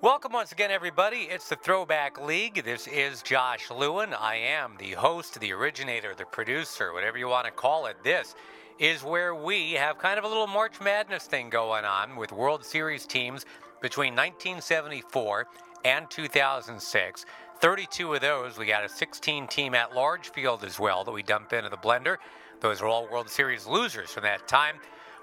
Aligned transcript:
Welcome 0.00 0.30
once 0.30 0.52
again, 0.52 0.70
everybody. 0.70 1.22
It's 1.28 1.48
the 1.48 1.56
Throwback 1.56 2.24
League. 2.24 2.62
This 2.64 2.86
is 2.86 3.20
Josh 3.20 3.68
Lewin. 3.68 4.14
I 4.14 4.36
am 4.36 4.76
the 4.78 4.92
host, 4.92 5.40
the 5.40 5.52
originator, 5.52 6.14
the 6.14 6.24
producer, 6.24 6.92
whatever 6.92 7.18
you 7.18 7.26
want 7.26 7.46
to 7.46 7.50
call 7.50 7.86
it. 7.86 7.96
This 8.04 8.36
is 8.78 9.02
where 9.02 9.34
we 9.34 9.72
have 9.72 9.98
kind 9.98 10.16
of 10.16 10.24
a 10.24 10.28
little 10.28 10.46
March 10.46 10.80
Madness 10.80 11.24
thing 11.24 11.50
going 11.50 11.84
on 11.84 12.14
with 12.14 12.30
World 12.30 12.64
Series 12.64 13.06
teams 13.06 13.44
between 13.82 14.14
1974 14.14 15.48
and 15.84 16.08
2006. 16.08 17.26
32 17.60 18.14
of 18.14 18.20
those. 18.20 18.56
We 18.56 18.66
got 18.66 18.84
a 18.84 18.88
16 18.88 19.48
team 19.48 19.74
at 19.74 19.96
large 19.96 20.30
field 20.30 20.62
as 20.62 20.78
well 20.78 21.02
that 21.02 21.10
we 21.10 21.24
dump 21.24 21.52
into 21.52 21.70
the 21.70 21.76
blender. 21.76 22.18
Those 22.60 22.80
are 22.80 22.86
all 22.86 23.08
World 23.10 23.28
Series 23.28 23.66
losers 23.66 24.10
from 24.10 24.22
that 24.22 24.46
time. 24.46 24.76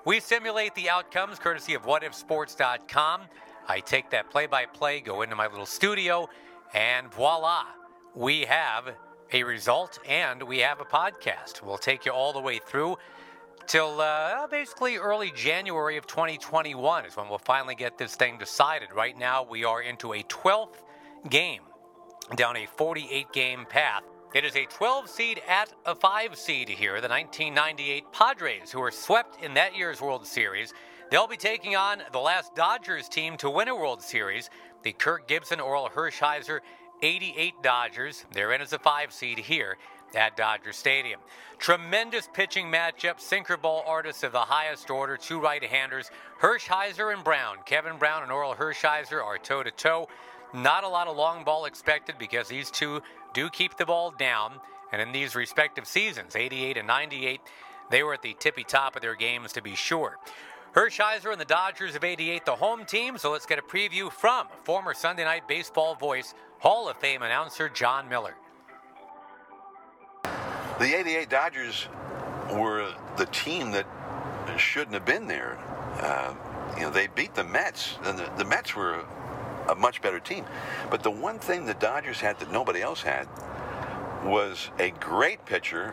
We 0.03 0.19
simulate 0.19 0.75
the 0.75 0.89
outcomes 0.89 1.39
courtesy 1.39 1.75
of 1.75 1.83
whatifsports.com. 1.83 3.21
I 3.67 3.79
take 3.79 4.09
that 4.11 4.29
play 4.29 4.45
by 4.45 4.65
play, 4.65 4.99
go 4.99 5.21
into 5.21 5.35
my 5.35 5.47
little 5.47 5.65
studio, 5.65 6.29
and 6.73 7.11
voila, 7.13 7.63
we 8.13 8.41
have 8.41 8.95
a 9.33 9.43
result 9.43 9.99
and 10.07 10.43
we 10.43 10.59
have 10.59 10.79
a 10.79 10.85
podcast. 10.85 11.61
We'll 11.63 11.77
take 11.77 12.05
you 12.05 12.11
all 12.11 12.33
the 12.33 12.41
way 12.41 12.59
through 12.59 12.97
till 13.67 13.99
uh, 13.99 14.47
basically 14.47 14.97
early 14.97 15.31
January 15.31 15.97
of 15.97 16.05
2021 16.05 17.05
is 17.05 17.17
when 17.17 17.27
we'll 17.27 17.37
finally 17.39 17.75
get 17.75 17.97
this 17.97 18.15
thing 18.15 18.37
decided. 18.37 18.89
Right 18.93 19.17
now, 19.17 19.43
we 19.43 19.63
are 19.63 19.81
into 19.81 20.13
a 20.13 20.23
12th 20.23 20.83
game 21.29 21.61
down 22.35 22.57
a 22.57 22.65
48 22.65 23.31
game 23.31 23.65
path. 23.67 24.03
It 24.33 24.43
is 24.43 24.55
a 24.55 24.65
12 24.65 25.09
seed 25.09 25.41
at 25.47 25.73
a 25.85 25.95
5 25.95 26.35
seed 26.35 26.69
here, 26.69 26.99
the 26.99 27.07
1998 27.07 28.03
Padres, 28.11 28.71
who 28.71 28.81
were 28.81 28.91
swept 28.91 29.41
in 29.41 29.53
that 29.53 29.75
year's 29.75 30.01
World 30.01 30.25
Series. 30.27 30.73
They'll 31.11 31.27
be 31.27 31.37
taking 31.37 31.75
on 31.75 32.01
the 32.11 32.19
last 32.19 32.55
Dodgers 32.55 33.07
team 33.07 33.37
to 33.37 33.49
win 33.49 33.67
a 33.67 33.75
World 33.75 34.01
Series, 34.01 34.49
the 34.81 34.91
Kirk 34.91 35.27
Gibson 35.27 35.59
Orel 35.59 35.91
Hershiser 35.91 36.61
88 37.03 37.53
Dodgers. 37.61 38.25
They're 38.33 38.53
in 38.53 38.61
as 38.61 38.73
a 38.73 38.79
5 38.79 39.13
seed 39.13 39.37
here 39.37 39.77
at 40.15 40.35
Dodger 40.35 40.73
Stadium. 40.73 41.19
Tremendous 41.59 42.27
pitching 42.33 42.71
matchup, 42.71 43.19
sinker 43.19 43.55
ball 43.55 43.83
artists 43.85 44.23
of 44.23 44.31
the 44.31 44.39
highest 44.39 44.89
order, 44.89 45.15
two 45.15 45.39
right 45.39 45.63
handers, 45.63 46.09
Hershiser 46.41 47.13
and 47.13 47.23
Brown. 47.23 47.57
Kevin 47.65 47.97
Brown 47.97 48.23
and 48.23 48.31
Orel 48.31 48.55
Hershiser 48.55 49.23
are 49.23 49.37
toe 49.37 49.61
to 49.61 49.71
toe. 49.71 50.07
Not 50.53 50.83
a 50.83 50.89
lot 50.89 51.07
of 51.07 51.15
long 51.15 51.43
ball 51.43 51.65
expected 51.65 52.15
because 52.17 52.47
these 52.47 52.71
two 52.71 53.01
do 53.33 53.49
keep 53.49 53.77
the 53.77 53.85
ball 53.85 54.11
down. 54.11 54.53
And 54.91 55.01
in 55.01 55.11
these 55.11 55.35
respective 55.35 55.85
seasons, 55.85 56.35
88 56.35 56.77
and 56.77 56.87
98, 56.87 57.41
they 57.91 58.01
were 58.01 58.15
at 58.15 58.23
the 58.23 58.35
tippy 58.39 58.63
top 58.63 58.95
of 58.95 59.01
their 59.01 59.15
games 59.15 59.53
to 59.53 59.61
be 59.61 59.75
sure. 59.75 60.17
Hershiser 60.75 61.31
and 61.31 61.39
the 61.39 61.45
Dodgers 61.45 61.95
of 61.95 62.03
88, 62.03 62.45
the 62.45 62.55
home 62.55 62.83
team. 62.83 63.17
So 63.17 63.31
let's 63.31 63.45
get 63.45 63.57
a 63.57 63.61
preview 63.61 64.11
from 64.11 64.47
former 64.65 64.93
Sunday 64.93 65.23
Night 65.23 65.47
Baseball 65.47 65.95
voice, 65.95 66.33
Hall 66.59 66.89
of 66.89 66.97
Fame 66.97 67.21
announcer 67.21 67.69
Jon 67.69 68.09
Miller. 68.09 68.35
The 70.77 70.99
88 70.99 71.29
Dodgers 71.29 71.87
were 72.51 72.93
the 73.15 73.25
team 73.27 73.71
that 73.71 73.87
shouldn't 74.57 74.93
have 74.93 75.05
been 75.05 75.27
there. 75.27 75.57
Uh, 76.01 76.33
you 76.75 76.81
know, 76.81 76.89
they 76.89 77.07
beat 77.07 77.33
the 77.35 77.45
Mets, 77.45 77.97
and 78.03 78.19
the, 78.19 78.29
the 78.37 78.43
Mets 78.43 78.75
were 78.75 79.05
a 79.69 79.75
much 79.75 80.01
better 80.01 80.19
team. 80.19 80.43
But 80.91 81.03
the 81.03 81.11
one 81.11 81.39
thing 81.39 81.65
the 81.65 81.73
Dodgers 81.75 82.19
had 82.19 82.37
that 82.39 82.51
nobody 82.51 82.81
else 82.81 83.01
had 83.01 83.29
was 84.25 84.69
a 84.77 84.91
great 84.91 85.45
pitcher 85.45 85.91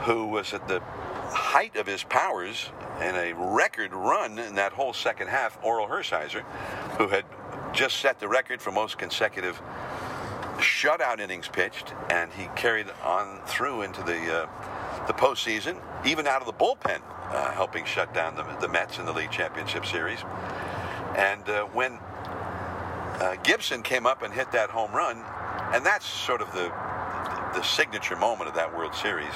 who 0.00 0.26
was 0.26 0.52
at 0.52 0.66
the 0.66 0.82
height 1.30 1.76
of 1.76 1.86
his 1.86 2.02
powers 2.04 2.70
and 3.00 3.16
a 3.16 3.34
record 3.34 3.92
run 3.92 4.38
in 4.38 4.54
that 4.56 4.72
whole 4.72 4.92
second 4.92 5.28
half, 5.28 5.60
Orel 5.62 5.88
Hershiser, 5.88 6.42
who 6.98 7.08
had 7.08 7.24
just 7.72 7.96
set 7.98 8.20
the 8.20 8.28
record 8.28 8.62
for 8.62 8.70
most 8.70 8.98
consecutive 8.98 9.60
shutout 10.58 11.20
innings 11.20 11.48
pitched, 11.48 11.92
and 12.10 12.32
he 12.32 12.48
carried 12.56 12.86
on 13.02 13.40
through 13.46 13.82
into 13.82 14.02
the 14.02 14.42
uh, 14.42 15.06
the 15.06 15.12
postseason, 15.12 15.80
even 16.06 16.26
out 16.26 16.40
of 16.40 16.46
the 16.46 16.52
bullpen, 16.52 17.00
uh, 17.30 17.52
helping 17.52 17.84
shut 17.84 18.14
down 18.14 18.34
the, 18.36 18.44
the 18.60 18.68
Mets 18.68 18.98
in 18.98 19.04
the 19.04 19.12
league 19.12 19.30
championship 19.30 19.84
series. 19.84 20.20
And 21.16 21.46
uh, 21.48 21.64
when 21.66 21.98
uh, 23.20 23.36
Gibson 23.42 23.82
came 23.82 24.06
up 24.06 24.22
and 24.22 24.32
hit 24.32 24.50
that 24.52 24.70
home 24.70 24.92
run, 24.92 25.22
and 25.74 25.84
that's 25.84 26.06
sort 26.06 26.40
of 26.40 26.52
the 26.52 26.72
the 27.54 27.62
signature 27.62 28.16
moment 28.16 28.48
of 28.48 28.54
that 28.54 28.76
World 28.76 28.94
Series. 28.94 29.34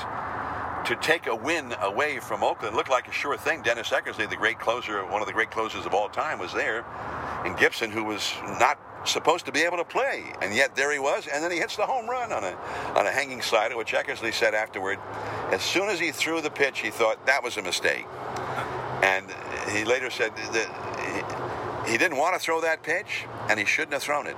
To 0.89 0.97
take 0.97 1.27
a 1.27 1.37
win 1.37 1.75
away 1.83 2.19
from 2.19 2.43
Oakland 2.43 2.75
looked 2.75 2.89
like 2.89 3.09
a 3.09 3.13
sure 3.13 3.37
thing. 3.37 3.61
Dennis 3.61 3.91
Eckersley, 3.91 4.27
the 4.27 4.37
great 4.37 4.59
closer, 4.59 5.05
one 5.05 5.21
of 5.21 5.27
the 5.27 5.35
great 5.35 5.51
closers 5.51 5.85
of 5.85 5.93
all 5.93 6.09
time, 6.09 6.39
was 6.39 6.55
there, 6.55 6.83
and 7.45 7.59
Gibson, 7.59 7.91
who 7.91 8.05
was 8.05 8.33
not 8.59 8.81
supposed 9.05 9.45
to 9.45 9.53
be 9.53 9.61
able 9.61 9.77
to 9.77 9.85
play, 9.85 10.25
and 10.41 10.55
yet 10.55 10.75
there 10.77 10.91
he 10.91 10.99
was, 10.99 11.27
and 11.27 11.45
then 11.45 11.51
he 11.51 11.59
hits 11.59 11.77
the 11.77 11.85
home 11.85 12.09
run 12.09 12.33
on 12.33 12.43
a 12.43 12.57
on 12.97 13.07
a 13.07 13.11
hanging 13.11 13.43
slider, 13.43 13.77
which 13.77 13.93
Eckersley 13.93 14.33
said 14.33 14.55
afterward. 14.55 14.99
As 15.51 15.61
soon 15.61 15.91
as 15.91 16.01
he 16.01 16.11
threw 16.11 16.41
the 16.41 16.51
pitch, 16.51 16.79
he 16.79 16.89
thought 16.89 17.27
that 17.27 17.45
was 17.45 17.59
a 17.59 17.63
mistake, 17.63 18.07
and 19.03 19.27
he 19.71 19.85
later 19.85 20.09
said 20.09 20.35
that 20.37 21.85
he, 21.85 21.93
he 21.93 21.99
didn't 21.99 22.17
want 22.17 22.35
to 22.35 22.41
throw 22.41 22.63
that 22.63 22.83
pitch, 22.83 23.27
and 23.51 23.59
he 23.59 23.67
shouldn't 23.67 23.93
have 23.93 24.03
thrown 24.03 24.27
it. 24.27 24.37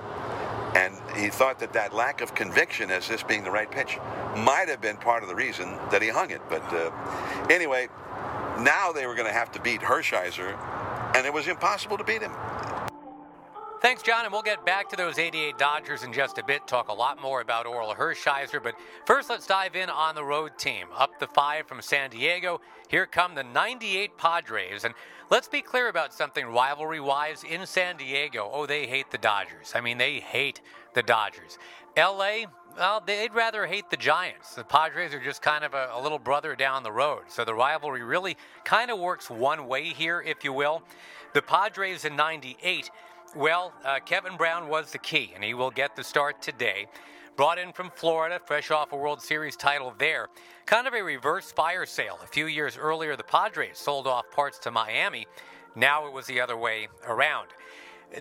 He 1.16 1.28
thought 1.28 1.58
that 1.60 1.72
that 1.72 1.92
lack 1.92 2.20
of 2.20 2.34
conviction 2.34 2.90
as 2.90 3.08
this 3.08 3.22
being 3.22 3.44
the 3.44 3.50
right 3.50 3.70
pitch 3.70 3.98
might 4.36 4.68
have 4.68 4.80
been 4.80 4.96
part 4.96 5.22
of 5.22 5.28
the 5.28 5.34
reason 5.34 5.76
that 5.90 6.02
he 6.02 6.08
hung 6.08 6.30
it. 6.30 6.40
But 6.48 6.62
uh, 6.72 6.90
anyway, 7.50 7.88
now 8.60 8.92
they 8.92 9.06
were 9.06 9.14
going 9.14 9.26
to 9.26 9.32
have 9.32 9.50
to 9.52 9.60
beat 9.60 9.80
Hershiser, 9.80 10.56
and 11.16 11.26
it 11.26 11.32
was 11.32 11.48
impossible 11.48 11.98
to 11.98 12.04
beat 12.04 12.22
him. 12.22 12.32
Thanks, 13.80 14.02
Jon, 14.02 14.24
and 14.24 14.32
we'll 14.32 14.42
get 14.42 14.66
back 14.66 14.90
to 14.90 14.96
those 14.96 15.18
88 15.18 15.56
Dodgers 15.56 16.02
in 16.02 16.12
just 16.12 16.36
a 16.36 16.44
bit, 16.44 16.66
talk 16.66 16.88
a 16.88 16.92
lot 16.92 17.20
more 17.22 17.40
about 17.40 17.64
Orel 17.64 17.96
Hershiser. 17.96 18.62
But 18.62 18.74
first, 19.06 19.30
let's 19.30 19.46
dive 19.46 19.74
in 19.74 19.88
on 19.88 20.14
the 20.14 20.22
road 20.22 20.58
team. 20.58 20.88
Up 20.94 21.18
the 21.18 21.26
five 21.26 21.66
from 21.66 21.80
San 21.80 22.10
Diego, 22.10 22.60
here 22.88 23.06
come 23.06 23.34
the 23.34 23.42
98 23.42 24.18
Padres. 24.18 24.84
And 24.84 24.92
let's 25.30 25.48
be 25.48 25.62
clear 25.62 25.88
about 25.88 26.12
something 26.12 26.46
rivalry 26.46 27.00
wise 27.00 27.44
in 27.44 27.66
San 27.66 27.96
Diego. 27.96 28.50
Oh, 28.52 28.66
they 28.66 28.86
hate 28.86 29.10
the 29.10 29.18
Dodgers. 29.18 29.72
I 29.74 29.80
mean, 29.80 29.98
they 29.98 30.20
hate 30.20 30.60
the 30.94 31.02
Dodgers. 31.02 31.58
LA, 31.96 32.44
well, 32.76 33.02
they'd 33.04 33.34
rather 33.34 33.66
hate 33.66 33.90
the 33.90 33.96
Giants. 33.96 34.54
The 34.54 34.64
Padres 34.64 35.14
are 35.14 35.22
just 35.22 35.42
kind 35.42 35.64
of 35.64 35.74
a, 35.74 35.90
a 35.94 36.02
little 36.02 36.18
brother 36.18 36.54
down 36.54 36.82
the 36.82 36.92
road. 36.92 37.22
So 37.28 37.44
the 37.44 37.54
rivalry 37.54 38.02
really 38.02 38.36
kind 38.64 38.90
of 38.90 38.98
works 38.98 39.30
one 39.30 39.66
way 39.66 39.84
here, 39.86 40.20
if 40.20 40.44
you 40.44 40.52
will. 40.52 40.82
The 41.32 41.42
Padres 41.42 42.04
in 42.04 42.16
98 42.16 42.90
well, 43.36 43.72
uh, 43.84 44.00
Kevin 44.04 44.36
Brown 44.36 44.68
was 44.68 44.90
the 44.90 44.98
key, 44.98 45.32
and 45.34 45.44
he 45.44 45.54
will 45.54 45.70
get 45.70 45.94
the 45.94 46.02
start 46.02 46.42
today. 46.42 46.88
Brought 47.36 47.58
in 47.58 47.72
from 47.72 47.90
Florida, 47.94 48.40
fresh 48.44 48.70
off 48.70 48.92
a 48.92 48.96
World 48.96 49.22
Series 49.22 49.56
title 49.56 49.94
there. 49.98 50.28
Kind 50.66 50.86
of 50.86 50.94
a 50.94 51.02
reverse 51.02 51.52
fire 51.52 51.86
sale. 51.86 52.18
A 52.22 52.26
few 52.26 52.46
years 52.46 52.76
earlier, 52.76 53.16
the 53.16 53.24
Padres 53.24 53.78
sold 53.78 54.06
off 54.06 54.30
parts 54.30 54.58
to 54.60 54.70
Miami. 54.70 55.26
Now 55.74 56.06
it 56.06 56.12
was 56.12 56.26
the 56.26 56.40
other 56.40 56.56
way 56.56 56.88
around. 57.06 57.48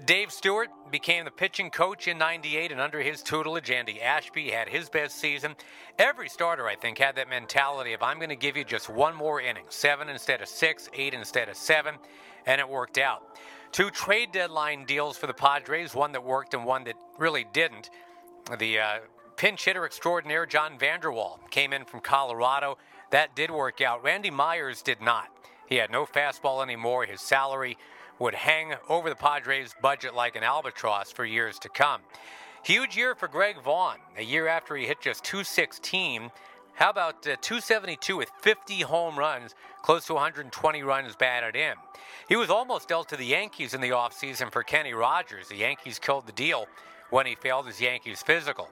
Dave 0.06 0.32
Stewart 0.32 0.70
became 0.92 1.26
the 1.26 1.32
pitching 1.32 1.72
coach 1.72 2.08
in 2.08 2.20
98, 2.20 2.72
and 2.72 2.80
under 2.80 3.02
his 3.02 3.24
tutelage, 3.24 3.72
Andy 3.72 4.00
Ashby 4.00 4.52
had 4.52 4.70
his 4.70 4.88
best 4.88 5.20
season. 5.20 5.56
Every 5.98 6.30
starter, 6.30 6.68
I 6.68 6.76
think, 6.76 7.00
had 7.00 7.16
that 7.16 7.28
mentality 7.28 7.94
of 7.94 8.04
I'm 8.04 8.18
going 8.18 8.30
to 8.30 8.36
give 8.36 8.56
you 8.56 8.64
just 8.64 8.88
one 8.88 9.16
more 9.16 9.42
inning 9.42 9.66
seven 9.70 10.08
instead 10.08 10.42
of 10.42 10.48
six, 10.48 10.90
eight 10.94 11.16
instead 11.16 11.50
of 11.50 11.58
seven, 11.58 11.96
and 12.46 12.62
it 12.62 12.70
worked 12.70 13.00
out. 13.00 13.40
Two 13.72 13.90
trade 13.90 14.32
deadline 14.32 14.86
deals 14.86 15.18
for 15.18 15.26
the 15.26 15.34
Padres, 15.34 15.96
one 15.96 16.12
that 16.12 16.24
worked 16.24 16.54
and 16.54 16.66
one 16.66 16.84
that 16.84 16.96
really 17.18 17.48
didn't. 17.52 17.90
The 18.58 18.80
uh, 18.80 19.00
pinch 19.36 19.66
hitter 19.66 19.86
extraordinaire, 19.86 20.46
John 20.46 20.80
Vander 20.80 21.12
Wal, 21.12 21.40
came 21.52 21.72
in 21.72 21.86
from 21.86 22.00
Colorado. 22.00 22.78
That 23.12 23.36
did 23.36 23.52
work 23.52 23.80
out. 23.80 24.04
Randy 24.04 24.32
Myers 24.32 24.82
did 24.82 25.02
not. 25.02 25.28
He 25.68 25.76
had 25.76 25.92
no 25.92 26.06
fastball 26.06 26.64
anymore. 26.64 27.06
His 27.06 27.22
salary 27.22 27.78
would 28.18 28.34
hang 28.34 28.74
over 28.90 29.08
the 29.08 29.16
Padres' 29.16 29.76
budget 29.82 30.16
like 30.16 30.36
an 30.36 30.44
albatross 30.44 31.12
for 31.12 31.26
years 31.26 31.60
to 31.60 31.70
come. 31.70 32.02
Huge 32.64 32.98
year 32.98 33.14
for 33.16 33.28
Greg 33.28 33.62
Vaughn, 33.62 33.98
a 34.18 34.24
year 34.24 34.48
after 34.48 34.76
he 34.76 34.86
hit 34.86 35.00
just 35.00 35.24
216. 35.24 36.32
How 36.74 36.90
about 36.90 37.28
uh, 37.28 37.36
272 37.42 38.18
with 38.18 38.32
50 38.42 38.82
home 38.82 39.18
runs, 39.18 39.54
close 39.84 40.06
to 40.08 40.14
120 40.14 40.84
runs 40.84 41.16
batted 41.16 41.56
in? 41.56 41.76
He 42.28 42.36
was 42.36 42.50
almost 42.50 42.88
dealt 42.88 43.10
to 43.10 43.18
the 43.18 43.26
Yankees 43.26 43.74
in 43.74 43.82
the 43.82 43.90
offseason 43.90 44.52
for 44.52 44.64
Kenny 44.64 44.94
Rogers. 44.94 45.50
The 45.50 45.58
Yankees 45.58 46.00
killed 46.00 46.26
the 46.26 46.32
deal 46.32 46.68
when 47.10 47.26
he 47.26 47.36
failed 47.36 47.68
his 47.68 47.82
Yankees 47.82 48.22
physical. 48.22 48.70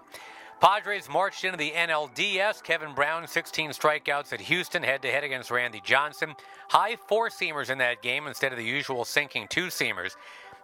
Padres 0.59 1.07
marched 1.07 1.43
into 1.43 1.57
the 1.57 1.71
NLDS. 1.71 2.63
Kevin 2.63 2.95
Brown, 2.95 3.27
16 3.27 3.71
strikeouts 3.71 4.33
at 4.33 4.41
Houston, 4.41 4.81
head 4.81 5.03
to 5.03 5.11
head 5.11 5.23
against 5.23 5.51
Randy 5.51 5.81
Johnson. 5.85 6.33
High 6.69 6.95
four 6.95 7.29
seamers 7.29 7.69
in 7.69 7.77
that 7.77 8.01
game 8.01 8.25
instead 8.25 8.51
of 8.51 8.57
the 8.57 8.65
usual 8.65 9.05
sinking 9.05 9.47
two 9.49 9.67
seamers. 9.67 10.15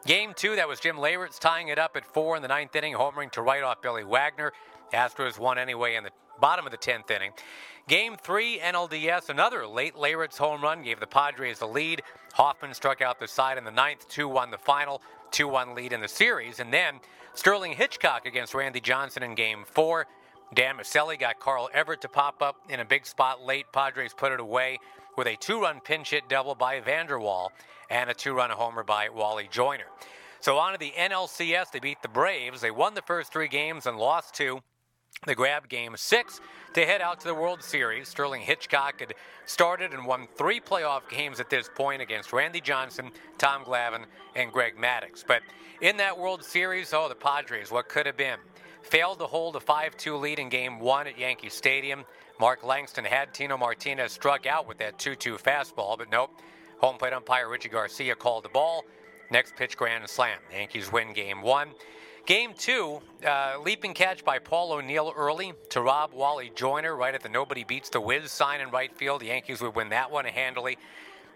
Game 0.05 0.33
two, 0.35 0.55
that 0.55 0.67
was 0.67 0.79
Jim 0.79 0.97
Leyritz 0.97 1.39
tying 1.39 1.67
it 1.67 1.77
up 1.77 1.95
at 1.95 2.05
four 2.05 2.35
in 2.35 2.41
the 2.41 2.47
ninth 2.47 2.75
inning, 2.75 2.93
homering 2.93 3.31
to 3.33 3.41
right 3.41 3.61
off 3.63 3.81
Billy 3.81 4.03
Wagner. 4.03 4.51
Astros 4.93 5.37
won 5.37 5.57
anyway 5.57 5.95
in 5.95 6.03
the 6.03 6.11
bottom 6.41 6.65
of 6.65 6.71
the 6.71 6.77
10th 6.77 7.09
inning. 7.09 7.31
Game 7.87 8.15
three, 8.15 8.59
NLDS, 8.59 9.29
another 9.29 9.67
late 9.67 9.95
Leyritz 9.95 10.37
home 10.37 10.61
run 10.61 10.83
gave 10.83 10.99
the 10.99 11.07
Padres 11.07 11.59
the 11.59 11.67
lead. 11.67 12.01
Hoffman 12.33 12.73
struck 12.73 13.01
out 13.01 13.19
the 13.19 13.27
side 13.27 13.57
in 13.57 13.63
the 13.63 13.71
ninth, 13.71 14.07
2 14.09 14.27
1 14.27 14.51
the 14.51 14.57
final, 14.57 15.01
2 15.33 15.47
1 15.47 15.75
lead 15.75 15.91
in 15.91 15.99
the 15.99 16.07
series. 16.07 16.59
And 16.59 16.71
then 16.71 17.01
Sterling 17.33 17.73
Hitchcock 17.73 18.25
against 18.25 18.53
Randy 18.53 18.79
Johnson 18.79 19.23
in 19.23 19.35
game 19.35 19.65
four. 19.65 20.05
Dan 20.53 20.77
Miceli 20.77 21.19
got 21.19 21.39
Carl 21.39 21.69
Everett 21.73 22.01
to 22.01 22.07
pop 22.07 22.41
up 22.41 22.57
in 22.69 22.79
a 22.79 22.85
big 22.85 23.05
spot 23.05 23.43
late. 23.43 23.65
Padres 23.73 24.13
put 24.13 24.31
it 24.31 24.39
away 24.39 24.77
with 25.17 25.27
a 25.27 25.35
two 25.35 25.59
run 25.59 25.81
pinch 25.81 26.11
hit 26.11 26.29
double 26.29 26.53
by 26.55 26.79
Vander 26.79 27.19
Wal 27.19 27.51
and 27.89 28.09
a 28.09 28.13
two 28.13 28.33
run 28.33 28.51
homer 28.51 28.83
by 28.83 29.09
Wally 29.09 29.49
Joyner. 29.51 29.87
So 30.39 30.57
on 30.57 30.73
to 30.73 30.79
the 30.79 30.93
NLCS, 30.97 31.71
they 31.71 31.79
beat 31.79 32.01
the 32.01 32.07
Braves. 32.07 32.61
They 32.61 32.71
won 32.71 32.93
the 32.93 33.01
first 33.01 33.33
three 33.33 33.47
games 33.47 33.87
and 33.87 33.97
lost 33.97 34.35
two. 34.35 34.61
They 35.25 35.35
grabbed 35.35 35.69
game 35.69 35.95
six 35.95 36.41
to 36.73 36.85
head 36.85 37.01
out 37.01 37.19
to 37.21 37.27
the 37.27 37.33
World 37.33 37.63
Series. 37.63 38.09
Sterling 38.09 38.41
Hitchcock 38.41 38.99
had 38.99 39.13
started 39.45 39.93
and 39.93 40.05
won 40.05 40.27
three 40.35 40.59
playoff 40.59 41.07
games 41.09 41.39
at 41.39 41.49
this 41.49 41.69
point 41.73 42.01
against 42.01 42.33
Randy 42.33 42.59
Johnson, 42.59 43.11
Tom 43.37 43.63
Glavine, 43.63 44.05
and 44.35 44.51
Greg 44.51 44.75
Maddux. 44.75 45.23
But 45.25 45.41
in 45.81 45.95
that 45.97 46.17
World 46.17 46.43
Series, 46.43 46.93
oh, 46.93 47.07
the 47.07 47.15
Padres, 47.15 47.71
what 47.71 47.87
could 47.87 48.05
have 48.05 48.17
been? 48.17 48.39
Failed 48.81 49.19
to 49.19 49.25
hold 49.25 49.55
a 49.55 49.61
5 49.61 49.95
2 49.95 50.15
lead 50.17 50.39
in 50.39 50.49
game 50.49 50.79
one 50.79 51.07
at 51.07 51.17
Yankee 51.17 51.49
Stadium. 51.49 52.03
Mark 52.39 52.63
Langston 52.63 53.05
had 53.05 53.33
Tino 53.33 53.57
Martinez 53.57 54.11
struck 54.11 54.45
out 54.45 54.67
with 54.67 54.77
that 54.79 54.99
2 54.99 55.15
2 55.15 55.37
fastball, 55.37 55.97
but 55.97 56.11
nope. 56.11 56.31
Home 56.79 56.97
plate 56.97 57.13
umpire 57.13 57.49
Richie 57.49 57.69
Garcia 57.69 58.13
called 58.13 58.43
the 58.43 58.49
ball. 58.49 58.83
Next 59.31 59.55
pitch, 59.55 59.77
grand 59.77 60.07
slam. 60.09 60.37
Yankees 60.51 60.91
win 60.91 61.13
game 61.13 61.41
one. 61.41 61.69
Game 62.25 62.53
two, 62.57 63.01
uh, 63.27 63.57
leaping 63.65 63.93
catch 63.93 64.23
by 64.23 64.39
Paul 64.39 64.71
O'Neill 64.71 65.13
early 65.13 65.51
to 65.71 65.81
rob 65.81 66.13
Wally 66.13 66.53
Joyner 66.55 66.95
right 66.95 67.13
at 67.13 67.21
the 67.21 67.27
nobody 67.27 67.65
beats 67.65 67.89
the 67.89 67.99
whiz 67.99 68.31
sign 68.31 68.61
in 68.61 68.69
right 68.69 68.95
field. 68.95 69.19
The 69.19 69.25
Yankees 69.25 69.61
would 69.61 69.75
win 69.75 69.89
that 69.89 70.09
one 70.09 70.23
handily. 70.23 70.77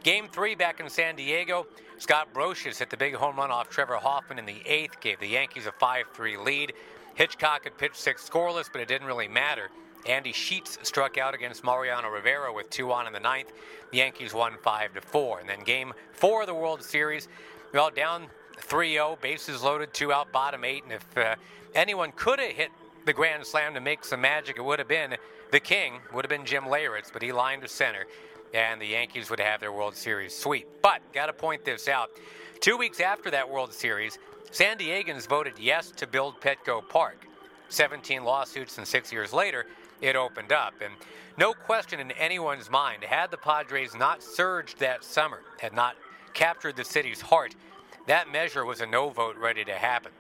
Game 0.04 0.30
three 0.30 0.56
back 0.56 0.80
in 0.80 0.90
San 0.90 1.18
Diego, 1.18 1.68
Scott 1.98 2.30
Brosius 2.34 2.80
hit 2.80 2.90
the 2.90 2.96
big 2.96 3.16
home 3.16 3.36
run 3.36 3.52
off 3.52 3.70
Trevor 3.70 3.98
Hoffman 3.98 4.40
in 4.40 4.46
the 4.46 4.62
eighth, 4.66 5.02
gave 5.02 5.20
the 5.20 5.28
Yankees 5.28 5.66
a 5.66 5.74
5 5.74 6.06
3 6.14 6.38
lead. 6.38 6.72
Hitchcock 7.16 7.66
had 7.66 7.78
pitched 7.78 7.98
six 7.98 8.28
scoreless, 8.30 8.70
but 8.72 8.80
it 8.80 8.88
didn't 8.88 9.08
really 9.08 9.28
matter. 9.28 9.70
Andy 10.08 10.32
Sheets 10.32 10.80
struck 10.84 11.18
out 11.18 11.36
against 11.36 11.66
Mariano 11.66 12.08
Rivera 12.08 12.54
with 12.54 12.70
two 12.70 12.94
on 12.94 13.08
in 13.08 13.12
the 13.12 13.20
ninth. 13.20 13.52
The 13.92 13.98
Yankees 13.98 14.34
won 14.34 14.54
5 14.64 14.94
to 14.94 15.02
4. 15.02 15.40
And 15.42 15.50
then 15.50 15.64
game 15.66 15.94
four 16.14 16.42
of 16.42 16.48
the 16.48 16.54
World 16.54 16.82
Series, 16.82 17.28
well, 17.74 17.90
down 17.90 18.28
3 18.58 18.94
0, 18.94 19.18
bases 19.22 19.64
loaded, 19.64 19.94
two 19.94 20.12
out, 20.12 20.32
bottom 20.32 20.64
eight. 20.64 20.84
And 20.84 20.94
if 20.94 21.18
uh, 21.18 21.36
anyone 21.76 22.12
could 22.16 22.40
have 22.40 22.52
hit 22.52 22.72
the 23.06 23.14
grand 23.14 23.46
slam 23.46 23.74
to 23.74 23.82
make 23.82 24.04
some 24.04 24.22
magic, 24.22 24.58
it 24.58 24.62
would 24.64 24.80
have 24.80 24.88
been 24.88 25.16
the 25.52 25.60
king, 25.60 26.00
would 26.14 26.26
have 26.26 26.30
been 26.30 26.46
Jim 26.46 26.66
Leyritz, 26.66 27.12
but 27.12 27.22
he 27.22 27.32
lined 27.32 27.62
to 27.62 27.68
center, 27.68 28.06
and 28.54 28.82
the 28.82 28.86
Yankees 28.86 29.30
would 29.30 29.40
have 29.40 29.60
their 29.60 29.72
World 29.72 29.96
Series 29.96 30.36
sweep. 30.36 30.68
But, 30.82 31.02
got 31.14 31.28
to 31.28 31.34
point 31.34 31.64
this 31.64 31.88
out. 31.88 32.10
Two 32.60 32.78
weeks 32.78 33.00
after 33.00 33.32
that 33.32 33.50
World 33.50 33.72
Series, 33.72 34.18
San 34.52 34.78
Diegans 34.78 35.28
voted 35.28 35.54
yes 35.60 35.92
to 35.92 36.08
build 36.08 36.42
Petco 36.42 36.88
Park. 36.88 37.26
17 37.70 38.24
lawsuits, 38.24 38.78
and 38.78 38.88
six 38.88 39.12
years 39.12 39.34
later, 39.34 39.66
it 40.02 40.16
opened 40.16 40.52
up. 40.52 40.74
And 40.82 40.94
no 41.38 41.54
question 41.54 42.00
in 42.00 42.12
anyone's 42.12 42.70
mind, 42.70 43.04
had 43.04 43.30
the 43.30 43.38
Padres 43.38 43.94
not 43.96 44.24
surged 44.24 44.80
that 44.80 45.04
summer, 45.04 45.42
had 45.60 45.74
not 45.74 45.96
captured 46.34 46.76
the 46.76 46.84
city's 46.84 47.22
heart, 47.22 47.56
that 48.08 48.32
measure 48.32 48.66
was 48.66 48.82
a 48.82 48.86
no 48.86 49.10
vote 49.10 49.38
ready 49.38 49.64
to 49.66 49.74
happen. 49.74 50.12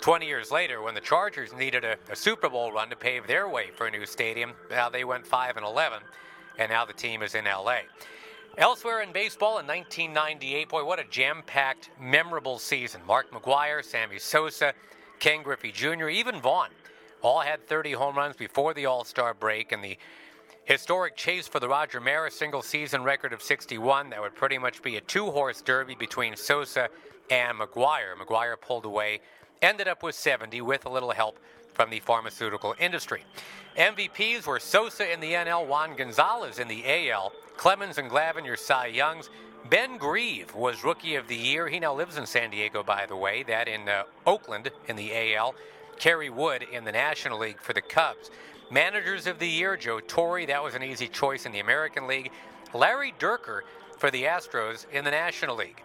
20 0.00 0.26
years 0.26 0.50
later, 0.50 0.82
when 0.82 0.94
the 0.94 1.00
Chargers 1.00 1.52
needed 1.52 1.84
a, 1.84 1.96
a, 2.10 2.16
Super 2.16 2.48
Bowl 2.48 2.72
run 2.72 2.90
to 2.90 2.96
pave 2.96 3.26
their 3.26 3.48
way 3.48 3.70
for 3.74 3.86
a 3.86 3.90
new 3.90 4.04
stadium, 4.04 4.52
now 4.70 4.88
they 4.88 5.04
went 5.04 5.24
5 5.24 5.56
and 5.56 5.64
11, 5.64 6.00
and 6.58 6.70
now 6.70 6.84
the 6.84 6.92
team 6.92 7.22
is 7.22 7.36
in 7.36 7.44
LA. 7.44 7.78
Elsewhere 8.58 9.00
in 9.00 9.12
baseball 9.12 9.58
in 9.58 9.66
1998, 9.66 10.68
boy, 10.68 10.84
what 10.84 10.98
a 10.98 11.04
jam 11.04 11.42
packed, 11.46 11.90
memorable 12.00 12.58
season. 12.58 13.00
Mark 13.06 13.30
McGwire, 13.30 13.84
Sammy 13.84 14.18
Sosa, 14.18 14.74
Ken 15.20 15.42
Griffey 15.42 15.70
Jr., 15.70 16.08
even 16.08 16.40
Vaughn 16.40 16.70
all 17.22 17.40
had 17.40 17.66
30 17.66 17.92
home 17.92 18.16
runs 18.16 18.36
before 18.36 18.74
the 18.74 18.86
All 18.86 19.04
Star 19.04 19.32
break, 19.34 19.72
and 19.72 19.82
the 19.82 19.96
historic 20.64 21.16
chase 21.16 21.48
for 21.48 21.60
the 21.60 21.68
Roger 21.68 22.00
Maris 22.00 22.36
single 22.36 22.62
season 22.62 23.02
record 23.04 23.32
of 23.32 23.42
61. 23.42 24.10
That 24.10 24.20
would 24.20 24.34
pretty 24.34 24.58
much 24.58 24.82
be 24.82 24.96
a 24.96 25.00
two 25.00 25.30
horse 25.30 25.62
derby 25.62 25.94
between 25.94 26.36
Sosa 26.36 26.88
and 27.32 27.58
McGuire. 27.58 28.14
McGwire 28.14 28.60
pulled 28.60 28.84
away, 28.84 29.20
ended 29.62 29.88
up 29.88 30.02
with 30.02 30.14
70 30.14 30.60
with 30.60 30.84
a 30.84 30.90
little 30.90 31.12
help 31.12 31.38
from 31.72 31.88
the 31.88 32.00
pharmaceutical 32.00 32.74
industry. 32.78 33.24
MVPs 33.78 34.46
were 34.46 34.60
Sosa 34.60 35.10
in 35.10 35.18
the 35.20 35.32
NL, 35.32 35.66
Juan 35.66 35.96
Gonzalez 35.96 36.58
in 36.58 36.68
the 36.68 36.84
AL, 36.86 37.32
Clemens 37.56 37.96
and 37.96 38.10
Glavine 38.10 38.44
your 38.44 38.58
Cy 38.58 38.88
Youngs. 38.88 39.30
Ben 39.70 39.96
Grieve 39.96 40.54
was 40.54 40.84
Rookie 40.84 41.14
of 41.14 41.26
the 41.26 41.36
Year. 41.36 41.68
He 41.68 41.80
now 41.80 41.94
lives 41.94 42.18
in 42.18 42.26
San 42.26 42.50
Diego, 42.50 42.82
by 42.82 43.06
the 43.06 43.16
way, 43.16 43.42
that 43.44 43.66
in 43.66 43.88
uh, 43.88 44.02
Oakland 44.26 44.70
in 44.88 44.96
the 44.96 45.34
AL. 45.34 45.54
Kerry 45.98 46.28
Wood 46.28 46.66
in 46.70 46.84
the 46.84 46.92
National 46.92 47.38
League 47.38 47.62
for 47.62 47.72
the 47.72 47.80
Cubs. 47.80 48.30
Managers 48.70 49.26
of 49.26 49.38
the 49.38 49.48
Year, 49.48 49.78
Joe 49.78 50.00
Torre, 50.00 50.44
that 50.44 50.62
was 50.62 50.74
an 50.74 50.82
easy 50.82 51.08
choice 51.08 51.46
in 51.46 51.52
the 51.52 51.60
American 51.60 52.06
League. 52.06 52.30
Larry 52.74 53.14
Dierker 53.18 53.60
for 53.96 54.10
the 54.10 54.24
Astros 54.24 54.84
in 54.90 55.04
the 55.04 55.10
National 55.10 55.56
League. 55.56 55.82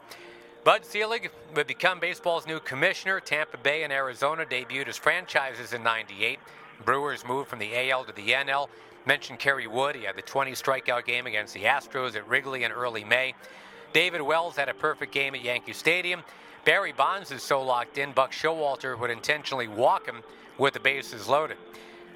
Bud 0.68 0.84
Selig 0.84 1.32
would 1.56 1.66
become 1.66 1.98
baseball's 1.98 2.46
new 2.46 2.60
commissioner. 2.60 3.22
Tampa 3.22 3.56
Bay 3.56 3.84
and 3.84 3.94
Arizona 3.94 4.44
debuted 4.44 4.90
as 4.90 4.98
franchises 4.98 5.72
in 5.72 5.82
98. 5.82 6.40
Brewers 6.84 7.24
moved 7.26 7.50
from 7.50 7.60
the 7.60 7.90
AL 7.90 8.04
to 8.04 8.12
the 8.12 8.32
NL. 8.32 8.68
Mentioned 9.06 9.40
Kerry 9.40 9.66
Wood. 9.66 9.96
He 9.96 10.04
had 10.04 10.18
the 10.18 10.22
20 10.22 10.52
strikeout 10.52 11.06
game 11.06 11.26
against 11.26 11.54
the 11.54 11.64
Astros 11.64 12.18
at 12.18 12.28
Wrigley 12.28 12.66
in 12.66 12.74
early 12.74 13.06
May. 13.06 13.34
David 13.94 14.22
Wells 14.22 14.58
had 14.58 14.68
a 14.68 14.74
perfect 14.74 15.14
game 15.14 15.36
at 15.36 15.42
Yankee 15.42 15.72
Stadium. 15.72 16.22
Barry 16.66 16.92
Bonds 16.92 17.32
is 17.32 17.44
so 17.44 17.62
locked 17.62 17.98
in, 17.98 18.12
Buck 18.12 18.34
Showalter 18.34 19.00
would 19.00 19.10
intentionally 19.10 19.70
walk 19.70 20.06
him 20.06 20.22
with 20.58 20.74
the 20.74 20.82
bases 20.82 21.30
loaded. 21.30 21.56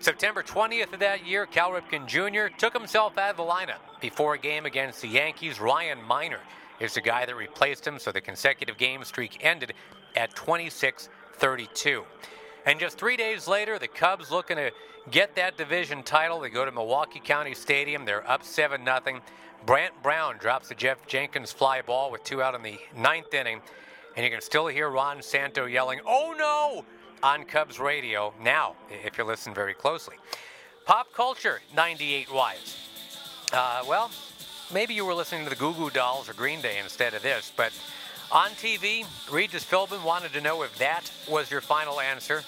September 0.02 0.44
20th 0.44 0.92
of 0.92 1.00
that 1.00 1.26
year, 1.26 1.46
Cal 1.46 1.72
Ripken 1.72 2.06
Jr. 2.06 2.54
took 2.58 2.74
himself 2.74 3.18
out 3.18 3.30
of 3.30 3.38
the 3.38 3.44
lineup 3.44 4.02
before 4.02 4.34
a 4.34 4.38
game 4.38 4.66
against 4.66 5.02
the 5.02 5.08
Yankees. 5.08 5.62
Ryan 5.62 6.04
Minor 6.04 6.42
is 6.82 6.96
the 6.96 7.02
guy 7.02 7.26
that 7.26 7.36
replaced 7.36 7.86
him, 7.86 8.00
so 8.00 8.12
the 8.12 8.22
consecutive 8.22 8.78
game 8.78 9.04
streak 9.04 9.38
ended 9.42 9.74
at 10.16 10.36
26 10.36 11.10
32. 11.36 12.04
And 12.66 12.80
just 12.80 12.98
three 12.98 13.18
days 13.18 13.48
later, 13.48 13.80
the 13.80 13.88
Cubs 13.88 14.30
looking 14.30 14.58
to 14.58 14.72
get 15.10 15.36
that 15.36 15.58
division 15.58 16.04
title. 16.04 16.40
They 16.40 16.50
go 16.50 16.66
to 16.66 16.72
Milwaukee 16.72 17.22
County 17.24 17.56
Stadium. 17.56 18.06
They're 18.06 18.30
up 18.30 18.44
7 18.44 18.86
0. 18.86 19.22
Brant 19.66 19.94
Brown 20.04 20.38
drops 20.38 20.70
the 20.70 20.76
Geoff 20.76 21.06
Jenkins 21.08 21.52
fly 21.52 21.82
ball 21.82 22.12
with 22.12 22.24
two 22.24 22.42
out 22.42 22.56
in 22.56 22.62
the 22.62 22.78
ninth 22.96 23.34
inning. 23.34 23.62
And 24.16 24.26
you 24.26 24.32
can 24.32 24.42
still 24.42 24.68
hear 24.68 24.90
Ron 24.90 25.22
Santo 25.22 25.66
yelling, 25.66 26.02
Oh 26.06 26.36
no! 26.38 26.86
on 27.24 27.44
Cubs 27.44 27.80
radio 27.80 28.34
now, 28.42 28.76
if 28.90 29.18
you 29.18 29.24
listen 29.24 29.54
very 29.54 29.74
closely. 29.76 30.16
Pop 30.86 31.14
culture, 31.14 31.62
98 31.76 32.34
wise. 32.34 32.78
Uh, 33.54 33.84
well, 33.88 34.10
maybe 34.74 34.94
you 34.94 35.06
were 35.06 35.14
listening 35.14 35.44
to 35.44 35.50
the 35.50 35.56
Goo 35.56 35.74
Goo 35.74 35.90
Dolls 35.90 36.30
or 36.30 36.34
Green 36.34 36.62
Day 36.62 36.78
instead 36.80 37.14
of 37.14 37.22
this, 37.22 37.52
but 37.56 37.72
On 38.32 38.50
TV, 38.52 39.06
Regis 39.30 39.66
Philbin 39.66 40.06
wanted 40.06 40.32
to 40.32 40.40
know 40.40 40.64
if 40.64 40.78
that 40.78 41.12
was 41.30 41.52
your 41.52 41.60
final 41.60 42.00
answer. 42.00 42.44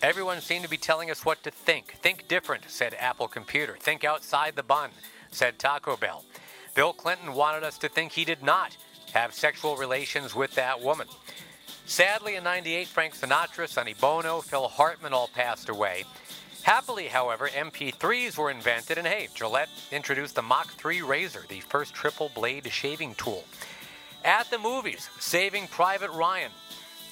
Everyone 0.00 0.40
seemed 0.40 0.64
to 0.64 0.70
be 0.70 0.78
telling 0.78 1.10
us 1.10 1.26
what 1.26 1.42
to 1.42 1.50
think. 1.50 1.92
Think 2.00 2.26
different, 2.26 2.64
said 2.68 2.96
Apple 2.98 3.28
Computer. 3.28 3.76
Think 3.78 4.02
outside 4.02 4.56
the 4.56 4.62
bun, 4.62 4.88
said 5.30 5.58
Taco 5.58 5.94
Bell. 5.98 6.24
Bill 6.74 6.94
Clinton 6.94 7.34
wanted 7.34 7.64
us 7.64 7.76
to 7.78 7.90
think 7.90 8.12
he 8.12 8.24
did 8.24 8.42
not 8.42 8.78
have 9.12 9.34
sexual 9.34 9.76
relations 9.76 10.34
with 10.34 10.54
that 10.54 10.80
woman. 10.80 11.06
Sadly, 11.84 12.36
in 12.36 12.44
98, 12.44 12.88
Frank 12.88 13.14
Sinatra, 13.14 13.68
Sonny 13.68 13.94
Bono, 14.00 14.40
Phil 14.40 14.68
Hartman 14.68 15.12
all 15.12 15.28
passed 15.28 15.68
away. 15.68 16.04
Happily, 16.66 17.06
however, 17.06 17.48
MP3s 17.50 18.36
were 18.36 18.50
invented, 18.50 18.98
and 18.98 19.06
hey, 19.06 19.28
Gillette 19.32 19.68
introduced 19.92 20.34
the 20.34 20.42
Mach 20.42 20.72
3 20.72 21.00
razor, 21.00 21.44
the 21.48 21.60
first 21.60 21.94
triple 21.94 22.28
blade 22.34 22.66
shaving 22.72 23.14
tool. 23.14 23.44
At 24.24 24.50
the 24.50 24.58
movies, 24.58 25.08
Saving 25.20 25.68
Private 25.68 26.10
Ryan, 26.10 26.50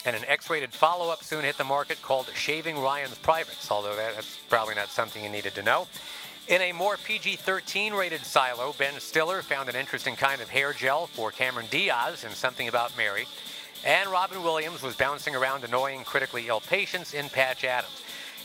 and 0.04 0.16
an 0.16 0.24
X 0.26 0.50
rated 0.50 0.72
follow 0.72 1.08
up 1.08 1.22
soon 1.22 1.44
hit 1.44 1.56
the 1.56 1.62
market 1.62 2.02
called 2.02 2.28
Shaving 2.34 2.80
Ryan's 2.80 3.16
Privates, 3.18 3.70
although 3.70 3.94
that's 3.94 4.38
probably 4.48 4.74
not 4.74 4.88
something 4.88 5.22
you 5.22 5.30
needed 5.30 5.54
to 5.54 5.62
know. 5.62 5.86
In 6.48 6.60
a 6.60 6.72
more 6.72 6.96
PG 6.96 7.36
13 7.36 7.94
rated 7.94 8.24
silo, 8.24 8.74
Ben 8.76 8.98
Stiller 8.98 9.40
found 9.40 9.68
an 9.68 9.76
interesting 9.76 10.16
kind 10.16 10.40
of 10.40 10.48
hair 10.48 10.72
gel 10.72 11.06
for 11.06 11.30
Cameron 11.30 11.66
Diaz 11.70 12.24
in 12.24 12.32
Something 12.32 12.66
About 12.66 12.96
Mary, 12.96 13.26
and 13.86 14.10
Robin 14.10 14.42
Williams 14.42 14.82
was 14.82 14.96
bouncing 14.96 15.36
around 15.36 15.62
annoying 15.62 16.02
critically 16.02 16.48
ill 16.48 16.58
patients 16.58 17.14
in 17.14 17.28
Patch 17.28 17.62
Adams. 17.62 18.02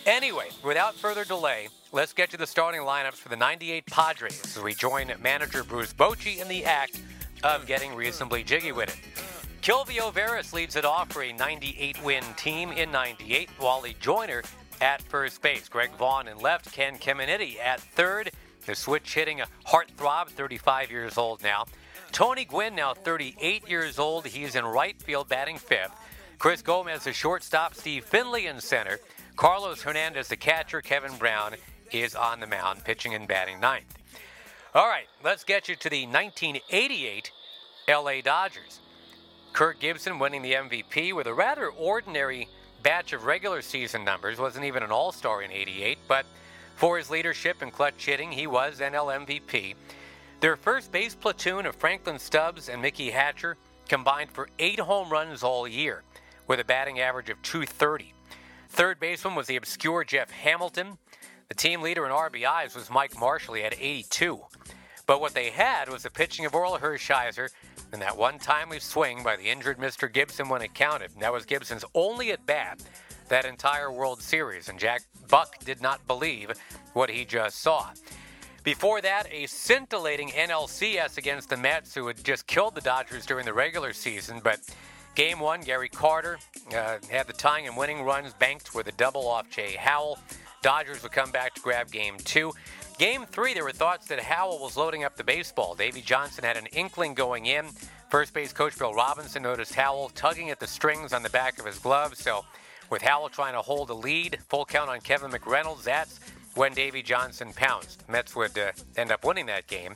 Anyway, 0.10 0.48
without 0.64 0.96
further 0.96 1.24
delay, 1.24 1.68
let's 1.92 2.14
get 2.14 2.32
to 2.32 2.36
the 2.36 2.48
starting 2.48 2.82
lineups 2.82 3.14
for 3.14 3.30
the 3.30 3.36
98 3.36 3.86
Padres 3.86 4.58
as 4.58 4.64
we 4.64 4.74
join 4.74 5.14
manager 5.22 5.64
Bruce 5.64 5.94
Bochy 5.94 6.42
in 6.42 6.48
the 6.48 6.66
act 6.66 7.00
of 7.44 7.68
getting 7.68 7.94
reasonably 7.94 8.44
jiggy 8.44 8.72
with 8.72 8.90
it. 8.90 9.62
Quilvio 9.62 10.12
Veras 10.12 10.52
leads 10.52 10.76
it 10.76 10.84
off 10.84 11.12
for 11.12 11.22
a 11.22 11.32
98 11.32 12.04
win 12.04 12.24
team 12.38 12.72
in 12.72 12.92
98. 12.92 13.52
Wally 13.62 13.96
Joyner 14.00 14.42
at 14.82 15.04
first 15.04 15.44
base. 15.44 15.70
Greg 15.70 15.92
Vaughn 15.92 16.28
in 16.28 16.40
left. 16.40 16.72
Ken 16.72 16.98
Caminiti 16.98 17.60
at 17.60 17.80
third. 17.80 18.32
The 18.66 18.74
switch 18.74 19.14
hitting 19.14 19.42
a 19.42 19.48
heartthrob, 19.68 20.30
35 20.30 20.90
years 20.90 21.20
old 21.20 21.44
now. 21.44 21.66
Tony 22.12 22.46
Gwynn, 22.46 22.74
now 22.74 22.96
38 22.96 23.70
years 23.70 24.00
old. 24.00 24.26
He's 24.26 24.56
in 24.56 24.66
right 24.66 25.00
field 25.00 25.30
batting 25.30 25.60
fifth. 25.60 25.92
Chris 26.40 26.64
Gomez, 26.64 27.04
the 27.04 27.14
shortstop. 27.14 27.76
Steve 27.76 28.06
Finley 28.06 28.48
in 28.48 28.60
center. 28.60 28.98
Carlos 29.40 29.84
Hernandez, 29.84 30.28
the 30.28 30.36
catcher. 30.36 30.82
Kevin 30.82 31.16
Brown 31.18 31.56
is 31.94 32.14
on 32.14 32.42
the 32.42 32.46
mound, 32.46 32.84
pitching 32.84 33.14
and 33.14 33.26
batting 33.26 33.58
ninth. 33.62 33.98
All 34.76 34.86
right, 34.86 35.08
let's 35.24 35.46
get 35.46 35.70
you 35.70 35.78
to 35.78 35.90
the 35.90 36.06
1988 36.06 37.32
LA 37.88 38.20
Dodgers. 38.22 38.82
Kirk 39.54 39.80
Gibson 39.80 40.20
winning 40.20 40.42
the 40.42 40.56
MVP 40.56 41.16
with 41.16 41.26
a 41.26 41.34
rather 41.34 41.70
ordinary 41.70 42.50
batch 42.84 43.14
of 43.14 43.24
regular 43.24 43.62
season 43.62 44.04
numbers. 44.04 44.40
Wasn't 44.40 44.66
even 44.66 44.84
an 44.84 44.92
all 44.92 45.14
star 45.14 45.42
in 45.42 45.54
88, 45.54 46.00
but 46.06 46.26
for 46.76 46.98
his 46.98 47.10
leadership 47.10 47.62
and 47.62 47.72
clutch 47.72 48.06
hitting, 48.06 48.34
he 48.34 48.46
was 48.46 48.82
NL 48.82 49.26
MVP. 49.26 49.74
Their 50.42 50.58
first 50.58 50.92
base 50.92 51.16
platoon 51.16 51.66
of 51.66 51.78
Franklin 51.78 52.20
Stubbs 52.20 52.68
and 52.68 52.82
Mickey 52.82 53.10
Hatcher 53.10 53.56
combined 53.88 54.32
for 54.32 54.50
eight 54.60 54.82
home 54.82 55.10
runs 55.10 55.44
all 55.44 55.66
year, 55.66 56.04
with 56.48 56.60
a 56.60 56.66
batting 56.66 57.00
average 57.00 57.30
of 57.30 57.42
230. 57.42 58.14
Third 58.70 59.00
baseman 59.00 59.36
was 59.36 59.48
the 59.48 59.56
obscure 59.56 60.04
Jeff 60.04 60.32
Hamilton. 60.32 60.98
The 61.50 61.56
team 61.56 61.82
leader 61.82 62.06
in 62.06 62.12
RBIs 62.12 62.76
was 62.76 62.90
Mike 62.90 63.20
Marshall. 63.20 63.56
He 63.56 63.64
had 63.64 63.74
82. 63.74 64.40
But 65.06 65.20
what 65.20 65.34
they 65.34 65.50
had 65.50 65.90
was 65.90 66.04
the 66.04 66.12
pitching 66.12 66.46
of 66.46 66.54
Orel 66.54 66.80
Hershiser 66.80 67.50
and 67.92 68.02
that 68.02 68.16
one 68.16 68.38
timely 68.38 68.80
swing 68.80 69.24
by 69.24 69.36
the 69.36 69.50
injured 69.50 69.80
Mr. 69.80 70.12
Gibson 70.12 70.50
when 70.50 70.62
it 70.62 70.74
counted. 70.76 71.12
That 71.20 71.34
was 71.34 71.46
Gibson's 71.46 71.84
only 71.96 72.32
at 72.32 72.46
bat 72.46 72.82
that 73.30 73.46
entire 73.46 73.92
World 73.92 74.22
Series, 74.22 74.70
and 74.70 74.80
Jack 74.80 75.02
Buck 75.28 75.58
did 75.64 75.82
not 75.82 76.06
believe 76.08 76.52
what 76.94 77.10
he 77.10 77.26
just 77.26 77.62
saw. 77.62 77.90
Before 78.64 79.02
that, 79.02 79.28
a 79.32 79.48
scintillating 79.48 80.30
NLCS 80.30 81.18
against 81.18 81.50
the 81.50 81.58
Mets, 81.58 81.96
who 81.96 82.08
had 82.08 82.24
just 82.24 82.46
killed 82.46 82.76
the 82.76 82.82
Dodgers 82.82 83.26
during 83.26 83.46
the 83.46 83.54
regular 83.54 83.94
season. 83.94 84.42
But 84.44 84.60
game 85.16 85.40
one, 85.40 85.62
Gary 85.62 85.90
Carter 85.90 86.40
uh, 86.76 86.98
had 87.10 87.28
the 87.28 87.34
tying 87.34 87.68
and 87.68 87.76
winning 87.76 88.04
runs 88.04 88.34
banked 88.34 88.74
with 88.74 88.88
a 88.88 88.92
double 88.94 89.28
off 89.28 89.50
Jay 89.50 89.76
Howell. 89.78 90.20
Dodgers 90.62 91.04
would 91.04 91.12
come 91.12 91.32
back 91.32 91.54
to 91.56 91.62
grab 91.62 91.92
game 91.92 92.18
two. 92.24 92.52
Game 92.98 93.26
three, 93.26 93.54
there 93.54 93.64
were 93.64 93.72
thoughts 93.72 94.08
that 94.08 94.20
Howell 94.20 94.60
was 94.60 94.76
loading 94.76 95.06
up 95.06 95.16
the 95.16 95.24
baseball. 95.24 95.74
Davey 95.74 96.02
Johnson 96.02 96.44
had 96.44 96.58
an 96.58 96.66
inkling 96.74 97.14
going 97.14 97.46
in. 97.46 97.68
First 98.10 98.34
base 98.34 98.52
coach 98.52 98.78
Bill 98.78 98.94
Robinson 98.94 99.44
noticed 99.44 99.74
Howell 99.74 100.10
tugging 100.16 100.50
at 100.50 100.60
the 100.60 100.68
strings 100.68 101.14
on 101.14 101.24
the 101.24 101.30
back 101.30 101.60
of 101.60 101.66
his 101.66 101.80
glove. 101.80 102.16
So, 102.16 102.44
with 102.90 103.02
Howell 103.02 103.30
trying 103.30 103.54
to 103.54 103.62
hold 103.62 103.90
a 103.90 103.94
lead, 103.94 104.40
full 104.50 104.66
count 104.66 104.90
on 104.90 105.00
Kevin 105.00 105.32
McReynolds, 105.32 105.84
that's 105.84 106.20
when 106.56 106.74
Davey 106.74 107.02
Johnson 107.02 107.54
pounced. 107.56 108.04
Mets 108.10 108.36
would 108.36 108.58
uh, 108.58 108.72
end 108.98 109.12
up 109.12 109.24
winning 109.24 109.46
that 109.46 109.68
game. 109.68 109.96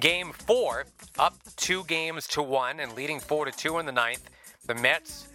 Game 0.00 0.32
four, 0.32 0.86
up 1.18 1.36
two 1.56 1.84
games 1.84 2.26
to 2.28 2.42
one 2.42 2.80
and 2.80 2.94
leading 2.94 3.20
four 3.20 3.44
to 3.44 3.52
two 3.52 3.78
in 3.78 3.86
the 3.86 3.92
ninth. 3.92 4.30
The 4.66 4.74
Mets 4.76 5.26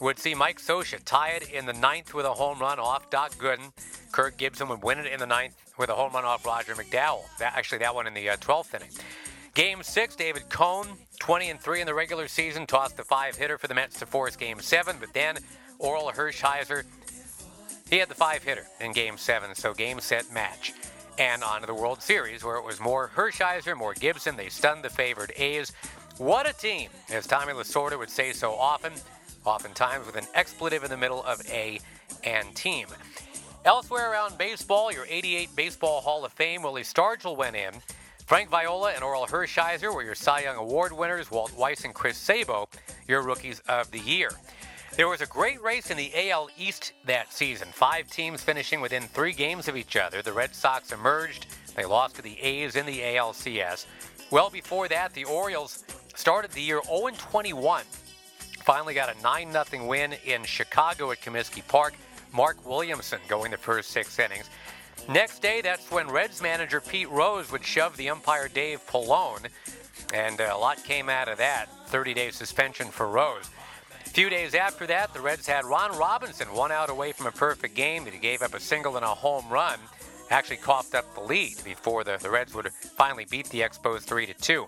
would 0.00 0.18
see 0.18 0.34
Mike 0.34 0.60
Scioscia 0.60 1.00
tie 1.04 1.30
it 1.30 1.50
in 1.50 1.66
the 1.66 1.72
ninth 1.72 2.14
with 2.14 2.24
a 2.26 2.32
home 2.32 2.60
run 2.60 2.78
off 2.78 3.10
Doc 3.10 3.34
Gooden. 3.34 3.72
Kirk 4.12 4.36
Gibson 4.36 4.68
would 4.68 4.82
win 4.82 4.98
it 4.98 5.06
in 5.06 5.18
the 5.18 5.26
ninth 5.26 5.54
with 5.76 5.90
a 5.90 5.94
home 5.94 6.12
run 6.12 6.24
off 6.24 6.46
Roger 6.46 6.74
McDowell. 6.74 7.22
That, 7.40 7.56
actually, 7.56 7.78
that 7.78 7.94
one 7.94 8.06
in 8.06 8.14
the 8.14 8.30
uh, 8.30 8.36
12th 8.36 8.74
inning. 8.74 8.90
Game 9.54 9.82
six, 9.82 10.14
David 10.14 10.48
Cone, 10.48 10.86
20 11.18 11.50
and 11.50 11.60
3 11.60 11.80
in 11.80 11.86
the 11.86 11.94
regular 11.94 12.28
season, 12.28 12.66
tossed 12.66 12.96
the 12.96 13.02
five 13.02 13.34
hitter 13.34 13.58
for 13.58 13.66
the 13.66 13.74
Mets 13.74 13.98
to 13.98 14.06
force 14.06 14.36
game 14.36 14.60
seven, 14.60 14.96
but 15.00 15.12
then 15.12 15.38
Orel 15.80 16.12
Hershiser, 16.12 16.84
he 17.90 17.98
had 17.98 18.08
the 18.08 18.14
five 18.14 18.44
hitter 18.44 18.66
in 18.80 18.92
game 18.92 19.18
seven, 19.18 19.56
so 19.56 19.74
game 19.74 19.98
set 19.98 20.32
match. 20.32 20.72
And 21.18 21.42
on 21.42 21.62
to 21.62 21.66
the 21.66 21.74
World 21.74 22.00
Series, 22.00 22.44
where 22.44 22.54
it 22.54 22.64
was 22.64 22.78
more 22.78 23.10
Hershiser, 23.16 23.76
more 23.76 23.94
Gibson. 23.94 24.36
They 24.36 24.48
stunned 24.48 24.84
the 24.84 24.90
favored 24.90 25.32
A's. 25.36 25.72
What 26.18 26.50
a 26.50 26.52
team, 26.52 26.90
as 27.10 27.28
Tommy 27.28 27.52
Lasorda 27.52 27.96
would 27.96 28.10
say 28.10 28.32
so 28.32 28.52
often, 28.52 28.92
oftentimes 29.44 30.04
with 30.04 30.16
an 30.16 30.26
expletive 30.34 30.82
in 30.82 30.90
the 30.90 30.96
middle 30.96 31.22
of 31.22 31.40
A 31.48 31.78
and 32.24 32.52
team. 32.56 32.88
Elsewhere 33.64 34.10
around 34.10 34.36
baseball, 34.36 34.92
your 34.92 35.06
88 35.08 35.54
Baseball 35.54 36.00
Hall 36.00 36.24
of 36.24 36.32
Fame, 36.32 36.62
Willie 36.62 36.82
Stargell 36.82 37.36
went 37.36 37.54
in. 37.54 37.72
Frank 38.26 38.50
Viola 38.50 38.90
and 38.94 39.04
Orel 39.04 39.28
Hershiser 39.28 39.94
were 39.94 40.02
your 40.02 40.16
Cy 40.16 40.40
Young 40.40 40.56
Award 40.56 40.92
winners. 40.92 41.30
Walt 41.30 41.56
Weiss 41.56 41.84
and 41.84 41.94
Chris 41.94 42.18
Sabo, 42.18 42.68
your 43.06 43.22
Rookies 43.22 43.60
of 43.68 43.88
the 43.92 44.00
Year. 44.00 44.30
There 44.96 45.06
was 45.06 45.20
a 45.20 45.26
great 45.26 45.62
race 45.62 45.92
in 45.92 45.96
the 45.96 46.10
AL 46.30 46.50
East 46.58 46.94
that 47.06 47.32
season. 47.32 47.68
Five 47.70 48.10
teams 48.10 48.42
finishing 48.42 48.80
within 48.80 49.04
three 49.04 49.32
games 49.32 49.68
of 49.68 49.76
each 49.76 49.96
other. 49.96 50.20
The 50.20 50.32
Red 50.32 50.52
Sox 50.52 50.90
emerged. 50.90 51.46
They 51.76 51.84
lost 51.84 52.16
to 52.16 52.22
the 52.22 52.40
A's 52.40 52.74
in 52.74 52.86
the 52.86 52.98
ALCS. 53.02 53.86
Well 54.32 54.50
before 54.50 54.88
that, 54.88 55.14
the 55.14 55.24
Orioles 55.24 55.84
started 56.18 56.50
the 56.50 56.60
year 56.60 56.82
0 56.82 57.10
21. 57.16 57.84
Finally 58.64 58.92
got 58.92 59.14
a 59.16 59.22
9 59.22 59.52
0 59.52 59.86
win 59.86 60.14
in 60.26 60.42
Chicago 60.42 61.12
at 61.12 61.20
Comiskey 61.20 61.66
Park. 61.68 61.94
Mark 62.32 62.68
Williamson 62.68 63.20
going 63.28 63.52
the 63.52 63.56
first 63.56 63.90
six 63.90 64.18
innings. 64.18 64.50
Next 65.08 65.40
day, 65.40 65.60
that's 65.62 65.90
when 65.90 66.10
Reds 66.10 66.42
manager 66.42 66.80
Pete 66.80 67.08
Rose 67.08 67.50
would 67.52 67.64
shove 67.64 67.96
the 67.96 68.10
umpire 68.10 68.48
Dave 68.48 68.84
Pallone, 68.86 69.46
and 70.12 70.40
uh, 70.40 70.50
a 70.52 70.58
lot 70.58 70.82
came 70.84 71.08
out 71.08 71.28
of 71.28 71.38
that 71.38 71.66
30 71.86 72.14
day 72.14 72.30
suspension 72.30 72.88
for 72.88 73.06
Rose. 73.06 73.48
A 74.04 74.10
few 74.10 74.28
days 74.28 74.54
after 74.54 74.86
that, 74.88 75.14
the 75.14 75.20
Reds 75.20 75.46
had 75.46 75.64
Ron 75.64 75.96
Robinson 75.96 76.48
one 76.48 76.72
out 76.72 76.90
away 76.90 77.12
from 77.12 77.26
a 77.26 77.32
perfect 77.32 77.74
game 77.74 78.04
that 78.04 78.12
he 78.12 78.18
gave 78.18 78.42
up 78.42 78.54
a 78.54 78.60
single 78.60 78.96
and 78.96 79.04
a 79.04 79.08
home 79.08 79.48
run. 79.48 79.78
Actually 80.30 80.56
coughed 80.56 80.94
up 80.94 81.14
the 81.14 81.20
lead 81.20 81.54
before 81.64 82.02
the, 82.02 82.18
the 82.20 82.28
Reds 82.28 82.54
would 82.54 82.70
finally 82.72 83.24
beat 83.30 83.48
the 83.50 83.60
Expos 83.60 84.00
3 84.00 84.26
to 84.26 84.34
2. 84.34 84.66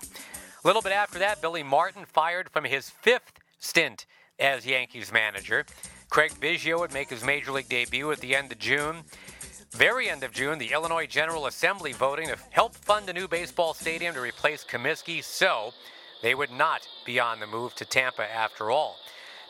A 0.62 0.66
little 0.66 0.82
bit 0.82 0.92
after 0.92 1.18
that, 1.20 1.40
Billy 1.40 1.62
Martin 1.62 2.04
fired 2.04 2.50
from 2.50 2.64
his 2.64 2.90
fifth 2.90 3.32
stint 3.58 4.04
as 4.38 4.66
Yankees 4.66 5.10
manager. 5.10 5.64
Craig 6.10 6.32
Biggio 6.38 6.78
would 6.80 6.92
make 6.92 7.08
his 7.08 7.24
major 7.24 7.50
league 7.50 7.68
debut 7.70 8.10
at 8.12 8.20
the 8.20 8.36
end 8.36 8.52
of 8.52 8.58
June. 8.58 9.04
Very 9.70 10.10
end 10.10 10.22
of 10.22 10.32
June, 10.32 10.58
the 10.58 10.72
Illinois 10.72 11.06
General 11.06 11.46
Assembly 11.46 11.92
voting 11.92 12.28
to 12.28 12.36
help 12.50 12.74
fund 12.74 13.08
a 13.08 13.12
new 13.12 13.26
baseball 13.26 13.72
stadium 13.72 14.14
to 14.14 14.20
replace 14.20 14.62
Comiskey, 14.62 15.24
so 15.24 15.72
they 16.22 16.34
would 16.34 16.50
not 16.50 16.86
be 17.06 17.18
on 17.18 17.40
the 17.40 17.46
move 17.46 17.74
to 17.76 17.86
Tampa 17.86 18.30
after 18.30 18.70
all. 18.70 18.96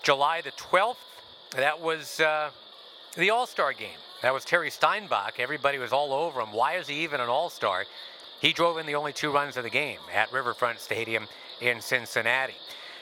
July 0.05 0.43
the 0.43 0.52
12th, 0.52 0.97
that 1.57 1.81
was 1.81 2.21
uh, 2.21 2.50
the 3.17 3.31
All 3.31 3.47
Star 3.47 3.73
game. 3.73 3.99
That 4.23 4.33
was 4.33 4.45
Terry 4.45 4.71
Steinbach. 4.71 5.40
Everybody 5.40 5.79
was 5.79 5.93
all 5.93 6.12
over 6.12 6.40
him. 6.40 6.52
Why 6.52 6.76
is 6.76 6.87
he 6.87 7.02
even 7.02 7.21
an 7.21 7.29
All 7.29 7.50
Star? 7.50 7.85
He 8.40 8.52
drove 8.52 8.78
in 8.78 8.87
the 8.87 8.94
only 8.94 9.12
two 9.12 9.30
runs 9.30 9.56
of 9.56 9.64
the 9.64 9.70
game 9.70 9.99
at 10.12 10.32
Riverfront 10.32 10.80
Stadium 10.80 11.28
in 11.61 11.80
Cincinnati. 11.80 12.54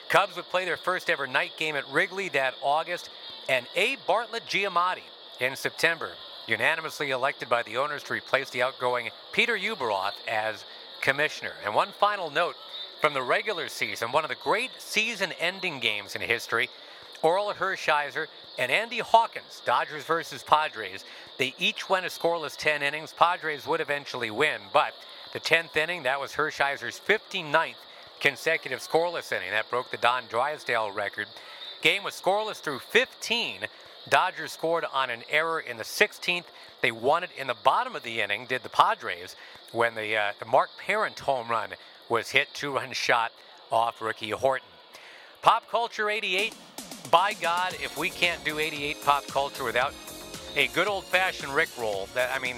Cubs 0.09 0.35
would 0.35 0.49
play 0.49 0.65
their 0.65 0.77
first 0.77 1.09
ever 1.09 1.27
night 1.27 1.51
game 1.57 1.75
at 1.75 1.89
Wrigley 1.89 2.29
that 2.29 2.55
August 2.61 3.09
and 3.47 3.65
A. 3.75 3.97
Bartlett 4.05 4.45
Giamatti 4.45 5.03
in 5.39 5.55
September, 5.55 6.11
unanimously 6.47 7.11
elected 7.11 7.47
by 7.47 7.63
the 7.63 7.77
owners 7.77 8.03
to 8.03 8.13
replace 8.13 8.49
the 8.49 8.61
outgoing 8.61 9.09
Peter 9.31 9.57
Ueberroth 9.57 10.15
as 10.27 10.65
commissioner. 11.01 11.53
And 11.63 11.73
one 11.73 11.89
final 11.99 12.29
note 12.29 12.55
from 12.99 13.13
the 13.13 13.21
regular 13.21 13.69
season, 13.69 14.11
one 14.11 14.25
of 14.25 14.29
the 14.29 14.35
great 14.43 14.71
season 14.77 15.31
ending 15.39 15.79
games 15.79 16.15
in 16.15 16.21
history. 16.21 16.69
Orel 17.23 17.53
Hershiser 17.53 18.27
and 18.57 18.71
Andy 18.71 18.99
Hawkins, 18.99 19.61
Dodgers 19.65 20.03
versus 20.03 20.43
Padres. 20.43 21.03
They 21.37 21.53
each 21.57 21.89
went 21.89 22.05
a 22.05 22.09
scoreless 22.09 22.55
10 22.57 22.81
innings. 22.81 23.13
Padres 23.13 23.67
would 23.67 23.81
eventually 23.81 24.31
win, 24.31 24.61
but 24.73 24.93
the 25.33 25.39
10th 25.39 25.75
inning, 25.75 26.03
that 26.03 26.19
was 26.19 26.33
Hershiser's 26.33 26.99
59th 26.99 27.75
consecutive 28.19 28.79
scoreless 28.79 29.31
inning. 29.31 29.51
That 29.51 29.69
broke 29.69 29.91
the 29.91 29.97
Don 29.97 30.23
Drysdale 30.29 30.91
record. 30.91 31.27
Game 31.81 32.03
was 32.03 32.19
scoreless 32.19 32.57
through 32.57 32.79
15. 32.79 33.61
Dodgers 34.09 34.51
scored 34.51 34.85
on 34.91 35.09
an 35.09 35.23
error 35.29 35.59
in 35.59 35.77
the 35.77 35.83
16th. 35.83 36.45
They 36.81 36.91
won 36.91 37.23
it 37.23 37.29
in 37.37 37.47
the 37.47 37.55
bottom 37.63 37.95
of 37.95 38.03
the 38.03 38.21
inning, 38.21 38.45
did 38.45 38.63
the 38.63 38.69
Padres, 38.69 39.35
when 39.71 39.95
the, 39.95 40.15
uh, 40.15 40.31
the 40.39 40.45
Mark 40.45 40.69
Parent 40.77 41.19
home 41.19 41.49
run 41.49 41.71
was 42.07 42.29
hit, 42.29 42.47
two 42.53 42.75
run 42.75 42.91
shot 42.93 43.31
off 43.71 44.01
Ricky 44.01 44.31
Horton. 44.31 44.67
Pop 45.41 45.69
Culture 45.69 46.09
88, 46.09 46.55
by 47.11 47.33
God, 47.33 47.73
if 47.75 47.97
we 47.97 48.09
can't 48.09 48.43
do 48.43 48.59
88 48.59 49.03
pop 49.03 49.27
culture 49.27 49.63
without 49.63 49.93
a 50.55 50.67
good 50.67 50.87
old 50.87 51.05
fashioned 51.05 51.53
Rick 51.53 51.69
roll, 51.77 52.07
that, 52.13 52.29
I 52.35 52.39
mean, 52.39 52.57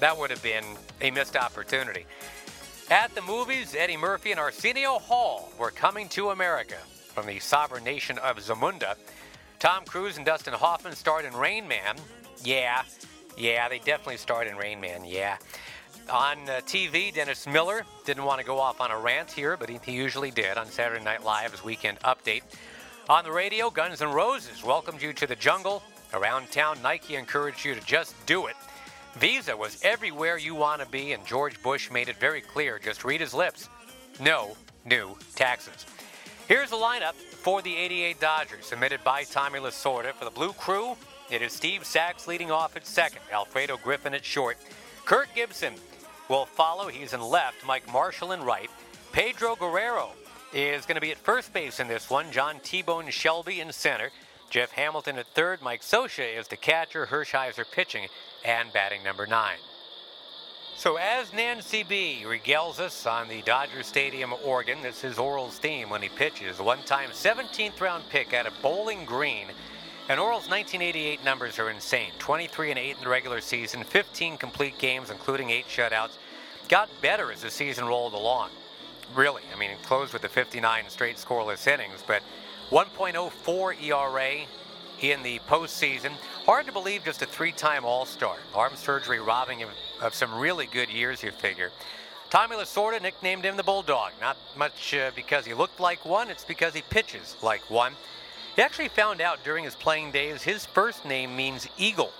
that 0.00 0.16
would 0.16 0.30
have 0.30 0.42
been 0.42 0.64
a 1.00 1.10
missed 1.10 1.36
opportunity. 1.36 2.06
At 2.90 3.14
the 3.14 3.22
movies, 3.22 3.74
Eddie 3.76 3.96
Murphy 3.96 4.30
and 4.30 4.40
Arsenio 4.40 4.98
Hall 4.98 5.50
were 5.58 5.70
coming 5.70 6.08
to 6.10 6.30
America 6.30 6.76
from 7.14 7.26
the 7.26 7.38
sovereign 7.38 7.84
nation 7.84 8.18
of 8.18 8.36
Zamunda. 8.38 8.96
Tom 9.58 9.84
Cruise 9.86 10.16
and 10.16 10.26
Dustin 10.26 10.52
Hoffman 10.52 10.94
starred 10.94 11.24
in 11.24 11.34
Rain 11.34 11.66
Man. 11.66 11.96
Yeah, 12.42 12.82
yeah, 13.38 13.68
they 13.68 13.78
definitely 13.78 14.18
starred 14.18 14.46
in 14.46 14.56
Rain 14.56 14.80
Man, 14.80 15.04
yeah. 15.04 15.38
On 16.10 16.38
uh, 16.50 16.60
TV, 16.66 17.14
Dennis 17.14 17.46
Miller 17.46 17.86
didn't 18.04 18.24
want 18.24 18.38
to 18.40 18.44
go 18.44 18.58
off 18.58 18.80
on 18.80 18.90
a 18.90 18.98
rant 18.98 19.30
here, 19.30 19.56
but 19.56 19.70
he, 19.70 19.80
he 19.82 19.92
usually 19.92 20.30
did 20.30 20.58
on 20.58 20.66
Saturday 20.66 21.02
Night 21.02 21.24
Live's 21.24 21.64
Weekend 21.64 21.98
Update. 22.00 22.42
On 23.08 23.24
the 23.24 23.32
radio, 23.32 23.70
Guns 23.70 24.02
N' 24.02 24.12
Roses 24.12 24.62
welcomed 24.62 25.00
you 25.00 25.14
to 25.14 25.26
the 25.26 25.36
jungle. 25.36 25.82
Around 26.12 26.50
town, 26.52 26.78
Nike 26.82 27.16
encouraged 27.16 27.64
you 27.64 27.74
to 27.74 27.80
just 27.80 28.14
do 28.26 28.46
it. 28.46 28.56
Visa 29.16 29.56
was 29.56 29.78
everywhere 29.82 30.36
you 30.36 30.54
want 30.54 30.82
to 30.82 30.88
be, 30.88 31.12
and 31.12 31.24
George 31.24 31.62
Bush 31.62 31.90
made 31.90 32.08
it 32.08 32.16
very 32.16 32.40
clear 32.40 32.78
just 32.78 33.04
read 33.04 33.20
his 33.20 33.32
lips 33.32 33.68
no 34.20 34.56
new 34.84 35.16
taxes. 35.34 35.86
Here's 36.48 36.70
the 36.70 36.76
lineup 36.76 37.14
for 37.14 37.62
the 37.62 37.74
88 37.74 38.20
Dodgers, 38.20 38.66
submitted 38.66 39.02
by 39.02 39.24
Tommy 39.24 39.58
Lasorda. 39.58 40.12
For 40.12 40.24
the 40.24 40.30
Blue 40.30 40.52
Crew, 40.52 40.96
it 41.30 41.42
is 41.42 41.52
Steve 41.52 41.84
Sax 41.84 42.28
leading 42.28 42.50
off 42.50 42.76
at 42.76 42.86
second, 42.86 43.20
Alfredo 43.32 43.78
Griffin 43.78 44.14
at 44.14 44.24
short. 44.24 44.58
Kirk 45.04 45.28
Gibson 45.34 45.74
will 46.28 46.44
follow. 46.44 46.88
He's 46.88 47.14
in 47.14 47.20
left, 47.20 47.64
Mike 47.66 47.90
Marshall 47.92 48.32
in 48.32 48.42
right. 48.42 48.70
Pedro 49.12 49.56
Guerrero 49.56 50.10
is 50.52 50.86
going 50.86 50.96
to 50.96 51.00
be 51.00 51.10
at 51.10 51.18
first 51.18 51.52
base 51.52 51.80
in 51.80 51.88
this 51.88 52.10
one. 52.10 52.30
John 52.30 52.60
T-Bone 52.62 53.10
Shelby 53.10 53.60
in 53.60 53.72
center. 53.72 54.10
Jeff 54.50 54.70
Hamilton 54.72 55.18
at 55.18 55.26
third. 55.28 55.62
Mike 55.62 55.82
Scioscia 55.82 56.38
is 56.38 56.48
the 56.48 56.56
catcher. 56.56 57.06
Hershiser 57.06 57.64
pitching 57.70 58.06
and 58.44 58.72
batting 58.72 59.02
number 59.02 59.26
nine. 59.26 59.58
So 60.76 60.96
as 60.96 61.32
Nancy 61.32 61.84
Bea 61.84 62.24
regales 62.26 62.80
us 62.80 63.06
on 63.06 63.28
the 63.28 63.42
Dodger 63.42 63.84
Stadium 63.84 64.34
organ, 64.44 64.82
this 64.82 65.04
is 65.04 65.18
Orel's 65.18 65.56
theme 65.58 65.88
when 65.88 66.02
he 66.02 66.08
pitches. 66.08 66.58
One-time 66.58 67.10
17th 67.10 67.80
round 67.80 68.08
pick 68.08 68.34
out 68.34 68.46
of 68.46 68.60
Bowling 68.60 69.04
Green. 69.04 69.46
And 70.08 70.20
Orel's 70.20 70.50
1988 70.50 71.24
numbers 71.24 71.58
are 71.58 71.70
insane. 71.70 72.10
23 72.18 72.70
and 72.70 72.78
8 72.78 72.96
in 72.96 73.04
the 73.04 73.08
regular 73.08 73.40
season, 73.40 73.84
15 73.84 74.36
complete 74.36 74.76
games, 74.78 75.10
including 75.10 75.50
8 75.50 75.66
shutouts. 75.66 76.18
Got 76.68 76.90
better 77.00 77.30
as 77.30 77.42
the 77.42 77.50
season 77.50 77.86
rolled 77.86 78.12
along. 78.12 78.50
Really, 79.14 79.42
I 79.54 79.58
mean, 79.58 79.70
it 79.70 79.82
closed 79.82 80.12
with 80.12 80.22
the 80.22 80.28
59 80.28 80.84
straight 80.88 81.16
scoreless 81.16 81.66
innings, 81.66 82.02
but 82.06 82.22
1.04 82.70 83.82
ERA 83.82 84.46
in 85.12 85.22
the 85.22 85.38
postseason. 85.40 86.12
Hard 86.46 86.66
to 86.66 86.72
believe 86.72 87.04
just 87.04 87.22
a 87.22 87.26
three-time 87.26 87.84
All-Star. 87.84 88.36
Arm 88.54 88.76
surgery 88.76 89.20
robbing 89.20 89.58
him 89.58 89.68
of 90.00 90.14
some 90.14 90.34
really 90.34 90.66
good 90.66 90.88
years, 90.88 91.22
you 91.22 91.30
figure. 91.30 91.70
Tommy 92.30 92.56
Lasorda 92.56 93.00
nicknamed 93.00 93.44
him 93.44 93.56
the 93.56 93.62
Bulldog. 93.62 94.12
Not 94.20 94.36
much 94.56 94.94
uh, 94.94 95.10
because 95.14 95.46
he 95.46 95.54
looked 95.54 95.78
like 95.78 96.04
one, 96.04 96.30
it's 96.30 96.44
because 96.44 96.74
he 96.74 96.82
pitches 96.82 97.36
like 97.42 97.70
one. 97.70 97.92
He 98.56 98.62
actually 98.62 98.88
found 98.88 99.20
out 99.20 99.42
during 99.44 99.64
his 99.64 99.74
playing 99.74 100.10
days 100.12 100.42
his 100.42 100.66
first 100.66 101.04
name 101.04 101.36
means 101.36 101.68
eagle 101.76 102.12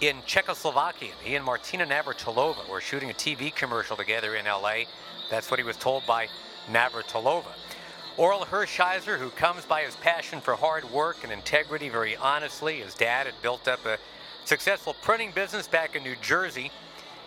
in 0.00 0.16
Czechoslovakian. 0.22 1.14
He 1.22 1.34
and 1.34 1.44
Martina 1.44 1.86
Navratilova 1.86 2.68
were 2.68 2.80
shooting 2.80 3.10
a 3.10 3.14
TV 3.14 3.54
commercial 3.54 3.96
together 3.96 4.34
in 4.34 4.44
LA. 4.44 4.84
That's 5.30 5.50
what 5.50 5.58
he 5.58 5.64
was 5.64 5.76
told 5.76 6.06
by 6.06 6.28
Navratilova. 6.70 7.52
Orel 8.16 8.46
Hershiser, 8.46 9.18
who 9.18 9.30
comes 9.30 9.64
by 9.64 9.82
his 9.82 9.96
passion 9.96 10.40
for 10.40 10.54
hard 10.54 10.88
work 10.92 11.24
and 11.24 11.32
integrity 11.32 11.88
very 11.88 12.16
honestly. 12.16 12.76
His 12.76 12.94
dad 12.94 13.26
had 13.26 13.34
built 13.42 13.66
up 13.66 13.84
a 13.86 13.98
successful 14.44 14.94
printing 15.02 15.32
business 15.32 15.66
back 15.66 15.96
in 15.96 16.04
New 16.04 16.14
Jersey. 16.22 16.70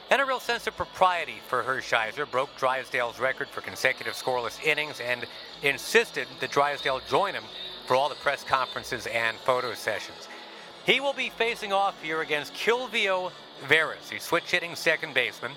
And 0.10 0.22
a 0.22 0.26
real 0.26 0.40
sense 0.40 0.66
of 0.66 0.78
propriety 0.78 1.36
for 1.50 1.62
Hershiser 1.62 2.26
broke 2.32 2.56
Drysdale's 2.58 3.20
record 3.20 3.50
for 3.50 3.60
consecutive 3.60 4.14
scoreless 4.14 4.64
innings 4.64 5.02
and 5.02 5.26
insisted 5.62 6.28
that 6.40 6.52
Drysdale 6.52 7.02
join 7.10 7.34
him 7.34 7.44
for 7.86 7.96
all 7.98 8.08
the 8.08 8.16
press 8.16 8.46
conferences 8.46 9.08
and 9.08 9.36
photo 9.40 9.74
sessions. 9.74 10.30
He 10.86 11.02
will 11.02 11.12
be 11.12 11.30
facing 11.30 11.74
off 11.74 12.02
here 12.02 12.22
against 12.22 12.54
Quilvio 12.54 13.34
Veras, 13.68 14.08
the 14.10 14.20
switch 14.20 14.52
hitting 14.52 14.76
second 14.76 15.14
baseman. 15.14 15.52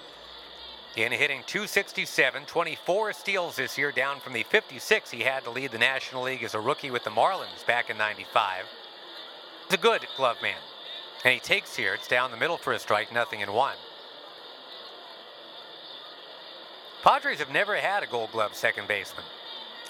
In 0.97 1.13
hitting 1.13 1.45
267, 1.47 2.47
24 2.47 3.13
steals 3.13 3.57
this 3.57 3.79
year, 3.79 3.93
down 3.93 4.19
from 4.19 4.33
the 4.33 4.43
56 4.43 5.11
he 5.11 5.21
had 5.21 5.45
to 5.45 5.51
lead 5.51 5.71
the 5.71 5.79
National 5.79 6.25
League 6.25 6.43
as 6.43 6.55
a 6.55 6.61
rookie 6.61 6.91
with 6.91 7.05
the 7.05 7.11
Marlins 7.11 7.65
back 7.65 7.91
in 7.91 7.97
95. 7.97 8.65
He's 9.69 9.79
a 9.79 9.81
good 9.81 10.05
glove 10.17 10.39
man. 10.43 10.59
And 11.25 11.33
he 11.33 11.39
takes 11.39 11.77
here, 11.77 11.95
it's 11.95 12.09
down 12.09 12.33
the 12.33 12.37
middle 12.37 12.57
for 12.57 12.73
a 12.73 12.79
strike, 12.79 13.13
nothing 13.13 13.41
in 13.41 13.53
one. 13.53 13.77
Padres 17.05 17.39
have 17.39 17.51
never 17.51 17.77
had 17.77 18.03
a 18.03 18.07
gold 18.07 18.33
glove 18.33 18.55
second 18.55 18.89
baseman. 18.89 19.25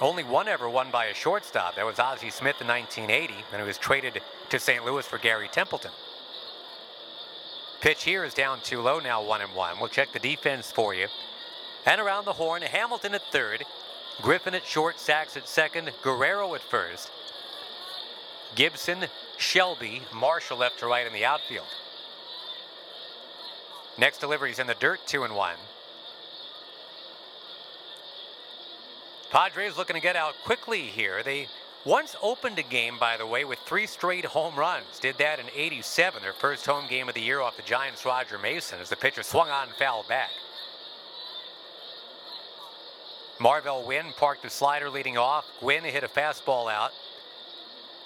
Only 0.02 0.22
one 0.22 0.48
ever 0.48 0.68
won 0.68 0.90
by 0.90 1.06
a 1.06 1.14
shortstop. 1.14 1.76
That 1.76 1.86
was 1.86 1.98
Ozzie 1.98 2.30
Smith 2.30 2.60
in 2.60 2.68
1980, 2.68 3.34
and 3.52 3.60
he 3.60 3.66
was 3.66 3.78
traded 3.78 4.20
to 4.50 4.58
St. 4.58 4.84
Louis 4.84 5.06
for 5.06 5.18
Gary 5.18 5.48
Templeton. 5.50 5.92
Pitch 7.80 8.04
here 8.04 8.24
is 8.24 8.34
down 8.34 8.60
too 8.60 8.80
low 8.80 9.00
now, 9.00 9.22
one 9.22 9.40
and 9.40 9.54
one. 9.54 9.78
We'll 9.78 9.88
check 9.88 10.12
the 10.12 10.18
defense 10.18 10.70
for 10.70 10.94
you. 10.94 11.06
And 11.86 12.00
around 12.00 12.26
the 12.26 12.34
horn, 12.34 12.60
Hamilton 12.60 13.14
at 13.14 13.22
third, 13.32 13.64
Griffin 14.20 14.54
at 14.54 14.66
short, 14.66 15.00
Sax 15.00 15.36
at 15.36 15.48
second, 15.48 15.90
Guerrero 16.02 16.54
at 16.54 16.60
first. 16.60 17.10
Gibson, 18.54 19.06
Shelby, 19.38 20.02
Marshall 20.14 20.58
left 20.58 20.80
to 20.80 20.86
right 20.86 21.06
in 21.06 21.12
the 21.14 21.24
outfield. 21.24 21.66
Next 23.96 24.18
delivery 24.18 24.50
is 24.50 24.58
in 24.58 24.66
the 24.66 24.74
dirt, 24.74 25.00
two 25.06 25.24
and 25.24 25.34
one. 25.34 25.56
Padres 29.30 29.78
looking 29.78 29.94
to 29.94 30.02
get 30.02 30.16
out 30.16 30.34
quickly 30.44 30.82
here. 30.82 31.22
They 31.22 31.48
once 31.84 32.14
opened 32.22 32.58
a 32.58 32.62
game, 32.62 32.98
by 32.98 33.16
the 33.16 33.26
way, 33.26 33.44
with 33.44 33.58
three 33.60 33.86
straight 33.86 34.24
home 34.24 34.54
runs. 34.56 34.98
Did 35.00 35.16
that 35.18 35.38
in 35.38 35.46
87, 35.54 36.22
their 36.22 36.32
first 36.32 36.66
home 36.66 36.86
game 36.88 37.08
of 37.08 37.14
the 37.14 37.22
year 37.22 37.40
off 37.40 37.56
the 37.56 37.62
Giants' 37.62 38.04
Roger 38.04 38.38
Mason, 38.38 38.80
as 38.80 38.90
the 38.90 38.96
pitcher 38.96 39.22
swung 39.22 39.48
on 39.48 39.68
and 39.68 39.76
fouled 39.76 40.08
back. 40.08 40.30
Marvell 43.40 43.86
Wynne 43.86 44.12
parked 44.18 44.42
the 44.42 44.50
slider 44.50 44.90
leading 44.90 45.16
off. 45.16 45.46
Gwynn 45.60 45.84
hit 45.84 46.04
a 46.04 46.08
fastball 46.08 46.70
out. 46.70 46.92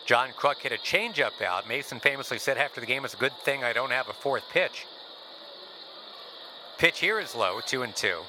John 0.07 0.31
Kruk 0.31 0.59
hit 0.59 0.71
a 0.71 0.77
changeup 0.77 1.43
out. 1.43 1.67
Mason 1.67 1.99
famously 1.99 2.39
said 2.39 2.57
after 2.57 2.81
the 2.81 2.87
game, 2.87 3.05
it's 3.05 3.15
a 3.15 3.19
good 3.19 3.37
thing 3.39 3.65
I 3.65 3.73
don't 3.73 3.91
have 3.91 4.09
a 4.09 4.13
fourth 4.13 4.49
pitch. 4.51 4.87
Pitch 6.79 7.01
here 7.01 7.19
is 7.19 7.35
low, 7.35 7.61
two 7.61 7.83
and 7.83 7.97
two. 7.97 8.21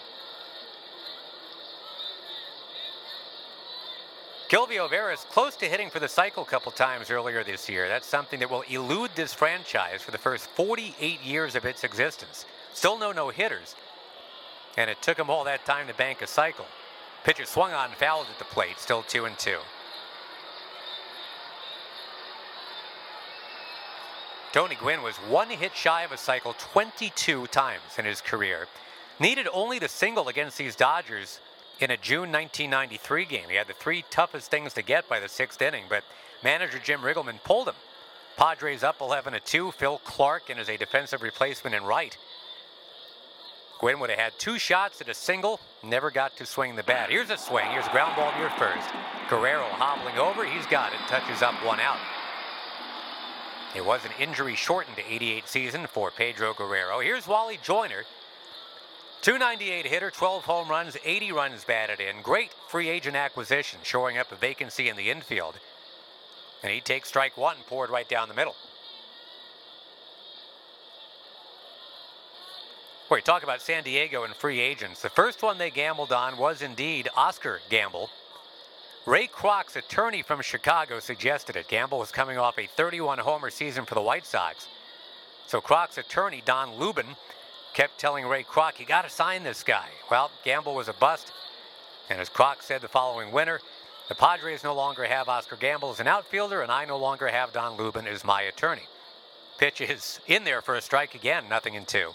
Quilvio 4.49 4.87
Veras 4.87 5.25
close 5.25 5.55
to 5.55 5.65
hitting 5.65 5.89
for 5.89 5.99
the 5.99 6.07
cycle 6.07 6.43
a 6.43 6.45
couple 6.45 6.71
times 6.71 7.09
earlier 7.09 7.43
this 7.43 7.67
year. 7.67 7.87
That's 7.87 8.05
something 8.05 8.39
that 8.39 8.49
will 8.49 8.61
elude 8.69 9.11
this 9.15 9.33
franchise 9.33 10.03
for 10.03 10.11
the 10.11 10.19
first 10.19 10.47
48 10.51 11.23
years 11.23 11.55
of 11.55 11.65
its 11.65 11.83
existence. 11.83 12.45
Still 12.71 12.99
no 12.99 13.11
no-hitters. 13.11 13.75
And 14.77 14.87
it 14.87 15.01
took 15.01 15.17
him 15.17 15.31
all 15.31 15.45
that 15.45 15.65
time 15.65 15.87
to 15.87 15.95
bank 15.95 16.21
a 16.21 16.27
cycle. 16.27 16.65
Pitcher 17.23 17.45
swung 17.45 17.71
on, 17.73 17.89
fouled 17.93 18.27
at 18.31 18.37
the 18.37 18.45
plate, 18.45 18.77
still 18.77 19.01
two 19.01 19.25
and 19.25 19.37
two. 19.39 19.57
Tony 24.51 24.75
Gwynn 24.75 25.01
was 25.01 25.15
one 25.17 25.49
hit 25.49 25.75
shy 25.75 26.03
of 26.03 26.11
a 26.11 26.17
cycle 26.17 26.55
22 26.59 27.47
times 27.47 27.81
in 27.97 28.05
his 28.05 28.21
career. 28.21 28.67
Needed 29.19 29.47
only 29.51 29.79
the 29.79 29.89
single 29.89 30.27
against 30.27 30.57
these 30.57 30.75
Dodgers 30.75 31.39
in 31.79 31.91
a 31.91 31.97
June 31.97 32.31
1993 32.31 33.25
game. 33.25 33.49
He 33.49 33.55
had 33.55 33.67
the 33.67 33.73
three 33.73 34.03
toughest 34.09 34.49
things 34.49 34.73
to 34.73 34.81
get 34.81 35.09
by 35.09 35.19
the 35.19 35.29
sixth 35.29 35.61
inning, 35.61 35.85
but 35.89 36.03
manager 36.43 36.79
Jim 36.79 37.01
Riggleman 37.01 37.43
pulled 37.43 37.67
him. 37.67 37.75
Padres 38.37 38.83
up 38.83 39.01
11 39.01 39.33
to 39.33 39.39
2. 39.39 39.71
Phil 39.71 39.99
Clark 40.03 40.49
in 40.49 40.59
as 40.59 40.69
a 40.69 40.77
defensive 40.77 41.21
replacement 41.21 41.75
in 41.75 41.83
right. 41.83 42.17
Gwynn 43.79 43.99
would 43.99 44.09
have 44.09 44.19
had 44.19 44.33
two 44.39 44.57
shots 44.57 45.01
at 45.01 45.09
a 45.09 45.13
single, 45.13 45.59
never 45.83 46.09
got 46.09 46.37
to 46.37 46.45
swing 46.45 46.75
the 46.75 46.83
bat. 46.83 47.09
Here's 47.09 47.29
a 47.29 47.37
swing. 47.37 47.65
Here's 47.71 47.87
a 47.87 47.91
ground 47.91 48.15
ball 48.15 48.31
near 48.37 48.49
first. 48.51 48.87
Guerrero 49.29 49.65
hobbling 49.65 50.17
over. 50.17 50.45
He's 50.45 50.65
got 50.65 50.93
it. 50.93 50.99
Touches 51.07 51.41
up 51.41 51.53
one 51.65 51.79
out. 51.79 51.97
It 53.75 53.85
was 53.85 54.05
an 54.05 54.11
injury 54.19 54.55
shortened 54.55 54.95
to 54.95 55.13
88 55.13 55.47
season 55.49 55.87
for 55.87 56.09
Pedro 56.09 56.53
Guerrero. 56.53 57.01
Here's 57.01 57.27
Wally 57.27 57.59
Joyner. 57.61 58.05
298 59.21 59.85
hitter, 59.87 60.11
12 60.11 60.43
home 60.43 60.69
runs, 60.69 60.97
80 61.03 61.31
runs 61.31 61.63
batted 61.63 61.99
in. 61.99 62.21
Great 62.21 62.51
free 62.67 62.89
agent 62.89 63.15
acquisition, 63.15 63.79
showing 63.83 64.17
up 64.17 64.31
a 64.31 64.35
vacancy 64.35 64.89
in 64.89 64.95
the 64.95 65.09
infield. 65.09 65.59
And 66.61 66.71
he 66.71 66.81
takes 66.81 67.09
strike 67.09 67.37
one, 67.37 67.57
poured 67.67 67.89
right 67.89 68.07
down 68.07 68.27
the 68.27 68.35
middle. 68.35 68.55
Boy, 73.07 73.21
talk 73.21 73.43
about 73.43 73.61
San 73.61 73.83
Diego 73.83 74.23
and 74.23 74.33
free 74.35 74.59
agents. 74.59 75.01
The 75.01 75.09
first 75.09 75.43
one 75.43 75.59
they 75.59 75.69
gambled 75.69 76.11
on 76.11 76.37
was 76.37 76.63
indeed 76.63 77.07
Oscar 77.15 77.61
Gamble. 77.69 78.09
Ray 79.05 79.27
Kroc's 79.27 79.75
attorney 79.75 80.23
from 80.23 80.41
Chicago 80.41 80.99
suggested 80.99 81.55
it. 81.55 81.67
Gamble 81.67 81.99
was 81.99 82.11
coming 82.11 82.39
off 82.39 82.57
a 82.57 82.65
31 82.65 83.19
homer 83.19 83.51
season 83.51 83.85
for 83.85 83.93
the 83.93 84.01
White 84.01 84.25
Sox. 84.25 84.67
So 85.45 85.61
Kroc's 85.61 85.99
attorney, 85.99 86.41
Don 86.43 86.75
Lubin, 86.77 87.05
kept 87.75 87.99
telling 87.99 88.25
Ray 88.25 88.43
Kroc, 88.43 88.79
you 88.79 88.85
got 88.85 89.03
to 89.03 89.09
sign 89.09 89.43
this 89.43 89.61
guy. 89.61 89.89
Well, 90.09 90.31
Gamble 90.43 90.73
was 90.73 90.87
a 90.87 90.93
bust. 90.93 91.31
And 92.09 92.19
as 92.21 92.29
Kroc 92.29 92.61
said 92.61 92.81
the 92.81 92.87
following 92.87 93.31
winter, 93.31 93.59
the 94.07 94.15
Padres 94.15 94.63
no 94.63 94.73
longer 94.73 95.03
have 95.03 95.27
Oscar 95.27 95.57
Gamble 95.57 95.91
as 95.91 95.99
an 95.99 96.07
outfielder, 96.07 96.61
and 96.61 96.71
I 96.71 96.85
no 96.85 96.97
longer 96.97 97.27
have 97.27 97.51
Don 97.51 97.75
Lubin 97.75 98.07
as 98.07 98.23
my 98.23 98.43
attorney. 98.43 98.87
Pitch 99.57 99.81
is 99.81 100.19
in 100.25 100.45
there 100.45 100.61
for 100.61 100.75
a 100.75 100.81
strike 100.81 101.15
again, 101.15 101.49
nothing 101.49 101.73
in 101.73 101.85
two. 101.85 102.11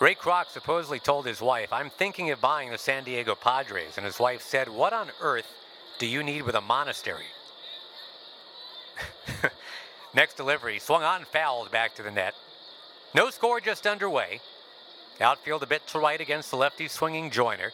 Ray 0.00 0.14
Kroc 0.14 0.48
supposedly 0.50 1.00
told 1.00 1.26
his 1.26 1.42
wife, 1.42 1.72
I'm 1.72 1.90
thinking 1.90 2.30
of 2.30 2.40
buying 2.40 2.70
the 2.70 2.78
San 2.78 3.04
Diego 3.04 3.34
Padres. 3.34 3.96
And 3.96 4.06
his 4.06 4.18
wife 4.18 4.42
said, 4.42 4.68
What 4.68 4.92
on 4.92 5.08
earth 5.20 5.52
do 5.98 6.06
you 6.06 6.22
need 6.22 6.42
with 6.42 6.54
a 6.54 6.60
monastery? 6.60 7.24
Next 10.14 10.36
delivery, 10.36 10.78
swung 10.78 11.02
on, 11.02 11.24
fouled 11.24 11.70
back 11.70 11.94
to 11.96 12.02
the 12.02 12.10
net. 12.10 12.34
No 13.14 13.30
score 13.30 13.60
just 13.60 13.86
underway. 13.86 14.40
Outfield 15.20 15.62
a 15.62 15.66
bit 15.66 15.86
to 15.88 15.98
right 15.98 16.20
against 16.20 16.50
the 16.50 16.56
lefty 16.56 16.88
swinging 16.88 17.30
Joyner. 17.30 17.72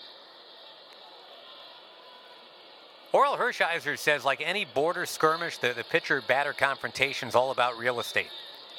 Orel 3.12 3.38
Hershiser 3.38 3.96
says, 3.96 4.24
like 4.24 4.42
any 4.44 4.64
border 4.64 5.06
skirmish, 5.06 5.58
the, 5.58 5.72
the 5.72 5.84
pitcher 5.84 6.22
batter 6.26 6.52
confrontation 6.52 7.28
is 7.28 7.34
all 7.34 7.52
about 7.52 7.78
real 7.78 8.00
estate. 8.00 8.30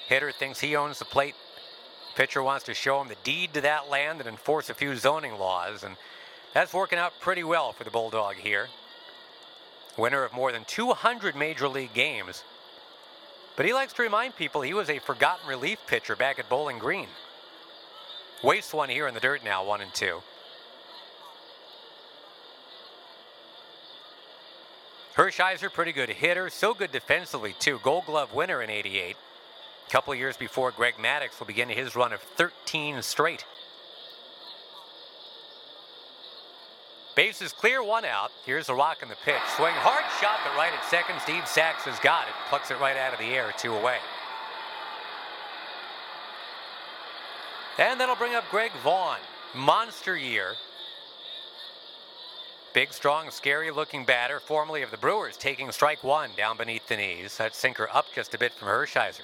Hitter 0.08 0.32
thinks 0.32 0.60
he 0.60 0.76
owns 0.76 1.00
the 1.00 1.06
plate, 1.06 1.36
Pitcher 2.16 2.42
wants 2.42 2.64
to 2.66 2.74
show 2.74 3.02
him 3.02 3.10
the 3.10 3.18
deed 3.24 3.54
to 3.54 3.62
that 3.62 3.90
land 3.90 4.22
and 4.22 4.30
enforce 4.30 4.70
a 4.70 4.74
few 4.74 4.96
zoning 4.96 5.38
laws, 5.38 5.84
and 5.84 5.98
that's 6.54 6.74
working 6.74 6.98
out 6.98 7.20
pretty 7.20 7.44
well 7.44 7.74
for 7.74 7.84
the 7.84 7.92
Bulldog 7.92 8.36
here. 8.36 8.70
Winner 9.98 10.24
of 10.24 10.34
more 10.34 10.52
than 10.54 10.64
200 10.66 11.36
major 11.36 11.68
league 11.68 11.94
games. 11.94 12.44
But 13.56 13.66
he 13.66 13.74
likes 13.74 13.94
to 13.94 14.02
remind 14.02 14.36
people 14.36 14.62
he 14.62 14.74
was 14.74 14.90
a 14.90 15.00
forgotten 15.00 15.48
relief 15.48 15.80
pitcher 15.88 16.16
back 16.16 16.40
at 16.40 16.50
Bowling 16.50 16.80
Green. 16.80 17.08
Wastes 18.44 18.74
one 18.74 18.90
here 18.90 19.08
in 19.08 19.14
the 19.14 19.20
dirt 19.20 19.44
now, 19.44 19.64
one 19.64 19.82
and 19.82 19.94
two. 19.94 20.22
Hershiser, 25.16 25.72
pretty 25.72 25.94
good 25.94 26.10
hitter, 26.10 26.50
so 26.50 26.74
good 26.74 26.92
defensively 26.92 27.56
too. 27.58 27.80
Gold 27.82 28.06
Glove 28.06 28.34
winner 28.34 28.62
in 28.62 28.70
88. 28.70 29.16
A 29.88 29.92
couple 29.92 30.14
years 30.14 30.36
before 30.36 30.72
Greg 30.72 30.96
Maddux 30.96 31.40
will 31.40 31.48
begin 31.48 31.70
his 31.70 31.96
run 31.96 32.12
of 32.12 32.20
13 32.20 33.02
straight. 33.02 33.46
Bases 37.16 37.54
clear, 37.54 37.82
one 37.82 38.04
out. 38.04 38.32
Here's 38.46 38.68
the 38.68 38.74
rock 38.74 39.02
in 39.02 39.08
the 39.08 39.16
pitch. 39.24 39.42
Swing 39.56 39.74
hard 39.74 40.04
shot, 40.20 40.40
but 40.44 40.56
right 40.58 40.74
at 40.74 40.84
second. 40.90 41.22
Steve 41.22 41.48
Sax 41.48 41.84
has 41.84 41.98
got 42.00 42.28
it. 42.28 42.34
Plucks 42.50 42.72
it 42.72 42.80
right 42.80 42.98
out 42.98 43.14
of 43.14 43.20
the 43.20 43.26
air, 43.26 43.54
two 43.58 43.74
away. 43.74 43.98
And 47.78 48.00
that'll 48.00 48.18
bring 48.18 48.36
up 48.36 48.44
Greg 48.52 48.72
Vaughn. 48.84 49.20
Monster 49.54 50.18
year. 50.18 50.56
Big, 52.74 52.92
strong, 52.92 53.32
scary 53.32 53.72
looking 53.72 54.04
batter, 54.04 54.42
formerly 54.42 54.82
of 54.82 54.92
the 54.92 54.98
Brewers, 54.98 55.38
taking 55.38 55.72
strike 55.72 56.04
one 56.04 56.32
down 56.36 56.58
beneath 56.58 56.86
the 56.88 56.98
knees. 56.98 57.38
That 57.38 57.56
sinker 57.56 57.88
up 57.94 58.08
just 58.14 58.34
a 58.34 58.38
bit 58.38 58.52
from 58.52 58.68
Hershiser. 58.68 59.22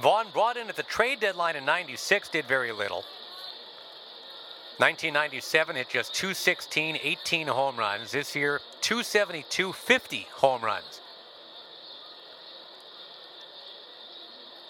Vaughn 0.00 0.26
brought 0.34 0.58
in 0.58 0.68
at 0.68 0.76
the 0.76 0.82
trade 0.82 1.20
deadline 1.20 1.56
in 1.56 1.64
96, 1.64 2.28
did 2.28 2.44
very 2.44 2.72
little. 2.72 3.04
1997 4.78 5.76
hit 5.76 5.88
just 5.88 6.14
216, 6.14 6.98
18 7.02 7.46
home 7.48 7.76
runs. 7.76 8.12
This 8.12 8.36
year, 8.36 8.60
272, 8.80 9.72
50 9.72 10.26
home 10.30 10.62
runs. 10.62 11.00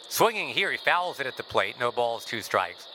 Swinging 0.09 0.49
here, 0.49 0.73
he 0.73 0.79
fouls 0.79 1.21
it 1.21 1.27
at 1.27 1.37
the 1.37 1.43
plate. 1.43 1.77
No 1.79 1.93
balls, 1.93 2.25
two 2.25 2.41
strikes. 2.41 2.89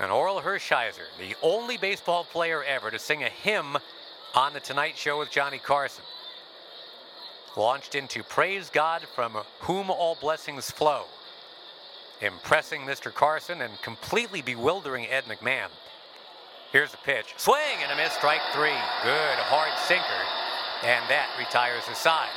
And 0.00 0.10
Orel 0.10 0.42
Hershiser, 0.42 1.06
the 1.18 1.36
only 1.42 1.76
baseball 1.76 2.24
player 2.24 2.62
ever 2.64 2.90
to 2.90 2.98
sing 2.98 3.22
a 3.22 3.28
hymn 3.28 3.78
on 4.34 4.52
The 4.52 4.60
Tonight 4.60 4.96
Show 4.96 5.18
with 5.18 5.30
Johnny 5.30 5.58
Carson 5.58 6.04
launched 7.56 7.94
into 7.94 8.22
Praise 8.22 8.70
God 8.70 9.02
from 9.14 9.36
whom 9.60 9.90
all 9.90 10.16
blessings 10.20 10.70
flow, 10.70 11.04
impressing 12.20 12.82
Mr. 12.82 13.12
Carson 13.12 13.62
and 13.62 13.80
completely 13.82 14.42
bewildering 14.42 15.06
Ed 15.06 15.24
McMahon. 15.24 15.68
Here's 16.72 16.90
the 16.90 16.98
pitch. 16.98 17.34
Swing 17.36 17.78
and 17.82 17.92
a 17.92 17.96
miss, 17.96 18.12
strike 18.12 18.42
three. 18.52 18.76
Good, 19.02 19.38
hard 19.48 19.72
sinker. 19.86 20.04
And 20.84 21.04
that 21.08 21.28
retires 21.38 21.86
the 21.88 21.94
side. 21.94 22.28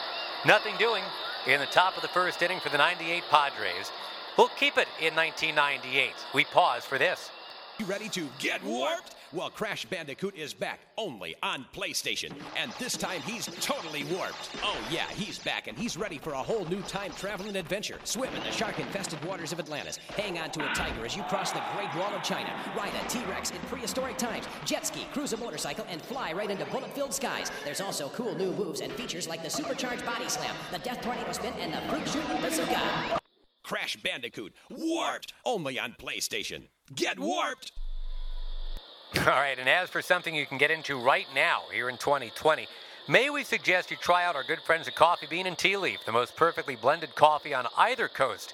Nothing 0.46 0.76
doing 0.78 1.04
in 1.48 1.60
the 1.60 1.66
top 1.68 1.96
of 1.96 2.02
the 2.02 2.08
first 2.08 2.42
inning 2.42 2.60
for 2.60 2.70
the 2.70 2.78
98 2.78 3.24
Padres. 3.30 3.92
We'll 4.38 4.48
keep 4.50 4.78
it 4.78 4.88
in 5.00 5.16
1998. 5.16 6.14
We 6.34 6.46
pause 6.46 6.86
for 6.86 6.98
this. 6.98 7.30
You 7.82 7.88
ready 7.88 8.10
to 8.10 8.30
get 8.38 8.64
warped? 8.64 9.16
Well, 9.34 9.50
Crash 9.50 9.86
Bandicoot 9.86 10.36
is 10.36 10.54
back 10.54 10.82
only 11.00 11.36
on 11.42 11.66
PlayStation. 11.74 12.32
And 12.56 12.72
this 12.74 12.96
time 12.96 13.22
he's 13.22 13.48
totally 13.60 14.04
warped. 14.04 14.52
Oh, 14.62 14.78
yeah, 14.92 15.08
he's 15.10 15.40
back 15.40 15.66
and 15.66 15.76
he's 15.76 15.98
ready 15.98 16.20
for 16.20 16.34
a 16.34 16.38
whole 16.38 16.66
new 16.66 16.84
time 16.84 17.12
traveling 17.18 17.56
adventure. 17.56 17.98
Swim 18.04 18.32
in 18.36 18.44
the 18.44 18.52
shark 18.52 18.78
infested 18.78 19.26
waters 19.26 19.52
of 19.52 19.60
Atlantis. 19.60 19.98
Hang 20.16 20.38
on 20.38 20.52
to 20.52 20.64
a 20.64 20.76
tiger 20.76 21.04
as 21.04 21.18
you 21.18 21.24
cross 21.24 21.54
the 21.54 21.64
Great 21.76 21.90
Wall 21.96 22.14
of 22.14 22.22
China. 22.22 22.54
Ride 22.78 22.94
a 23.04 23.10
T 23.10 23.18
Rex 23.28 23.50
in 23.50 23.58
prehistoric 23.62 24.20
times. 24.20 24.46
Jet 24.64 24.86
ski, 24.86 25.08
cruise 25.12 25.34
a 25.34 25.38
motorcycle, 25.38 25.88
and 25.90 26.04
fly 26.04 26.34
right 26.34 26.52
into 26.52 26.66
bullet 26.66 26.94
filled 26.94 27.16
skies. 27.16 27.50
There's 27.66 27.82
also 27.82 28.10
cool 28.10 28.36
new 28.36 28.52
moves 28.52 28.82
and 28.82 28.94
features 28.94 29.28
like 29.28 29.42
the 29.42 29.50
supercharged 29.50 30.06
body 30.06 30.30
slam, 30.30 30.56
the 30.72 30.78
death 30.78 31.02
tornado 31.02 31.32
spin, 31.32 31.54
and 31.60 31.74
the 31.74 31.82
fruit 31.90 32.08
shooting 32.08 32.42
bazooka. 32.42 33.21
Crash 33.72 33.96
Bandicoot, 33.96 34.54
warped 34.70 35.32
only 35.46 35.80
on 35.80 35.96
PlayStation. 35.98 36.64
Get 36.94 37.18
warped! 37.18 37.72
All 39.18 39.28
right, 39.28 39.58
and 39.58 39.70
as 39.70 39.90
for 39.90 40.02
something 40.02 40.36
you 40.36 40.46
can 40.46 40.58
get 40.58 40.72
into 40.72 41.00
right 41.00 41.28
now 41.34 41.62
here 41.72 41.88
in 41.88 41.98
2020, 41.98 42.68
may 43.08 43.30
we 43.30 43.46
suggest 43.46 43.90
you 43.90 43.96
try 43.96 44.26
out 44.26 44.36
our 44.36 44.44
good 44.44 44.60
friends 44.66 44.90
at 44.90 44.96
Coffee 44.96 45.28
Bean 45.30 45.48
and 45.48 45.58
Tea 45.58 45.78
Leaf, 45.78 46.00
the 46.06 46.12
most 46.12 46.36
perfectly 46.36 46.76
blended 46.76 47.16
coffee 47.16 47.54
on 47.54 47.66
either 47.78 48.10
coast 48.10 48.54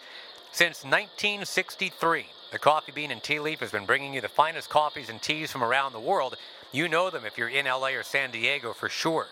since 0.52 0.84
1963. 0.84 2.28
The 2.52 2.60
Coffee 2.60 2.92
Bean 2.92 3.10
and 3.10 3.24
Tea 3.24 3.40
Leaf 3.40 3.62
has 3.62 3.72
been 3.72 3.88
bringing 3.88 4.14
you 4.14 4.22
the 4.22 4.30
finest 4.30 4.70
coffees 4.70 5.10
and 5.10 5.20
teas 5.20 5.52
from 5.52 5.64
around 5.64 5.94
the 5.94 6.00
world. 6.00 6.38
You 6.72 6.88
know 6.88 7.10
them 7.10 7.26
if 7.26 7.40
you're 7.40 7.50
in 7.50 7.66
LA 7.66 7.94
or 7.94 8.04
San 8.04 8.30
Diego 8.30 8.72
for 8.72 8.88
sure. 8.88 9.26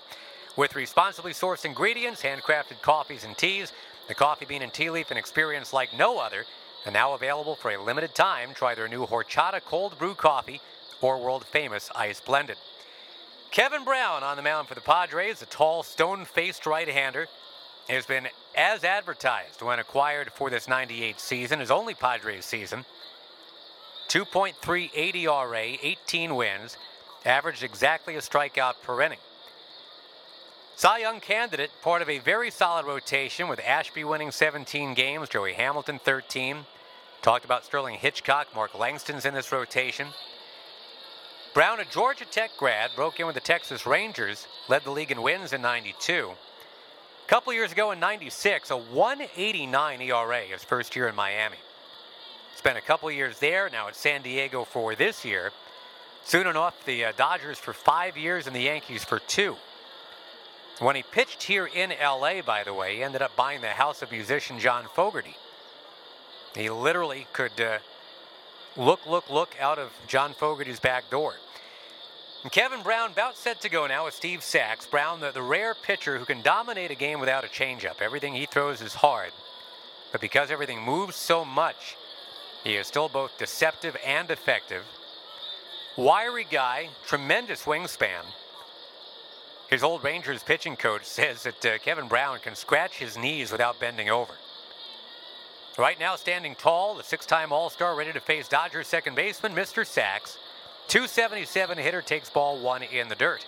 With 0.58 0.76
responsibly 0.76 1.34
sourced 1.34 1.66
ingredients, 1.66 2.24
handcrafted 2.24 2.82
coffees 2.82 3.24
and 3.24 3.38
teas, 3.38 3.72
the 4.08 4.16
Coffee 4.16 4.46
Bean 4.46 4.62
and 4.62 4.74
Tea 4.74 4.90
Leaf, 4.90 5.12
an 5.12 5.18
experience 5.18 5.74
like 5.74 5.98
no 5.98 6.20
other, 6.20 6.46
and 6.86 6.94
now 6.94 7.14
available 7.14 7.56
for 7.56 7.72
a 7.72 7.82
limited 7.82 8.14
time. 8.14 8.54
Try 8.54 8.76
their 8.76 8.88
new 8.88 9.06
horchata 9.06 9.62
cold 9.64 9.98
brew 9.98 10.14
coffee 10.14 10.62
or 11.02 11.20
world 11.20 11.46
famous 11.46 11.90
ice 11.96 12.22
blended. 12.22 12.58
Kevin 13.52 13.84
Brown 13.84 14.24
on 14.24 14.38
the 14.38 14.44
mound 14.44 14.68
for 14.68 14.76
the 14.76 14.82
Padres, 14.82 15.42
a 15.42 15.46
tall, 15.46 15.82
stone 15.84 16.26
faced 16.26 16.66
right 16.66 16.88
hander, 16.88 17.28
has 17.88 18.06
been 18.06 18.28
as 18.56 18.84
advertised 18.84 19.62
when 19.62 19.80
acquired 19.80 20.32
for 20.34 20.50
this 20.50 20.68
98 20.68 21.20
season, 21.20 21.60
his 21.60 21.72
only 21.72 21.94
Padres 21.94 22.46
season. 22.46 22.86
2.38 24.10 25.16
ERA, 25.16 25.78
18 25.82 26.36
wins, 26.36 26.78
averaged 27.26 27.64
exactly 27.64 28.16
a 28.16 28.20
strikeout 28.20 28.76
per 28.84 29.02
inning. 29.02 29.20
Cy 30.78 30.98
Young 30.98 31.22
candidate, 31.22 31.72
part 31.82 32.02
of 32.02 32.10
a 32.10 32.20
very 32.20 32.52
solid 32.52 32.86
rotation 32.86 33.48
with 33.48 33.62
Ashby 33.62 34.04
winning 34.04 34.30
17 34.30 34.94
games, 34.94 35.30
Joey 35.30 35.54
Hamilton 35.54 36.00
13. 36.04 36.66
Talked 37.22 37.46
about 37.46 37.64
Sterling 37.64 37.96
Hitchcock, 37.96 38.54
Mark 38.54 38.78
Langston's 38.78 39.24
in 39.24 39.34
this 39.34 39.54
rotation. 39.54 40.08
Brown, 41.54 41.80
a 41.80 41.86
Georgia 41.86 42.26
Tech 42.26 42.52
grad, 42.58 42.92
broke 42.94 43.22
in 43.22 43.26
with 43.26 43.36
the 43.36 43.42
Texas 43.42 43.86
Rangers, 43.86 44.48
led 44.68 44.84
the 44.84 44.92
league 44.92 45.12
in 45.12 45.22
wins 45.22 45.54
in 45.54 45.62
92. 45.62 46.32
A 47.24 47.30
couple 47.30 47.54
years 47.54 47.72
ago 47.72 47.92
in 47.92 48.00
96, 48.02 48.70
a 48.70 48.76
189 48.76 50.02
ERA 50.02 50.42
his 50.42 50.66
first 50.66 50.94
year 50.94 51.08
in 51.08 51.16
Miami. 51.16 51.56
Spent 52.58 52.78
a 52.78 52.82
couple 52.82 53.10
years 53.10 53.40
there, 53.40 53.70
now 53.70 53.88
at 53.88 53.96
San 53.96 54.22
Diego 54.22 54.66
for 54.66 54.94
this 54.94 55.24
year. 55.24 55.54
Soon 56.26 56.48
enough, 56.48 56.76
the 56.84 57.06
uh, 57.06 57.12
Dodgers 57.16 57.60
for 57.60 57.72
five 57.72 58.18
years 58.18 58.46
and 58.46 58.54
the 58.54 58.64
Yankees 58.64 59.06
for 59.06 59.20
two. 59.20 59.56
When 60.80 60.96
he 60.96 61.04
pitched 61.04 61.44
here 61.44 61.68
in 61.68 61.94
LA, 62.02 62.42
by 62.42 62.64
the 62.66 62.74
way, 62.74 62.98
he 62.98 63.04
ended 63.04 63.22
up 63.22 63.36
buying 63.36 63.62
the 63.62 63.70
house 63.70 64.02
of 64.02 64.12
musician 64.12 64.60
John 64.60 64.86
Fogerty. 64.94 65.36
He 66.54 66.70
literally 66.70 67.28
could 67.32 67.60
uh, 67.60 67.78
look, 68.76 69.06
look, 69.06 69.30
look 69.30 69.56
out 69.60 69.80
of 69.80 69.92
John 70.08 70.34
Fogerty's 70.34 70.80
back 70.80 71.10
door. 71.10 71.36
And 72.44 72.52
Kevin 72.52 72.84
Brown 72.84 73.12
about 73.12 73.38
set 73.38 73.62
to 73.62 73.70
go 73.70 73.88
now 73.88 74.06
with 74.06 74.14
Steve 74.14 74.44
Sax. 74.44 74.86
Brown, 74.86 75.22
the, 75.22 75.32
the 75.32 75.42
rare 75.42 75.74
pitcher 75.74 76.18
who 76.18 76.26
can 76.26 76.42
dominate 76.42 76.92
a 76.92 76.96
game 76.96 77.20
without 77.20 77.46
a 77.46 77.48
changeup. 77.48 78.02
Everything 78.02 78.36
he 78.36 78.46
throws 78.46 78.82
is 78.82 78.96
hard. 78.96 79.32
But 80.12 80.22
because 80.22 80.52
everything 80.52 80.82
moves 80.82 81.16
so 81.16 81.44
much, 81.44 81.96
he 82.64 82.76
is 82.76 82.88
still 82.88 83.10
both 83.10 83.38
deceptive 83.38 83.98
and 84.06 84.30
effective. 84.30 84.84
Wiry 85.98 86.46
guy, 86.50 86.90
tremendous 87.08 87.64
wingspan. 87.64 88.26
His 89.70 89.84
old 89.84 90.04
Rangers 90.04 90.44
pitching 90.44 90.76
coach 90.76 91.06
says 91.06 91.44
that 91.44 91.66
uh, 91.66 91.78
Kevin 91.80 92.08
Brown 92.08 92.40
can 92.40 92.56
scratch 92.56 92.98
his 92.98 93.18
knees 93.18 93.52
without 93.52 93.80
bending 93.80 94.10
over. 94.10 94.34
Right 95.78 96.00
now, 96.00 96.16
standing 96.16 96.56
tall, 96.56 96.96
the 96.96 97.04
six 97.04 97.26
time 97.26 97.52
All 97.52 97.70
Star 97.70 97.96
ready 97.96 98.14
to 98.14 98.20
face 98.20 98.48
Dodgers 98.48 98.88
second 98.88 99.16
baseman, 99.16 99.54
Mr. 99.54 99.86
Sax. 99.86 100.38
277 100.88 101.78
hitter 101.80 102.02
takes 102.02 102.30
ball 102.30 102.60
one 102.60 102.84
in 102.84 103.10
the 103.10 103.16
dirt. 103.16 103.46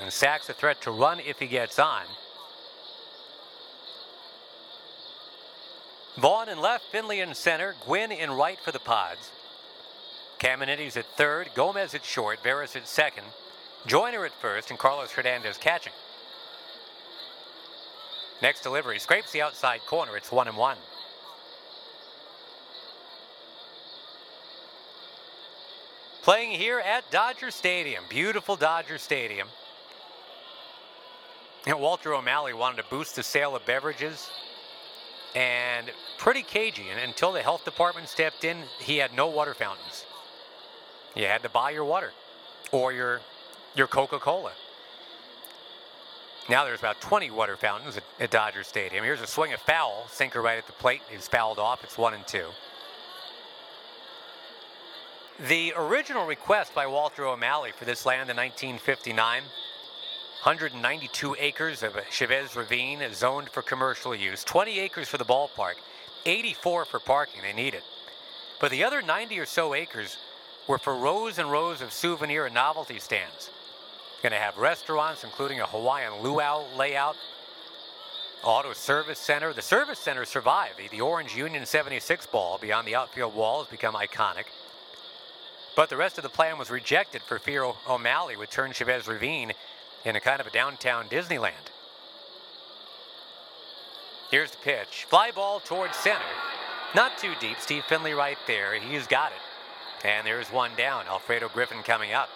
And 0.00 0.12
Sax 0.12 0.48
a 0.48 0.52
threat 0.52 0.80
to 0.82 0.90
run 0.90 1.20
if 1.20 1.38
he 1.38 1.46
gets 1.46 1.78
on. 1.78 2.02
Vaughn 6.18 6.48
in 6.48 6.60
left, 6.60 6.84
Finley 6.84 7.20
in 7.20 7.34
center, 7.34 7.74
Gwynn 7.86 8.12
in 8.12 8.30
right 8.30 8.58
for 8.60 8.72
the 8.72 8.78
Pods. 8.78 9.30
Caminiti's 10.38 10.96
at 10.96 11.06
third, 11.16 11.50
Gomez 11.54 11.94
at 11.94 12.04
short, 12.04 12.42
Veras 12.42 12.76
at 12.76 12.86
second, 12.86 13.26
Joyner 13.86 14.24
at 14.24 14.32
first, 14.32 14.70
and 14.70 14.78
Carlos 14.78 15.10
Hernandez 15.10 15.56
catching. 15.56 15.92
Next 18.42 18.62
delivery 18.62 18.98
scrapes 18.98 19.32
the 19.32 19.42
outside 19.42 19.80
corner. 19.86 20.16
It's 20.16 20.32
one 20.32 20.48
and 20.48 20.56
one. 20.56 20.76
Playing 26.22 26.50
here 26.50 26.80
at 26.80 27.10
Dodger 27.10 27.50
Stadium, 27.50 28.04
beautiful 28.08 28.54
Dodger 28.54 28.98
Stadium. 28.98 29.48
And 31.66 31.80
Walter 31.80 32.14
O'Malley 32.14 32.52
wanted 32.54 32.82
to 32.82 32.88
boost 32.88 33.16
the 33.16 33.22
sale 33.22 33.56
of 33.56 33.64
beverages 33.66 34.30
and 35.34 35.90
pretty 36.18 36.42
cagey. 36.42 36.88
And 36.90 37.00
until 37.00 37.32
the 37.32 37.42
health 37.42 37.64
department 37.64 38.08
stepped 38.08 38.44
in, 38.44 38.58
he 38.78 38.98
had 38.98 39.14
no 39.14 39.28
water 39.28 39.54
fountains. 39.54 40.04
You 41.14 41.26
had 41.26 41.42
to 41.42 41.48
buy 41.48 41.70
your 41.70 41.84
water 41.84 42.12
or 42.70 42.92
your, 42.92 43.20
your 43.74 43.86
Coca-Cola. 43.86 44.52
Now 46.48 46.64
there's 46.64 46.80
about 46.80 47.00
20 47.00 47.30
water 47.30 47.56
fountains 47.56 47.96
at, 47.96 48.02
at 48.18 48.30
Dodger 48.30 48.64
Stadium. 48.64 49.04
Here's 49.04 49.20
a 49.20 49.26
swing 49.26 49.52
of 49.52 49.60
foul, 49.60 50.06
sinker 50.08 50.42
right 50.42 50.58
at 50.58 50.66
the 50.66 50.72
plate. 50.72 51.02
He's 51.10 51.28
fouled 51.28 51.58
off. 51.58 51.84
It's 51.84 51.96
one 51.96 52.14
and 52.14 52.26
two. 52.26 52.48
The 55.48 55.72
original 55.76 56.26
request 56.26 56.74
by 56.74 56.86
Walter 56.86 57.24
O'Malley 57.24 57.72
for 57.72 57.84
this 57.84 58.04
land 58.04 58.30
in 58.30 58.36
1959 58.36 59.42
192 60.42 61.36
acres 61.38 61.82
of 61.82 61.98
Chavez 62.10 62.56
Ravine 62.56 63.02
zoned 63.12 63.50
for 63.50 63.60
commercial 63.60 64.14
use, 64.14 64.42
20 64.42 64.80
acres 64.80 65.06
for 65.06 65.18
the 65.18 65.24
ballpark, 65.24 65.74
84 66.24 66.86
for 66.86 66.98
parking. 66.98 67.42
They 67.42 67.52
need 67.52 67.74
it. 67.74 67.82
But 68.58 68.70
the 68.70 68.82
other 68.82 69.02
90 69.02 69.38
or 69.38 69.44
so 69.44 69.74
acres 69.74 70.16
were 70.66 70.78
for 70.78 70.96
rows 70.96 71.38
and 71.38 71.52
rows 71.52 71.82
of 71.82 71.92
souvenir 71.92 72.46
and 72.46 72.54
novelty 72.54 72.98
stands. 72.98 73.50
Going 74.22 74.32
to 74.32 74.38
have 74.38 74.58
restaurants, 74.58 75.24
including 75.24 75.60
a 75.60 75.66
Hawaiian 75.66 76.22
luau 76.22 76.64
layout, 76.76 77.16
auto 78.42 78.74
service 78.74 79.18
center. 79.18 79.52
The 79.52 79.62
service 79.62 79.98
center 79.98 80.24
survived. 80.24 80.78
The, 80.78 80.88
the 80.88 81.00
orange 81.00 81.34
Union 81.34 81.64
76 81.64 82.26
ball 82.26 82.58
beyond 82.60 82.86
the 82.86 82.94
outfield 82.94 83.34
wall 83.34 83.62
has 83.62 83.70
become 83.70 83.94
iconic. 83.94 84.44
But 85.74 85.88
the 85.88 85.96
rest 85.96 86.18
of 86.18 86.22
the 86.22 86.28
plan 86.28 86.58
was 86.58 86.70
rejected 86.70 87.22
for 87.22 87.38
fear 87.38 87.64
O'Malley 87.88 88.36
would 88.36 88.50
turn 88.50 88.72
Chavez 88.72 89.08
Ravine 89.08 89.52
into 90.04 90.20
kind 90.20 90.40
of 90.40 90.46
a 90.46 90.50
downtown 90.50 91.08
Disneyland. 91.08 91.70
Here's 94.30 94.50
the 94.50 94.58
pitch. 94.58 95.06
Fly 95.08 95.30
ball 95.30 95.60
towards 95.60 95.96
center. 95.96 96.20
Not 96.94 97.18
too 97.18 97.32
deep. 97.40 97.58
Steve 97.58 97.84
Finley 97.84 98.12
right 98.12 98.38
there. 98.46 98.78
He's 98.78 99.06
got 99.06 99.32
it. 99.32 100.06
And 100.06 100.26
there's 100.26 100.48
one 100.48 100.72
down. 100.76 101.06
Alfredo 101.06 101.48
Griffin 101.48 101.82
coming 101.82 102.12
up. 102.12 102.28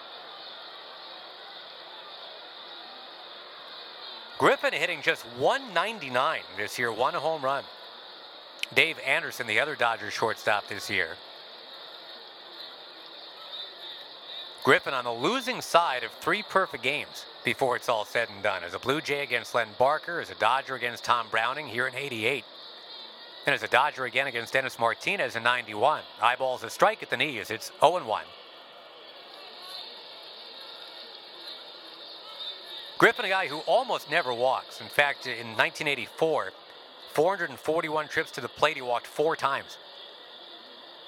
Griffin 4.39 4.73
hitting 4.73 5.01
just 5.03 5.23
199 5.39 6.41
this 6.57 6.79
year, 6.79 6.93
one 6.93 7.15
home 7.15 7.43
run. 7.43 7.65
Dave 8.75 8.99
Anderson, 9.07 9.47
the 9.47 9.61
other 9.61 9.77
Dodgers 9.77 10.13
shortstop 10.13 10.69
this 10.69 10.91
year. 10.91 11.11
Griffin 14.65 14.95
on 14.95 15.05
the 15.05 15.13
losing 15.13 15.61
side 15.61 16.03
of 16.05 16.11
three 16.13 16.43
perfect 16.43 16.83
games 16.83 17.27
before 17.45 17.77
it's 17.77 17.89
all 17.89 18.07
said 18.07 18.31
and 18.31 18.43
done. 18.43 18.65
As 18.65 18.73
a 18.73 18.79
Blue 18.79 19.03
Jay 19.03 19.23
against 19.23 19.55
Len 19.55 19.69
Barker, 19.79 20.21
as 20.21 20.31
a 20.31 20.35
Dodger 20.37 20.75
against 20.75 21.05
Tom 21.05 21.27
Browning 21.31 21.67
here 21.67 21.87
in 21.87 21.95
88. 21.95 22.45
And 23.47 23.55
as 23.55 23.63
a 23.63 23.69
Dodger 23.69 24.07
again 24.07 24.27
against 24.27 24.55
Dennis 24.55 24.79
Martinez 24.79 25.37
in 25.37 25.43
91. 25.43 26.01
Eyeballs 26.23 26.65
a 26.65 26.71
strike 26.71 27.03
at 27.03 27.11
the 27.11 27.17
knees. 27.19 27.51
It's 27.51 27.71
0-1. 27.83 28.23
Griffin, 32.99 33.25
a 33.25 33.29
guy 33.29 33.49
who 33.49 33.59
almost 33.61 34.11
never 34.11 34.33
walks. 34.33 34.81
In 34.81 34.87
fact, 34.87 35.27
in 35.27 35.49
1984, 35.57 36.53
441 37.13 38.09
trips 38.09 38.31
to 38.33 38.41
the 38.41 38.49
plate, 38.49 38.77
he 38.77 38.83
walked 38.83 39.07
four 39.07 39.37
times. 39.37 39.79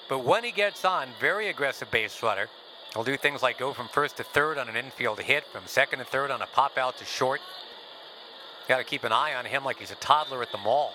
But 0.08 0.24
when 0.24 0.44
he 0.44 0.52
gets 0.52 0.84
on, 0.84 1.08
very 1.20 1.48
aggressive 1.48 1.90
base 1.90 2.22
runner. 2.22 2.48
He'll 2.92 3.04
do 3.04 3.16
things 3.16 3.42
like 3.42 3.58
go 3.58 3.72
from 3.72 3.88
first 3.88 4.16
to 4.16 4.24
third 4.24 4.58
on 4.58 4.68
an 4.68 4.76
infield 4.76 5.20
hit, 5.20 5.44
from 5.46 5.66
second 5.66 5.98
to 5.98 6.04
third 6.04 6.30
on 6.30 6.42
a 6.42 6.46
pop 6.46 6.78
out 6.78 6.96
to 6.98 7.04
short. 7.04 7.40
Got 8.68 8.78
to 8.78 8.84
keep 8.84 9.04
an 9.04 9.12
eye 9.12 9.34
on 9.34 9.44
him 9.44 9.64
like 9.64 9.78
he's 9.78 9.90
a 9.90 9.96
toddler 9.96 10.42
at 10.42 10.50
the 10.50 10.58
mall. 10.58 10.92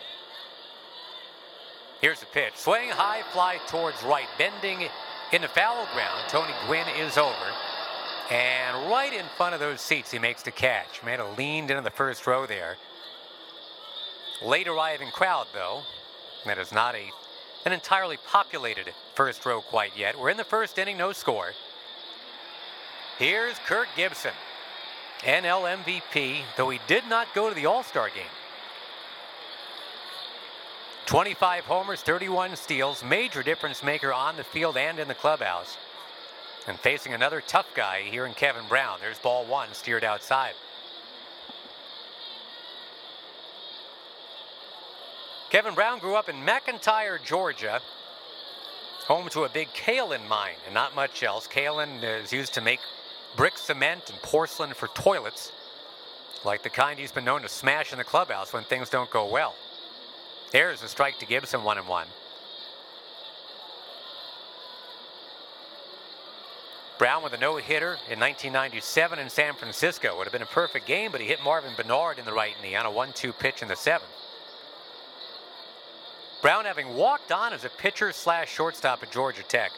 Here's 2.02 2.20
the 2.20 2.26
pitch. 2.28 2.54
Swing 2.56 2.90
high 2.90 3.22
fly 3.32 3.60
towards 3.68 4.02
right, 4.04 4.26
bending 4.38 4.90
in 5.32 5.42
the 5.42 5.48
foul 5.48 5.88
ground. 5.94 6.24
Tony 6.28 6.54
Gwynn 6.66 6.88
is 7.00 7.18
over. 7.18 7.36
And 8.32 8.90
right 8.90 9.12
in 9.14 9.26
front 9.36 9.54
of 9.54 9.60
those 9.60 9.82
seats, 9.82 10.10
he 10.10 10.18
makes 10.18 10.42
the 10.42 10.52
catch. 10.52 11.04
Made 11.04 11.20
leaned 11.38 11.70
into 11.70 11.84
the 11.84 11.90
first 11.90 12.26
row 12.26 12.46
there. 12.46 12.78
Late 14.42 14.70
arriving 14.70 15.10
crowd, 15.12 15.48
though. 15.54 15.82
That 16.46 16.58
is 16.58 16.72
not 16.72 16.96
a 16.96 17.12
an 17.66 17.74
entirely 17.74 18.18
populated 18.26 18.92
first 19.14 19.46
row 19.46 19.62
quite 19.62 19.96
yet. 19.96 20.18
We're 20.18 20.30
in 20.30 20.38
the 20.38 20.44
first 20.44 20.80
inning, 20.80 20.98
no 20.98 21.12
score. 21.12 21.52
Here's 23.20 23.60
Kirk 23.68 23.88
Gibson, 23.96 24.32
NL 25.20 25.84
MVP, 25.84 26.40
though 26.58 26.70
he 26.70 26.80
did 26.88 27.06
not 27.08 27.28
go 27.36 27.50
to 27.50 27.54
the 27.54 27.68
All-Star 27.68 28.08
game. 28.08 28.24
25 31.06 31.66
homers, 31.66 32.02
31 32.02 32.56
steals, 32.56 33.04
major 33.04 33.44
difference 33.44 33.84
maker 33.84 34.12
on 34.12 34.38
the 34.38 34.44
field 34.44 34.78
and 34.78 34.98
in 34.98 35.08
the 35.08 35.14
clubhouse. 35.14 35.78
And 36.68 36.80
facing 36.80 37.14
another 37.14 37.42
tough 37.42 37.68
guy 37.76 38.02
here 38.02 38.26
in 38.26 38.34
Kevin 38.34 38.68
Brown. 38.70 39.00
There's 39.02 39.18
ball 39.18 39.46
one 39.46 39.74
steered 39.74 40.04
outside. 40.04 40.54
Kevin 45.50 45.74
Brown 45.74 46.00
grew 46.00 46.16
up 46.16 46.30
in 46.30 46.36
McIntyre, 46.38 47.22
Georgia, 47.22 47.82
home 49.06 49.28
to 49.30 49.44
a 49.44 49.50
big 49.50 49.68
kaolin 49.70 50.26
mine 50.30 50.56
and 50.66 50.74
not 50.74 50.96
much 50.96 51.24
else. 51.24 51.46
Kaolin 51.46 52.02
is 52.04 52.32
used 52.32 52.54
to 52.54 52.62
make 52.62 52.80
brick 53.36 53.58
cement 53.58 54.10
and 54.10 54.22
porcelain 54.22 54.74
for 54.74 54.88
toilets, 54.90 55.52
like 56.46 56.64
the 56.64 56.70
kind 56.70 56.98
he's 57.00 57.12
been 57.12 57.26
known 57.26 57.42
to 57.42 57.50
smash 57.50 57.92
in 57.92 57.98
the 57.98 58.04
clubhouse 58.04 58.54
when 58.54 58.64
things 58.64 58.90
don't 58.90 59.10
go 59.10 59.26
well. 59.26 59.56
There's 60.52 60.84
a 60.84 60.88
strike 60.88 61.20
to 61.20 61.26
Gibson, 61.26 61.64
one 61.64 61.78
and 61.78 61.88
one. 61.88 62.08
Brown 67.02 67.24
with 67.24 67.34
a 67.34 67.38
no-hitter 67.40 67.94
in 68.12 68.20
1997 68.20 69.18
in 69.18 69.28
San 69.28 69.56
Francisco. 69.56 70.16
Would 70.16 70.26
have 70.26 70.32
been 70.32 70.44
a 70.44 70.46
perfect 70.46 70.86
game, 70.86 71.12
but 71.12 71.20
he 71.20 71.26
hit 71.26 71.42
Marvin 71.44 71.74
Benard 71.74 72.20
in 72.20 72.26
the 72.26 72.32
right 72.32 72.54
knee 72.62 72.76
on 72.76 72.86
a 72.86 72.92
1-2 72.92 73.36
pitch 73.40 73.64
in 73.64 73.68
the 73.68 73.76
seventh. 73.76 74.12
Brown 76.44 76.66
having 76.66 76.94
walked 76.94 77.32
on 77.32 77.54
as 77.54 77.66
a 77.66 77.70
pitcher 77.70 78.12
slash 78.12 78.54
shortstop 78.54 79.02
at 79.02 79.10
Georgia 79.10 79.42
Tech. 79.42 79.72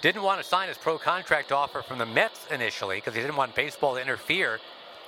Didn't 0.00 0.22
want 0.22 0.40
to 0.40 0.46
sign 0.46 0.68
his 0.68 0.78
pro 0.78 0.96
contract 0.96 1.50
offer 1.50 1.82
from 1.82 1.98
the 1.98 2.06
Mets 2.06 2.46
initially 2.52 2.98
because 2.98 3.16
he 3.16 3.20
didn't 3.20 3.34
want 3.34 3.56
baseball 3.56 3.96
to 3.96 4.00
interfere 4.00 4.60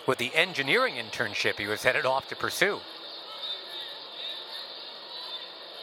with 0.09 0.19
the 0.19 0.35
engineering 0.35 0.95
internship 0.95 1.61
he 1.61 1.69
was 1.69 1.85
headed 1.85 2.07
off 2.07 2.29
to 2.31 2.35
pursue. 2.35 2.81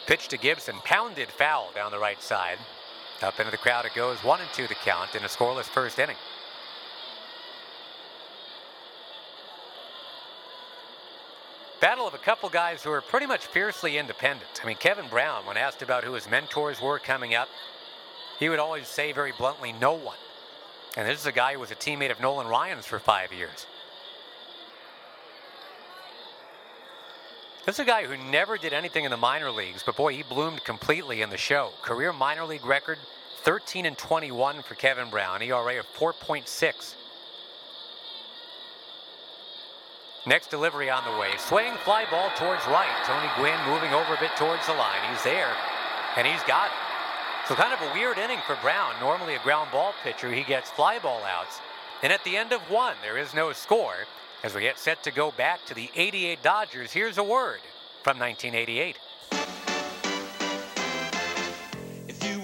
Pitch 0.08 0.28
to 0.28 0.38
Gibson, 0.38 0.76
pounded 0.84 1.30
foul 1.30 1.72
down 1.74 1.92
the 1.92 2.00
right 2.00 2.22
side. 2.22 2.58
Up 3.22 3.40
into 3.40 3.52
the 3.52 3.58
crowd 3.58 3.86
it 3.86 3.94
goes, 3.94 4.24
one 4.24 4.42
and 4.42 4.50
two 4.54 4.68
the 4.68 4.76
count 4.76 5.16
in 5.16 5.24
a 5.24 5.28
scoreless 5.28 5.66
first 5.66 6.00
inning. 6.00 6.18
Battle 11.80 12.08
of 12.08 12.14
a 12.14 12.18
couple 12.20 12.50
guys 12.50 12.84
who 12.84 12.92
are 12.92 13.02
pretty 13.02 13.26
much 13.26 13.46
fiercely 13.48 13.98
independent. 13.98 14.62
I 14.64 14.66
mean, 14.66 14.78
Kevin 14.78 15.08
Brown, 15.08 15.46
when 15.46 15.58
asked 15.58 15.82
about 15.82 16.04
who 16.04 16.14
his 16.14 16.30
mentors 16.30 16.82
were 16.82 17.00
coming 17.00 17.36
up, 17.36 17.48
he 18.40 18.50
would 18.50 18.60
always 18.60 18.88
say 18.88 19.12
very 19.12 19.34
bluntly, 19.38 19.72
no 19.74 19.94
one. 19.94 20.18
And 20.98 21.08
this 21.08 21.20
is 21.20 21.26
a 21.26 21.32
guy 21.32 21.54
who 21.54 21.60
was 21.60 21.72
a 21.72 21.76
teammate 21.76 22.12
of 22.12 22.20
Nolan 22.20 22.48
Ryan's 22.48 22.86
for 22.86 23.00
five 23.00 23.32
years. 23.32 23.68
This 27.66 27.78
is 27.78 27.80
a 27.80 27.86
guy 27.86 28.06
who 28.06 28.16
never 28.30 28.60
did 28.60 28.74
anything 28.74 29.06
in 29.06 29.12
the 29.12 29.18
minor 29.18 29.50
leagues, 29.50 29.82
but 29.84 29.96
boy, 29.96 30.14
he 30.14 30.22
bloomed 30.22 30.64
completely 30.64 31.24
in 31.24 31.32
the 31.32 31.38
show. 31.38 31.72
Career 31.82 32.14
minor 32.14 32.46
league 32.46 32.64
record 32.64 33.00
13 33.42 33.88
and 33.88 33.98
21 33.98 34.62
for 34.62 34.76
Kevin 34.76 35.10
Brown, 35.10 35.42
ERA 35.42 35.80
of 35.80 35.88
4.6. 35.98 36.94
Next 40.28 40.52
delivery 40.52 40.92
on 40.92 41.04
the 41.12 41.20
way. 41.20 41.30
Swing 41.40 41.74
fly 41.84 42.06
ball 42.12 42.30
towards 42.38 42.66
right. 42.68 42.88
Tony 43.04 43.30
Gwynn 43.36 43.60
moving 43.68 43.94
over 43.94 44.14
a 44.14 44.20
bit 44.20 44.36
towards 44.38 44.68
the 44.68 44.74
line. 44.74 45.02
He's 45.10 45.24
there, 45.24 45.52
and 46.18 46.28
he's 46.28 46.44
got 46.44 46.68
it. 46.68 47.48
So 47.48 47.56
kind 47.56 47.74
of 47.74 47.82
a 47.82 47.94
weird 47.94 48.20
inning 48.20 48.40
for 48.46 48.58
Brown. 48.62 48.94
Normally 49.00 49.36
a 49.36 49.40
ground 49.40 49.72
ball 49.72 49.96
pitcher, 50.04 50.32
he 50.32 50.44
gets 50.44 50.70
fly 50.70 51.00
ball 51.00 51.24
outs. 51.24 51.60
And 52.04 52.14
at 52.14 52.24
the 52.24 52.38
end 52.38 52.54
of 52.54 52.62
one, 52.70 52.96
there 53.02 53.18
is 53.18 53.34
no 53.34 53.54
score. 53.54 54.06
As 54.46 54.54
we 54.54 54.62
get 54.62 54.78
set 54.78 55.02
to 55.06 55.10
go 55.10 55.32
back 55.32 55.66
to 55.66 55.74
the 55.74 55.90
88 55.96 56.44
Dodgers, 56.44 56.92
here's 56.92 57.18
a 57.18 57.24
word 57.24 57.62
from 58.04 58.20
1988. 58.20 59.00
If 62.08 62.24
you 62.24 62.40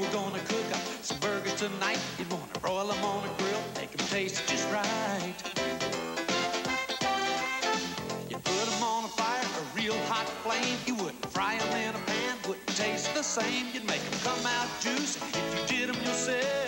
tonight, 1.58 2.00
you'd 2.18 2.32
wanna 2.32 2.58
broil 2.60 2.88
them 2.88 3.06
on 3.06 3.24
a 3.24 3.32
grill, 3.38 3.62
make 3.76 3.92
them 3.92 4.08
taste 4.08 4.50
just 4.50 4.68
right. 4.72 5.36
You 8.28 8.38
put 8.38 8.66
them 8.66 8.84
on 8.84 9.06
a 9.06 9.10
fire, 9.10 9.46
a 9.46 9.78
real 9.80 9.94
hot 10.10 10.28
flame. 10.42 10.80
You 10.88 10.96
wouldn't 10.96 11.24
fry 11.28 11.60
them 11.60 11.78
in 11.78 11.94
a 11.94 12.00
pan, 12.00 12.38
wouldn't 12.48 12.68
taste 12.70 13.14
the 13.14 13.22
same. 13.22 13.68
You'd 13.76 13.86
make 13.86 14.02
them 14.02 14.20
come 14.24 14.44
out 14.48 14.68
juicy 14.82 15.20
if 15.38 15.70
you 15.70 15.78
did 15.78 15.94
them 15.94 16.02
yourself. 16.02 16.61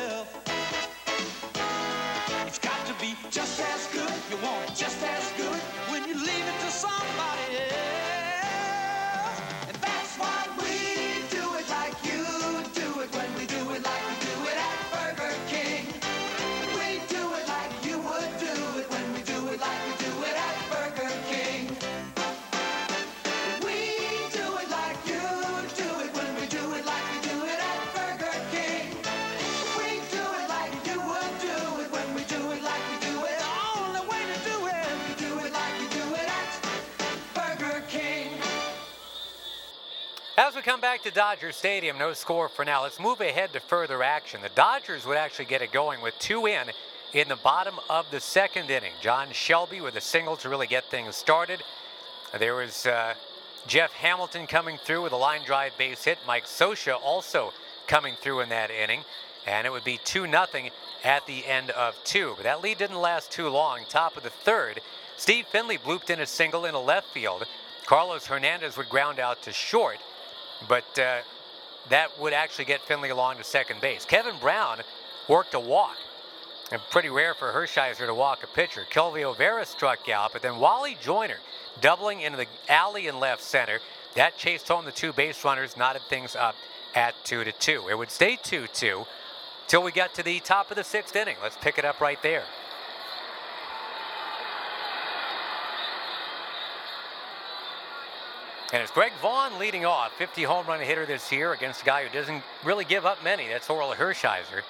Come 40.63 40.79
back 40.79 41.03
to 41.03 41.11
Dodger 41.11 41.51
Stadium, 41.51 41.97
no 41.97 42.13
score 42.13 42.47
for 42.47 42.63
now. 42.63 42.83
Let's 42.83 42.97
move 42.97 43.19
ahead 43.19 43.51
to 43.51 43.59
further 43.59 44.01
action. 44.01 44.41
The 44.41 44.47
Dodgers 44.47 45.05
would 45.05 45.17
actually 45.17 45.43
get 45.43 45.61
it 45.61 45.73
going 45.73 46.01
with 46.01 46.17
two 46.19 46.45
in 46.45 46.71
in 47.11 47.27
the 47.27 47.35
bottom 47.35 47.75
of 47.89 48.09
the 48.11 48.21
second 48.21 48.69
inning. 48.69 48.93
John 49.01 49.33
Shelby 49.33 49.81
with 49.81 49.97
a 49.97 50.01
single 50.01 50.37
to 50.37 50.47
really 50.47 50.67
get 50.67 50.85
things 50.85 51.17
started. 51.17 51.61
There 52.39 52.55
was 52.55 52.85
uh, 52.85 53.15
Jeff 53.67 53.91
Hamilton 53.91 54.47
coming 54.47 54.77
through 54.77 55.01
with 55.01 55.11
a 55.11 55.17
line 55.17 55.41
drive 55.45 55.77
base 55.77 56.05
hit. 56.05 56.17
Mike 56.25 56.45
Scioscia 56.45 56.97
also 57.03 57.51
coming 57.87 58.15
through 58.21 58.39
in 58.39 58.47
that 58.47 58.71
inning. 58.71 59.01
And 59.45 59.67
it 59.67 59.69
would 59.69 59.83
be 59.83 59.99
2 60.05 60.27
0 60.27 60.45
at 61.03 61.27
the 61.27 61.45
end 61.45 61.71
of 61.71 62.01
two. 62.05 62.35
But 62.37 62.43
that 62.43 62.61
lead 62.61 62.77
didn't 62.77 63.01
last 63.01 63.33
too 63.33 63.49
long. 63.49 63.81
Top 63.89 64.15
of 64.15 64.23
the 64.23 64.29
third, 64.29 64.79
Steve 65.17 65.45
Finley 65.47 65.77
blooped 65.77 66.09
in 66.09 66.21
a 66.21 66.25
single 66.25 66.63
in 66.63 66.73
a 66.73 66.79
left 66.79 67.07
field. 67.07 67.43
Carlos 67.85 68.27
Hernandez 68.27 68.77
would 68.77 68.87
ground 68.87 69.19
out 69.19 69.41
to 69.41 69.51
short, 69.51 69.97
but 70.67 70.99
uh, 70.99 71.19
that 71.89 72.19
would 72.19 72.33
actually 72.33 72.65
get 72.65 72.81
Finley 72.81 73.09
along 73.09 73.37
to 73.37 73.43
second 73.43 73.81
base. 73.81 74.05
Kevin 74.05 74.35
Brown 74.39 74.79
worked 75.27 75.53
a 75.53 75.59
walk. 75.59 75.97
And 76.71 76.81
pretty 76.89 77.09
rare 77.09 77.35
for 77.35 77.51
Hershiser 77.51 78.07
to 78.07 78.15
walk 78.15 78.43
a 78.43 78.47
pitcher. 78.47 78.85
Quilvio 78.89 79.37
Vera 79.37 79.65
struck 79.65 80.09
out, 80.09 80.33
but 80.33 80.41
then 80.41 80.57
Wally 80.57 80.97
Joyner 81.01 81.37
doubling 81.81 82.21
into 82.21 82.37
the 82.37 82.47
alley 82.67 83.07
in 83.07 83.19
left 83.19 83.43
center. 83.43 83.79
That 84.15 84.37
chased 84.37 84.67
home 84.67 84.85
the 84.85 84.91
two 84.91 85.13
base 85.13 85.43
runners, 85.43 85.77
knotted 85.77 86.01
things 86.03 86.35
up 86.35 86.55
at 86.95 87.13
2 87.25 87.43
to 87.43 87.51
2. 87.51 87.89
It 87.89 87.97
would 87.97 88.11
stay 88.11 88.37
2 88.41 88.67
2 88.73 89.05
till 89.67 89.83
we 89.83 89.91
got 89.91 90.13
to 90.15 90.23
the 90.23 90.39
top 90.39 90.71
of 90.71 90.77
the 90.77 90.83
sixth 90.83 91.15
inning. 91.15 91.35
Let's 91.41 91.57
pick 91.57 91.77
it 91.77 91.85
up 91.85 91.99
right 91.99 92.21
there. 92.23 92.43
And 98.73 98.81
it's 98.81 98.91
Greg 98.91 99.11
Vaughn 99.21 99.59
leading 99.59 99.85
off, 99.85 100.13
50 100.17 100.41
home 100.43 100.65
run 100.65 100.79
hitter 100.79 101.05
this 101.05 101.31
year 101.31 101.53
against 101.53 101.83
a 101.83 101.85
guy 101.85 102.03
who 102.03 102.11
doesn't 102.11 102.41
really 102.65 102.83
give 102.83 103.05
up 103.05 103.23
many. 103.23 103.47
That's 103.47 103.67
Orel 103.67 103.93
Hershiser. 103.93 104.63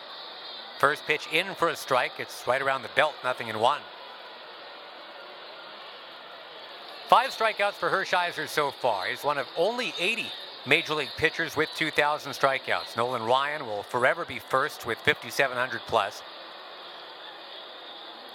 First 0.78 1.06
pitch 1.08 1.26
in 1.32 1.56
for 1.56 1.70
a 1.70 1.76
strike. 1.78 2.12
It's 2.20 2.46
right 2.46 2.62
around 2.62 2.82
the 2.82 2.90
belt, 2.98 3.14
nothing 3.24 3.48
in 3.48 3.60
one. 3.60 3.80
Five 7.08 7.30
strikeouts 7.30 7.76
for 7.76 7.90
Hershiser 7.90 8.50
so 8.50 8.72
far. 8.72 9.06
He's 9.06 9.24
one 9.24 9.38
of 9.38 9.48
only 9.56 9.94
80 9.98 10.26
major 10.66 10.96
league 10.96 11.08
pitchers 11.16 11.56
with 11.56 11.70
2,000 11.78 12.34
strikeouts. 12.34 12.98
Nolan 12.98 13.24
Ryan 13.24 13.66
will 13.66 13.84
forever 13.84 14.26
be 14.26 14.40
first 14.40 14.86
with 14.86 14.98
5,700 14.98 15.80
plus. 15.88 16.22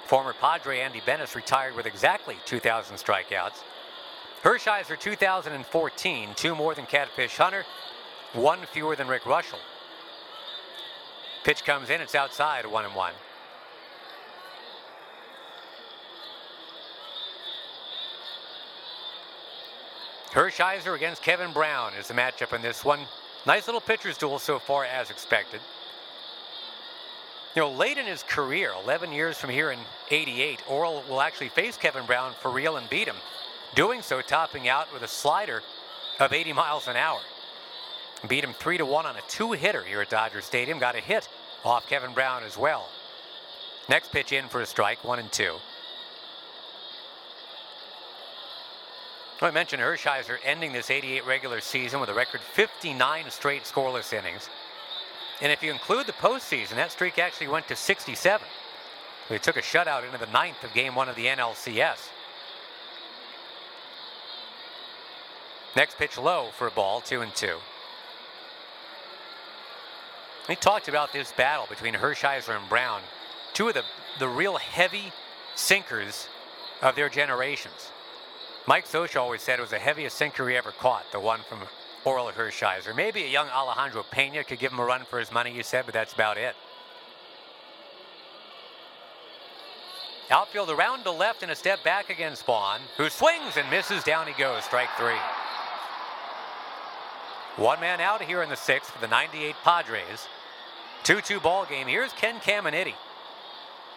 Former 0.07 0.33
Padre 0.33 0.81
Andy 0.81 1.03
Benes 1.05 1.37
retired 1.37 1.77
with 1.77 1.85
exactly 1.85 2.37
2,000 2.47 2.97
strikeouts. 2.97 3.63
Hershiser 4.42 4.98
2014, 4.98 6.29
two 6.37 6.55
more 6.55 6.74
than 6.74 6.87
Catfish 6.87 7.37
Hunter, 7.37 7.64
one 8.35 8.61
fewer 8.72 8.94
than 8.94 9.09
Rick 9.09 9.22
Reuschel. 9.22 9.59
Pitch 11.42 11.64
comes 11.64 11.90
in, 11.90 12.01
it's 12.01 12.14
outside, 12.14 12.64
one 12.64 12.85
and 12.85 12.94
one. 12.94 13.14
Hershiser 20.31 20.94
against 20.94 21.22
Kevin 21.22 21.53
Brown 21.53 21.94
is 21.94 22.07
the 22.07 22.14
matchup 22.14 22.55
in 22.55 22.62
this 22.62 22.85
one. 22.85 23.01
Nice 23.44 23.66
little 23.66 23.81
pitcher's 23.81 24.16
duel 24.16 24.38
so 24.38 24.61
far, 24.61 24.85
as 24.85 25.11
expected. 25.11 25.61
You 27.57 27.62
know, 27.62 27.70
late 27.70 27.98
in 27.98 28.07
his 28.07 28.22
career, 28.22 28.70
11 28.85 29.11
years 29.11 29.37
from 29.37 29.51
here 29.51 29.72
in 29.72 29.81
88, 30.11 30.62
Orel 30.68 31.03
will 31.09 31.20
actually 31.20 31.48
face 31.48 31.77
Kevin 31.77 32.07
Brown 32.07 32.35
for 32.40 32.53
real 32.53 32.77
and 32.77 32.88
beat 32.88 33.09
him. 33.09 33.16
Doing 33.79 34.03
so, 34.03 34.21
topping 34.21 34.69
out 34.69 34.93
with 34.93 35.03
a 35.03 35.07
slider 35.07 35.62
of 36.19 36.33
80 36.33 36.53
miles 36.53 36.88
an 36.88 36.97
hour. 36.97 37.21
Beat 38.27 38.43
him 38.43 38.53
3 38.53 38.79
to 38.79 38.85
1 38.85 39.07
on 39.07 39.14
a 39.14 39.21
two 39.29 39.53
hitter 39.53 39.85
here 39.85 40.01
at 40.01 40.11
Dodger 40.11 40.41
Stadium. 40.41 40.81
Got 40.81 40.97
a 40.97 41.01
hit 41.01 41.29
off 41.64 41.88
Kevin 41.88 42.12
Brown 42.12 42.43
as 42.43 42.59
well. 42.59 42.88
Next 43.88 44.11
pitch 44.11 44.33
in 44.33 44.49
for 44.49 44.61
a 44.62 44.67
strike, 44.67 45.05
1 45.05 45.21
and 45.21 45.31
2. 45.31 45.55
I 49.43 49.53
mentioned 49.53 49.81
Hershiser 49.81 50.38
ending 50.45 50.73
this 50.73 50.91
88 50.91 51.25
regular 51.25 51.61
season 51.61 52.01
with 52.01 52.09
a 52.09 52.14
record 52.14 52.41
59 52.41 53.31
straight 53.31 53.62
scoreless 53.62 54.12
innings. 54.12 54.51
And 55.41 55.53
if 55.53 55.62
you 55.62 55.71
include 55.71 56.09
the 56.09 56.14
postseason, 56.14 56.75
that 56.75 56.91
streak 56.91 57.21
actually 57.21 57.47
went 57.47 57.69
to 57.69 57.77
67. 57.77 58.45
They 59.29 59.38
took 59.38 59.57
a 59.57 59.62
shutout 59.62 60.05
into 60.05 60.18
the 60.18 60.33
ninth 60.33 60.64
of 60.64 60.74
game 60.74 60.97
one 60.97 61.09
of 61.09 61.14
the 61.14 61.26
NLCS. 61.26 62.09
Next 65.79 65.97
pitch 65.97 66.18
low 66.18 66.49
for 66.59 66.66
a 66.66 66.72
ball, 66.72 67.01
two 67.01 67.20
and 67.20 67.33
two. 67.37 67.55
We 70.49 70.57
talked 70.57 70.89
about 70.89 71.12
this 71.12 71.31
battle 71.31 71.66
between 71.68 71.95
Hershiser 71.95 72.59
and 72.59 72.68
Brown, 72.68 73.01
two 73.55 73.68
of 73.68 73.74
the, 73.74 73.85
the 74.18 74.26
real 74.26 74.57
heavy 74.57 75.12
sinkers 75.55 76.26
of 76.83 76.97
their 76.97 77.09
generations. 77.09 77.93
Mike 78.66 78.89
Scioscia 78.89 79.20
always 79.20 79.41
said 79.41 79.61
it 79.61 79.62
was 79.62 79.70
the 79.70 79.79
heaviest 79.79 80.16
sinker 80.16 80.49
he 80.49 80.57
ever 80.57 80.72
caught, 80.72 81.05
the 81.12 81.20
one 81.20 81.43
from 81.49 81.61
Orel 82.05 82.33
Hershiser. 82.33 82.93
Maybe 82.97 83.22
a 83.22 83.29
young 83.29 83.47
Alejandro 83.47 84.03
Pena 84.11 84.43
could 84.43 84.59
give 84.59 84.72
him 84.72 84.81
a 84.81 84.85
run 84.85 85.05
for 85.05 85.20
his 85.20 85.31
money, 85.31 85.55
you 85.55 85.62
said, 85.62 85.85
but 85.85 85.95
that's 85.95 86.12
about 86.12 86.39
it. 86.39 86.57
Outfield 90.29 90.70
around 90.70 91.05
to 91.05 91.12
left 91.12 91.45
and 91.45 91.53
a 91.53 91.55
step 91.55 91.85
back 91.85 92.11
against 92.11 92.41
Spawn, 92.41 92.81
who 92.97 93.09
swings 93.09 93.57
and 93.57 93.70
misses. 93.70 94.03
Down 94.03 94.26
he 94.26 94.33
goes, 94.33 94.64
strike 94.64 94.91
three. 94.99 95.14
One 97.59 97.81
man 97.81 98.01
out 98.01 98.23
here 98.23 98.41
in 98.43 98.49
the 98.49 98.57
sixth 98.57 98.93
for 98.93 99.01
the 99.01 99.09
98 99.09 99.57
Padres. 99.65 100.29
2 101.03 101.21
2 101.21 101.41
ball 101.41 101.67
game. 101.67 101.89
Here's 101.89 102.13
Ken 102.13 102.37
Caminiti 102.37 102.95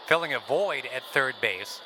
filling 0.07 0.33
a 0.33 0.39
void 0.39 0.89
at 0.93 1.03
third 1.13 1.35
base. 1.41 1.79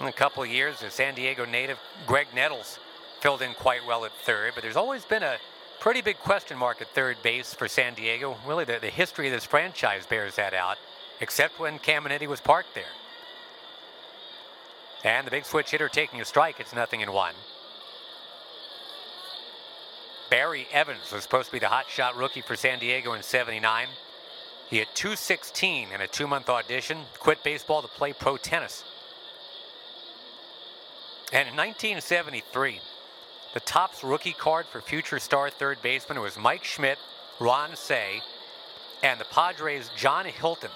In 0.00 0.06
a 0.06 0.12
couple 0.12 0.42
of 0.42 0.50
years, 0.50 0.80
the 0.80 0.90
San 0.90 1.14
Diego 1.14 1.46
native 1.46 1.78
Graig 2.06 2.26
Nettles 2.34 2.78
filled 3.20 3.40
in 3.40 3.54
quite 3.54 3.84
well 3.86 4.04
at 4.04 4.12
third, 4.22 4.52
but 4.54 4.62
there's 4.62 4.76
always 4.76 5.06
been 5.06 5.22
a 5.22 5.38
pretty 5.80 6.02
big 6.02 6.18
question 6.18 6.58
mark 6.58 6.82
at 6.82 6.88
third 6.88 7.16
base 7.22 7.54
for 7.54 7.68
San 7.68 7.94
Diego. 7.94 8.36
Really, 8.46 8.64
the, 8.64 8.78
the 8.80 8.90
history 8.90 9.28
of 9.28 9.32
this 9.32 9.44
franchise 9.44 10.04
bears 10.06 10.36
that 10.36 10.52
out, 10.52 10.76
except 11.20 11.58
when 11.58 11.78
Caminiti 11.78 12.26
was 12.26 12.40
parked 12.40 12.74
there. 12.74 12.84
And 15.04 15.26
the 15.26 15.30
big 15.30 15.46
switch 15.46 15.70
hitter 15.70 15.88
taking 15.88 16.20
a 16.20 16.24
strike, 16.24 16.60
it's 16.60 16.74
nothing 16.74 17.00
in 17.00 17.12
one. 17.12 17.34
Barry 20.30 20.66
Evans 20.72 21.10
was 21.12 21.22
supposed 21.22 21.46
to 21.46 21.52
be 21.52 21.58
the 21.58 21.68
hot 21.68 21.88
shot 21.88 22.16
rookie 22.16 22.42
for 22.42 22.56
San 22.56 22.78
Diego 22.78 23.14
in 23.14 23.22
79. 23.22 23.88
He 24.68 24.78
had 24.78 24.88
216 24.94 25.88
in 25.92 26.00
a 26.00 26.06
two 26.06 26.26
month 26.26 26.48
audition, 26.48 26.98
quit 27.18 27.42
baseball 27.42 27.82
to 27.82 27.88
play 27.88 28.12
pro 28.12 28.36
tennis. 28.36 28.84
And 31.32 31.48
in 31.48 31.56
1973, 31.56 32.80
the 33.54 33.60
Topps 33.60 34.04
rookie 34.04 34.32
card 34.32 34.66
for 34.66 34.80
future 34.80 35.18
star 35.18 35.50
third 35.50 35.80
baseman 35.82 36.20
was 36.20 36.38
Mike 36.38 36.64
Schmidt, 36.64 36.98
Ron 37.40 37.76
Cey, 37.76 38.20
and 39.02 39.18
the 39.20 39.24
Padres' 39.26 39.90
John 39.96 40.26
Hilton, 40.26 40.70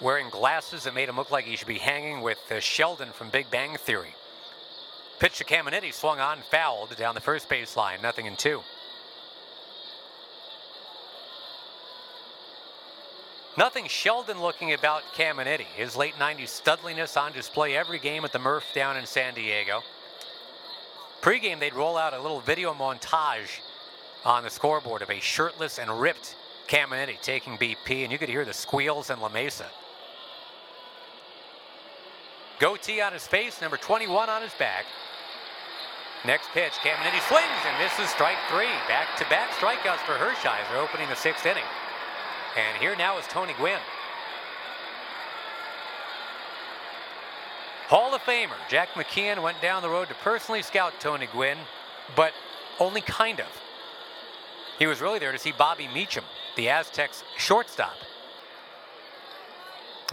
wearing 0.00 0.30
glasses 0.30 0.84
that 0.84 0.94
made 0.94 1.08
him 1.08 1.16
look 1.16 1.30
like 1.30 1.44
he 1.44 1.56
should 1.56 1.68
be 1.68 1.78
hanging 1.78 2.20
with 2.20 2.38
uh, 2.50 2.60
Sheldon 2.60 3.10
from 3.12 3.30
Big 3.30 3.50
Bang 3.50 3.76
Theory. 3.76 4.14
Pitch 5.22 5.38
to 5.38 5.44
Caminiti, 5.44 5.94
swung 5.94 6.18
on, 6.18 6.40
fouled 6.50 6.96
down 6.96 7.14
the 7.14 7.20
first 7.20 7.48
base 7.48 7.76
line, 7.76 8.02
nothing 8.02 8.26
in 8.26 8.34
two. 8.34 8.60
Nothing 13.56 13.86
Sheldon 13.86 14.42
looking 14.42 14.72
about 14.72 15.04
Caminiti. 15.14 15.66
His 15.76 15.94
late 15.94 16.14
90s 16.14 16.48
studliness 16.48 17.16
on 17.16 17.30
display 17.30 17.76
every 17.76 18.00
game 18.00 18.24
at 18.24 18.32
the 18.32 18.40
Murph 18.40 18.64
down 18.74 18.96
in 18.96 19.06
San 19.06 19.32
Diego. 19.32 19.82
Pre-game, 21.20 21.60
they'd 21.60 21.74
roll 21.74 21.96
out 21.96 22.14
a 22.14 22.20
little 22.20 22.40
video 22.40 22.74
montage 22.74 23.60
on 24.24 24.42
the 24.42 24.50
scoreboard 24.50 25.02
of 25.02 25.10
a 25.10 25.20
shirtless 25.20 25.78
and 25.78 26.00
ripped 26.00 26.34
Caminiti 26.66 27.20
taking 27.22 27.56
BP, 27.58 28.02
and 28.02 28.10
you 28.10 28.18
could 28.18 28.28
hear 28.28 28.44
the 28.44 28.52
squeals 28.52 29.08
in 29.08 29.20
La 29.20 29.28
Mesa. 29.28 29.66
Goatee 32.58 33.00
on 33.00 33.12
his 33.12 33.28
face, 33.28 33.60
number 33.60 33.76
21 33.76 34.28
on 34.28 34.42
his 34.42 34.54
back. 34.54 34.84
Next 36.24 36.48
pitch, 36.50 36.72
Caminiti 36.74 37.20
swings 37.28 37.62
and 37.66 37.78
misses 37.82 38.08
strike 38.10 38.38
three. 38.48 38.70
Back-to-back 38.86 39.50
strikeouts 39.50 40.04
for 40.06 40.14
Hershiser 40.14 40.76
opening 40.76 41.08
the 41.08 41.16
sixth 41.16 41.44
inning. 41.44 41.64
And 42.56 42.76
here 42.78 42.94
now 42.94 43.18
is 43.18 43.26
Tony 43.26 43.54
Gwynn. 43.54 43.80
Hall 47.88 48.14
of 48.14 48.22
Famer 48.22 48.56
Jack 48.70 48.90
McKeon 48.90 49.42
went 49.42 49.60
down 49.60 49.82
the 49.82 49.88
road 49.88 50.08
to 50.08 50.14
personally 50.14 50.62
scout 50.62 50.92
Tony 51.00 51.26
Gwynn, 51.26 51.58
but 52.14 52.32
only 52.78 53.00
kind 53.00 53.40
of. 53.40 53.48
He 54.78 54.86
was 54.86 55.00
really 55.00 55.18
there 55.18 55.32
to 55.32 55.38
see 55.38 55.52
Bobby 55.52 55.88
Meacham, 55.88 56.24
the 56.56 56.68
Aztecs 56.68 57.24
shortstop. 57.36 57.94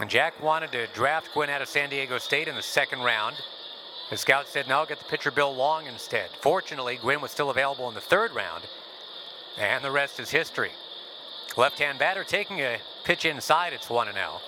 And 0.00 0.10
Jack 0.10 0.42
wanted 0.42 0.72
to 0.72 0.88
draft 0.88 1.28
Gwynn 1.32 1.50
out 1.50 1.62
of 1.62 1.68
San 1.68 1.88
Diego 1.88 2.18
State 2.18 2.48
in 2.48 2.54
the 2.54 2.62
second 2.62 3.00
round. 3.00 3.36
The 4.10 4.16
scout 4.16 4.48
said, 4.48 4.66
no, 4.66 4.84
get 4.86 4.98
the 4.98 5.04
pitcher 5.04 5.30
Bill 5.30 5.54
Long 5.54 5.86
instead. 5.86 6.30
Fortunately, 6.40 6.98
Gwynn 7.00 7.20
was 7.20 7.30
still 7.30 7.48
available 7.48 7.88
in 7.88 7.94
the 7.94 8.00
third 8.00 8.34
round, 8.34 8.64
and 9.56 9.84
the 9.84 9.90
rest 9.90 10.18
is 10.18 10.30
history. 10.30 10.72
Left 11.56 11.78
hand 11.78 12.00
batter 12.00 12.24
taking 12.24 12.60
a 12.60 12.78
pitch 13.04 13.24
inside, 13.24 13.72
it's 13.72 13.88
1 13.88 14.12
0. 14.12 14.40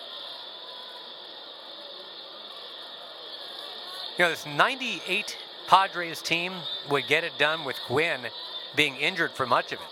You 4.18 4.24
know, 4.24 4.30
this 4.30 4.44
98 4.44 5.38
Padres 5.68 6.20
team 6.20 6.54
would 6.90 7.06
get 7.06 7.22
it 7.22 7.38
done 7.38 7.64
with 7.64 7.76
Gwynn 7.86 8.26
being 8.74 8.96
injured 8.96 9.30
for 9.30 9.46
much 9.46 9.72
of 9.72 9.78
it. 9.78 9.86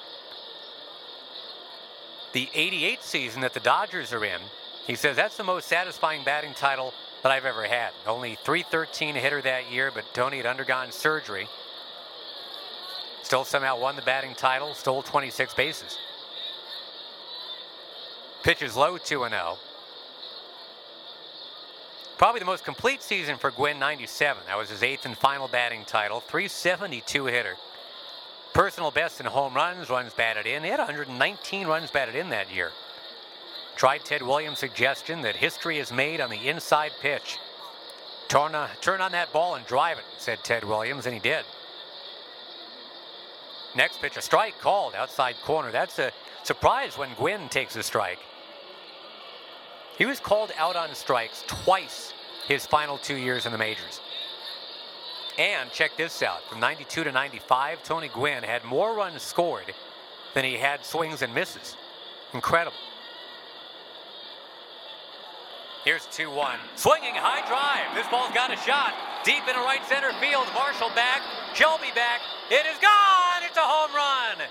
The 2.33 2.49
88 2.55 3.03
season 3.03 3.41
that 3.43 3.55
the 3.55 3.61
Dodgers 3.61 4.13
are 4.13 4.25
in, 4.25 4.41
he 4.87 4.95
says 4.97 5.17
that's 5.17 5.37
the 5.37 5.45
most 5.45 5.69
satisfying 5.69 6.25
batting 6.25 6.55
title 6.55 6.93
that 7.23 7.33
I've 7.33 7.45
ever 7.45 7.65
had. 7.65 7.91
Only 8.07 8.37
313 8.45 9.15
hitter 9.15 9.43
that 9.43 9.71
year, 9.71 9.91
but 9.95 10.05
Tony 10.15 10.39
had 10.39 10.47
undergone 10.47 10.93
surgery. 10.93 11.49
Still 13.23 13.45
somehow 13.45 13.79
won 13.79 13.97
the 13.97 14.03
batting 14.03 14.35
title, 14.35 14.75
stole 14.75 15.03
26 15.03 15.55
bases. 15.55 15.99
Pitches 18.43 18.75
low 18.75 18.97
2 18.97 19.27
0. 19.29 19.59
Probably 22.17 22.41
the 22.41 22.45
most 22.47 22.65
complete 22.65 23.03
season 23.03 23.37
for 23.39 23.51
Gwynn 23.51 23.79
97. 23.79 24.43
That 24.47 24.59
was 24.59 24.69
his 24.69 24.83
eighth 24.83 25.07
and 25.07 25.17
final 25.17 25.49
batting 25.49 25.85
title. 25.87 26.21
372 26.21 27.27
hitter. 27.27 27.57
Personal 28.53 28.91
best 28.91 29.21
in 29.21 29.27
home 29.27 29.55
runs, 29.55 29.89
runs 29.89 30.13
batted 30.13 30.47
in. 30.47 30.63
He 30.63 30.71
had 30.71 30.81
119 30.81 31.67
runs 31.67 31.91
batted 31.91 32.15
in 32.15 32.31
that 32.31 32.53
year. 32.53 32.73
Tried 33.81 34.05
Ted 34.05 34.21
Williams' 34.21 34.59
suggestion 34.59 35.23
that 35.23 35.37
history 35.37 35.79
is 35.79 35.91
made 35.91 36.21
on 36.21 36.29
the 36.29 36.49
inside 36.49 36.93
pitch. 37.01 37.39
Turn 38.29 38.55
on, 38.55 38.69
turn 38.83 39.01
on 39.01 39.13
that 39.13 39.33
ball 39.33 39.55
and 39.55 39.65
drive 39.65 39.97
it, 39.97 40.05
said 40.19 40.45
Ted 40.45 40.65
Williams, 40.65 41.07
and 41.07 41.15
he 41.15 41.19
did. 41.19 41.47
Next 43.75 44.03
pitch, 44.03 44.19
a 44.19 44.21
strike 44.21 44.59
called 44.59 44.95
outside 44.95 45.35
corner. 45.47 45.73
That's 45.73 45.99
a 45.99 46.13
surprise 46.43 46.99
when 46.99 47.15
Gwynn 47.15 47.49
takes 47.49 47.75
a 47.75 47.83
strike. 47.83 48.19
He 49.97 50.05
was 50.05 50.21
called 50.21 50.53
out 50.59 50.77
on 50.77 50.95
strikes 50.95 51.43
twice 51.47 52.13
his 52.47 52.67
final 52.67 52.99
two 52.99 53.17
years 53.17 53.47
in 53.47 53.53
the 53.53 53.57
majors. 53.57 54.03
And 55.39 55.71
check 55.71 55.97
this 55.97 56.23
out 56.23 56.45
from 56.51 56.61
92 56.61 57.05
to 57.05 57.13
95, 57.13 57.83
Tony 57.83 58.09
Gwynn 58.09 58.43
had 58.43 58.63
more 58.63 58.93
runs 58.93 59.23
scored 59.23 59.73
than 60.35 60.45
he 60.45 60.59
had 60.59 60.85
swings 60.85 61.23
and 61.23 61.35
misses. 61.35 61.79
Incredible. 62.35 62.77
Here's 65.85 66.05
2 66.07 66.31
1. 66.31 66.59
Swinging 66.77 67.15
high 67.15 67.47
drive. 67.49 67.97
This 67.97 68.07
ball's 68.11 68.35
got 68.35 68.53
a 68.53 68.57
shot. 68.57 68.93
Deep 69.25 69.41
into 69.49 69.61
right 69.61 69.85
center 69.89 70.13
field. 70.21 70.47
Marshall 70.55 70.91
back. 70.95 71.23
Shelby 71.55 71.89
back. 71.95 72.21
It 72.51 72.67
is 72.67 72.77
gone. 72.79 73.43
It's 73.45 73.57
a 73.57 73.65
home 73.65 73.95
run. 73.95 74.47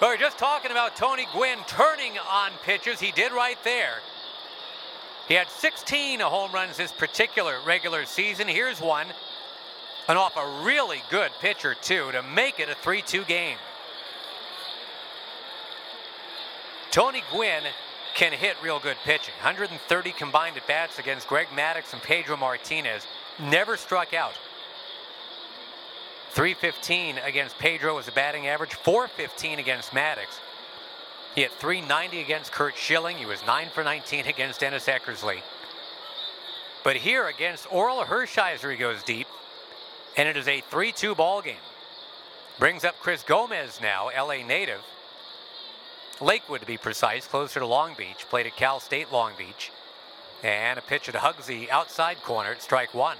We 0.00 0.08
are 0.08 0.16
just 0.16 0.38
talking 0.38 0.70
about 0.70 0.96
Tony 0.96 1.26
Gwynn 1.32 1.58
turning 1.66 2.18
on 2.18 2.50
pitches. 2.64 2.98
He 2.98 3.12
did 3.12 3.30
right 3.30 3.58
there. 3.62 4.00
He 5.28 5.34
had 5.34 5.48
16 5.48 6.20
home 6.20 6.50
runs 6.50 6.76
this 6.76 6.90
particular 6.90 7.58
regular 7.64 8.06
season. 8.06 8.48
Here's 8.48 8.80
one. 8.80 9.06
And 10.08 10.18
off 10.18 10.36
a 10.36 10.64
really 10.64 11.02
good 11.10 11.30
pitcher, 11.40 11.74
too, 11.80 12.10
to 12.12 12.22
make 12.22 12.58
it 12.58 12.68
a 12.68 12.74
3 12.74 13.02
2 13.02 13.24
game. 13.24 13.58
Tony 16.90 17.22
Gwynn 17.30 17.62
can 18.14 18.32
hit 18.32 18.56
real 18.62 18.78
good 18.78 18.96
pitching. 19.04 19.34
130 19.40 20.12
combined 20.12 20.56
at 20.56 20.66
bats 20.66 20.98
against 20.98 21.28
Greg 21.28 21.48
Maddux 21.48 21.92
and 21.92 22.02
Pedro 22.02 22.36
Martinez. 22.36 23.06
Never 23.40 23.76
struck 23.76 24.14
out. 24.14 24.34
315 26.30 27.18
against 27.18 27.58
Pedro 27.58 27.96
was 27.96 28.08
a 28.08 28.12
batting 28.12 28.46
average, 28.46 28.74
415 28.74 29.58
against 29.58 29.90
Maddux. 29.90 30.40
He 31.34 31.42
had 31.42 31.50
390 31.52 32.20
against 32.20 32.52
Curt 32.52 32.76
Schilling. 32.76 33.16
He 33.16 33.26
was 33.26 33.44
9 33.46 33.68
for 33.74 33.84
19 33.84 34.26
against 34.26 34.60
Dennis 34.60 34.86
Eckersley. 34.86 35.40
But 36.84 36.96
here 36.96 37.28
against 37.28 37.68
Orel 37.68 38.04
Hershiser, 38.04 38.70
he 38.70 38.76
goes 38.76 39.02
deep, 39.02 39.26
and 40.16 40.28
it 40.28 40.36
is 40.36 40.48
a 40.48 40.60
3 40.62 40.92
2 40.92 41.14
ball 41.14 41.42
game. 41.42 41.56
Brings 42.58 42.84
up 42.84 42.98
Chris 42.98 43.22
Gomez 43.22 43.80
now, 43.80 44.10
LA 44.16 44.44
native. 44.46 44.80
Lakewood, 46.22 46.60
to 46.60 46.66
be 46.66 46.78
precise, 46.78 47.26
closer 47.26 47.60
to 47.60 47.66
Long 47.66 47.94
Beach. 47.96 48.26
Played 48.30 48.46
at 48.46 48.56
Cal 48.56 48.80
State 48.80 49.12
Long 49.12 49.32
Beach. 49.36 49.72
And 50.42 50.78
a 50.78 50.82
pitch 50.82 51.08
at 51.08 51.14
hugs 51.16 51.46
the 51.46 51.70
outside 51.70 52.22
corner 52.22 52.52
at 52.52 52.62
strike 52.62 52.94
one. 52.94 53.18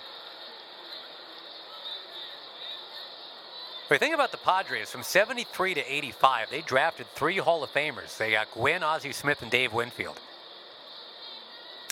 But 3.88 4.00
think 4.00 4.14
about 4.14 4.30
the 4.32 4.38
Padres 4.38 4.90
from 4.90 5.02
73 5.02 5.74
to 5.74 5.94
85. 5.94 6.50
They 6.50 6.62
drafted 6.62 7.06
three 7.08 7.36
Hall 7.36 7.62
of 7.62 7.70
Famers. 7.70 8.16
They 8.16 8.30
got 8.30 8.50
Gwynn, 8.52 8.82
Ozzie 8.82 9.12
Smith, 9.12 9.42
and 9.42 9.50
Dave 9.50 9.72
Winfield. 9.72 10.18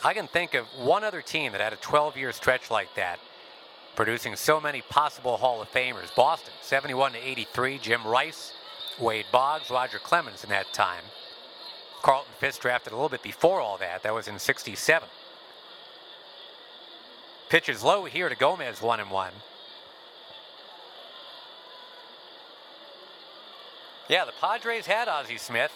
I 0.03 0.15
can 0.15 0.27
think 0.27 0.55
of 0.55 0.65
one 0.79 1.05
other 1.05 1.21
team 1.21 1.53
that 1.53 1.61
had 1.61 1.75
a 1.75 1.77
12 1.77 2.17
year 2.17 2.33
stretch 2.33 2.71
like 2.71 2.95
that, 2.95 3.21
producing 3.97 4.35
so 4.35 4.61
many 4.61 4.81
possible 4.81 5.37
Hall 5.37 5.61
of 5.61 5.71
Famers. 5.71 6.15
Boston, 6.17 6.55
71 6.63 7.13
to 7.13 7.19
83. 7.19 7.79
Jim 7.79 8.07
Rice, 8.07 8.55
Wade 9.01 9.27
Boggs, 9.33 9.71
Roger 9.71 9.99
Clemens 9.99 10.45
in 10.45 10.51
that 10.51 10.73
time. 10.73 11.05
Carlton 12.03 12.33
Fisk 12.39 12.63
drafted 12.63 12.93
a 12.93 12.97
little 12.97 13.09
bit 13.09 13.23
before 13.23 13.61
all 13.61 13.79
that. 13.79 14.03
That 14.03 14.15
was 14.15 14.29
in 14.29 14.39
67. 14.39 15.09
Pitches 17.49 17.83
low 17.83 18.05
here 18.05 18.29
to 18.29 18.37
Gomez, 18.37 18.81
one 18.81 19.01
and 19.01 19.11
one. 19.11 19.33
Yeah, 24.09 24.25
the 24.25 24.33
Padres 24.41 24.87
had 24.87 25.09
Ozzie 25.09 25.39
Smith. 25.39 25.73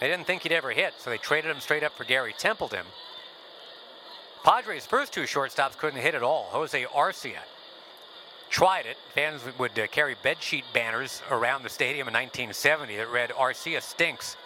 They 0.00 0.06
didn't 0.06 0.26
think 0.26 0.42
he'd 0.42 0.52
ever 0.52 0.70
hit, 0.70 0.94
so 0.98 1.10
they 1.10 1.18
traded 1.18 1.50
him 1.50 1.60
straight 1.60 1.82
up 1.82 1.96
for 1.96 2.04
Gary 2.04 2.34
Templeton. 2.36 2.86
Padres' 4.44 4.86
first 4.86 5.12
two 5.12 5.22
shortstops 5.22 5.76
couldn't 5.76 6.00
hit 6.00 6.14
at 6.14 6.22
all. 6.22 6.48
Jose 6.50 6.84
Arcia 6.84 7.40
tried 8.48 8.86
it. 8.86 8.96
Fans 9.14 9.42
would 9.58 9.78
uh, 9.78 9.86
carry 9.88 10.14
bedsheet 10.14 10.64
banners 10.72 11.22
around 11.30 11.62
the 11.62 11.68
stadium 11.68 12.08
in 12.08 12.14
1970 12.14 12.96
that 12.96 13.10
read 13.10 13.30
Arcia 13.30 13.82
stinks. 13.82 14.36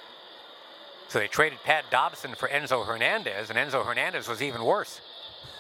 So 1.09 1.19
they 1.19 1.29
traded 1.29 1.59
Pat 1.65 1.85
Dobson 1.91 2.35
for 2.35 2.49
Enzo 2.49 2.87
Hernandez, 2.87 3.51
and 3.51 3.59
Enzo 3.59 3.85
Hernandez 3.85 4.29
was 4.29 4.41
even 4.41 4.65
worse. 4.65 5.01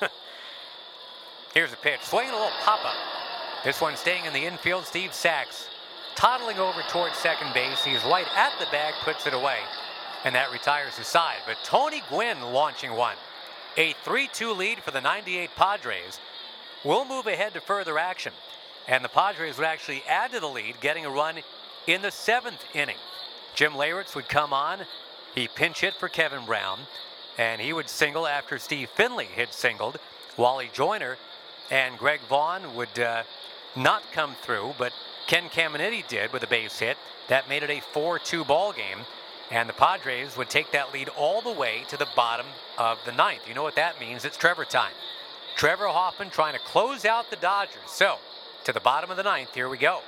Here's 1.55 1.73
a 1.73 1.77
pitch. 1.77 2.01
Swinging 2.03 2.31
a 2.31 2.37
little 2.37 2.49
pop 2.63 2.85
up. 2.85 2.97
This 3.65 3.81
one 3.81 3.97
staying 3.97 4.25
in 4.25 4.33
the 4.33 4.45
infield. 4.45 4.87
Steve 4.87 5.13
Sax 5.13 5.69
toddling 6.15 6.59
over 6.59 6.81
towards 6.89 7.17
second 7.17 7.53
base. 7.55 7.85
He's 7.85 8.03
right 8.05 8.27
at 8.35 8.53
the 8.59 8.67
bag, 8.73 8.95
puts 9.03 9.27
it 9.27 9.35
away, 9.35 9.59
and 10.25 10.35
that 10.35 10.51
retires 10.51 10.97
the 10.97 11.05
side. 11.05 11.39
But 11.47 11.59
Tony 11.65 12.03
Gwynn 12.09 12.41
launching 12.41 12.93
one. 12.93 13.17
A 13.77 13.95
3 14.05 14.29
2 14.33 14.53
lead 14.53 14.79
for 14.81 14.91
the 14.91 15.01
98 15.01 15.51
Padres 15.57 16.19
will 16.85 17.05
move 17.05 17.27
ahead 17.27 17.55
to 17.55 17.61
further 17.61 17.99
action. 17.99 18.33
And 18.89 19.05
the 19.05 19.09
Padres 19.09 19.59
would 19.59 19.67
actually 19.67 20.03
add 20.09 20.33
to 20.33 20.41
the 20.41 20.49
lead, 20.49 20.81
getting 20.81 21.07
a 21.07 21.11
run 21.11 21.39
in 21.87 22.03
the 22.03 22.11
seventh 22.11 22.65
inning. 22.75 22.97
Jim 23.55 23.73
Leyritz 23.73 24.15
would 24.15 24.29
come 24.29 24.53
on. 24.53 24.81
He 25.35 25.49
pinch 25.49 25.81
hit 25.81 25.95
for 25.95 26.09
Kevin 26.09 26.45
Brown, 26.45 26.81
and 27.39 27.61
he 27.61 27.73
would 27.73 27.89
single 27.89 28.27
after 28.27 28.59
Steve 28.59 28.91
Finley 28.91 29.27
had 29.27 29.53
singled. 29.53 29.99
Wally 30.37 30.71
Joyner 30.73 31.17
and 31.71 31.99
Greg 31.99 32.21
Vaughn 32.29 32.75
would 32.75 32.99
uh, 32.99 33.23
not 33.77 34.03
come 34.13 34.35
through, 34.43 34.75
but 34.79 34.93
Ken 35.27 35.49
Caminiti 35.49 36.07
did 36.09 36.33
with 36.33 36.43
a 36.43 36.47
base 36.47 36.79
hit. 36.79 36.97
That 37.29 37.49
made 37.49 37.63
it 37.63 37.71
a 37.71 37.81
4-2 37.95 38.47
ball 38.47 38.73
game, 38.73 38.99
and 39.51 39.69
the 39.69 39.75
Padres 39.75 40.37
would 40.37 40.51
take 40.51 40.73
that 40.73 40.93
lead 40.93 41.09
all 41.11 41.41
the 41.41 41.53
way 41.53 41.85
to 41.89 41.97
the 41.97 42.09
bottom 42.17 42.47
of 42.79 42.99
the 43.07 43.13
ninth. 43.13 43.49
You 43.49 43.55
know 43.55 43.63
what 43.63 43.77
that 43.77 44.01
means? 44.01 44.25
It's 44.25 44.37
Trevor 44.37 44.65
time. 44.65 44.93
Trevor 45.63 45.87
Hoffman 45.87 46.29
trying 46.29 46.55
to 46.55 46.59
close 46.59 47.05
out 47.05 47.31
the 47.31 47.37
Dodgers. 47.37 47.77
So, 47.87 48.17
to 48.65 48.73
the 48.73 48.81
bottom 48.81 49.13
of 49.13 49.17
the 49.17 49.23
ninth, 49.23 49.55
here 49.55 49.69
we 49.69 49.79
go. 49.79 50.01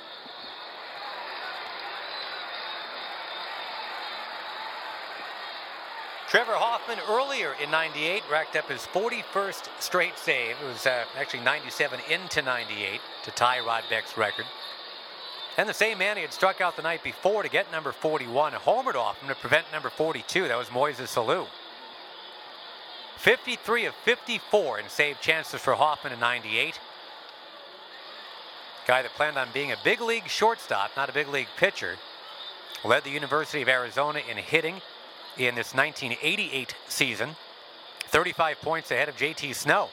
Trevor 6.27 6.55
Hoffman 6.55 6.99
earlier 7.09 7.53
in 7.63 7.71
98 7.71 8.23
racked 8.29 8.57
up 8.57 8.69
his 8.69 8.81
41st 8.81 9.69
straight 9.79 10.17
save. 10.17 10.57
It 10.61 10.67
was 10.67 10.85
uh, 10.85 11.05
actually 11.17 11.45
97 11.45 12.01
into 12.09 12.41
98 12.41 12.99
to 13.23 13.31
tie 13.31 13.61
Rod 13.61 13.85
Beck's 13.89 14.17
record. 14.17 14.45
And 15.57 15.69
the 15.69 15.73
same 15.73 15.97
man 15.97 16.17
he 16.17 16.23
had 16.23 16.33
struck 16.33 16.59
out 16.59 16.75
the 16.75 16.81
night 16.81 17.01
before 17.01 17.43
to 17.43 17.49
get 17.49 17.71
number 17.71 17.93
41 17.93 18.51
homered 18.51 18.95
off 18.95 19.21
him 19.21 19.29
to 19.29 19.35
prevent 19.35 19.67
number 19.71 19.89
42. 19.89 20.49
That 20.49 20.57
was 20.57 20.67
Moises 20.67 21.15
Alou. 21.15 21.47
53 23.17 23.85
of 23.85 23.95
54 23.95 24.79
in 24.79 24.89
save 24.89 25.21
chances 25.21 25.61
for 25.61 25.75
Hoffman 25.75 26.13
in 26.13 26.19
98. 26.19 26.79
Guy 28.87 29.01
that 29.01 29.11
planned 29.13 29.37
on 29.37 29.47
being 29.53 29.71
a 29.71 29.77
big 29.83 29.99
league 30.01 30.27
shortstop, 30.27 30.91
not 30.95 31.09
a 31.09 31.13
big 31.13 31.27
league 31.27 31.47
pitcher. 31.57 31.95
Led 32.83 33.03
the 33.03 33.09
University 33.09 33.61
of 33.63 33.69
Arizona 33.69 34.21
in 34.29 34.37
hitting 34.37 34.81
in 35.37 35.55
this 35.55 35.73
1988 35.73 36.75
season. 36.87 37.35
35 38.07 38.61
points 38.61 38.91
ahead 38.91 39.09
of 39.09 39.17
JT 39.17 39.55
Snow. 39.55 39.89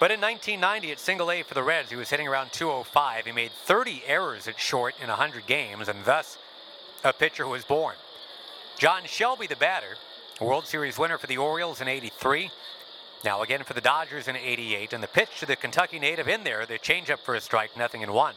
But 0.00 0.10
in 0.10 0.20
1990 0.20 0.90
at 0.90 0.98
single 0.98 1.30
A 1.30 1.42
for 1.42 1.54
the 1.54 1.62
Reds, 1.62 1.90
he 1.90 1.96
was 1.96 2.10
hitting 2.10 2.26
around 2.26 2.52
205. 2.52 3.26
He 3.26 3.32
made 3.32 3.52
30 3.52 4.02
errors 4.06 4.48
at 4.48 4.58
short 4.58 4.94
in 5.00 5.08
100 5.08 5.46
games, 5.46 5.88
and 5.88 6.04
thus 6.04 6.38
a 7.04 7.12
pitcher 7.12 7.46
was 7.46 7.64
born. 7.64 7.94
John 8.78 9.02
Shelby, 9.04 9.46
the 9.46 9.54
batter, 9.54 9.96
World 10.42 10.66
Series 10.66 10.98
winner 10.98 11.18
for 11.18 11.26
the 11.26 11.38
Orioles 11.38 11.80
in 11.80 11.88
83. 11.88 12.50
Now 13.24 13.42
again 13.42 13.62
for 13.64 13.74
the 13.74 13.80
Dodgers 13.80 14.28
in 14.28 14.36
88. 14.36 14.92
And 14.92 15.02
the 15.02 15.08
pitch 15.08 15.40
to 15.40 15.46
the 15.46 15.56
Kentucky 15.56 15.98
native 15.98 16.28
in 16.28 16.44
there, 16.44 16.66
the 16.66 16.78
changeup 16.78 17.20
for 17.20 17.34
a 17.34 17.40
strike, 17.40 17.76
nothing 17.76 18.02
in 18.02 18.12
one. 18.12 18.34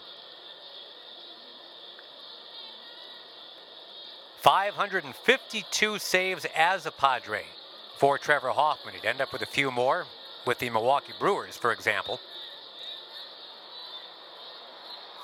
552 4.41 5.97
saves 5.97 6.45
as 6.56 6.86
a 6.86 6.91
Padre 6.91 7.45
for 7.97 8.20
Trevor 8.20 8.51
Hoffman. 8.51 8.93
He'd 8.93 9.06
end 9.06 9.20
up 9.20 9.34
with 9.34 9.41
a 9.41 9.47
few 9.47 9.72
more 9.72 10.06
with 10.45 10.60
the 10.60 10.70
Milwaukee 10.70 11.14
Brewers, 11.20 11.58
for 11.58 11.72
example. 11.72 12.20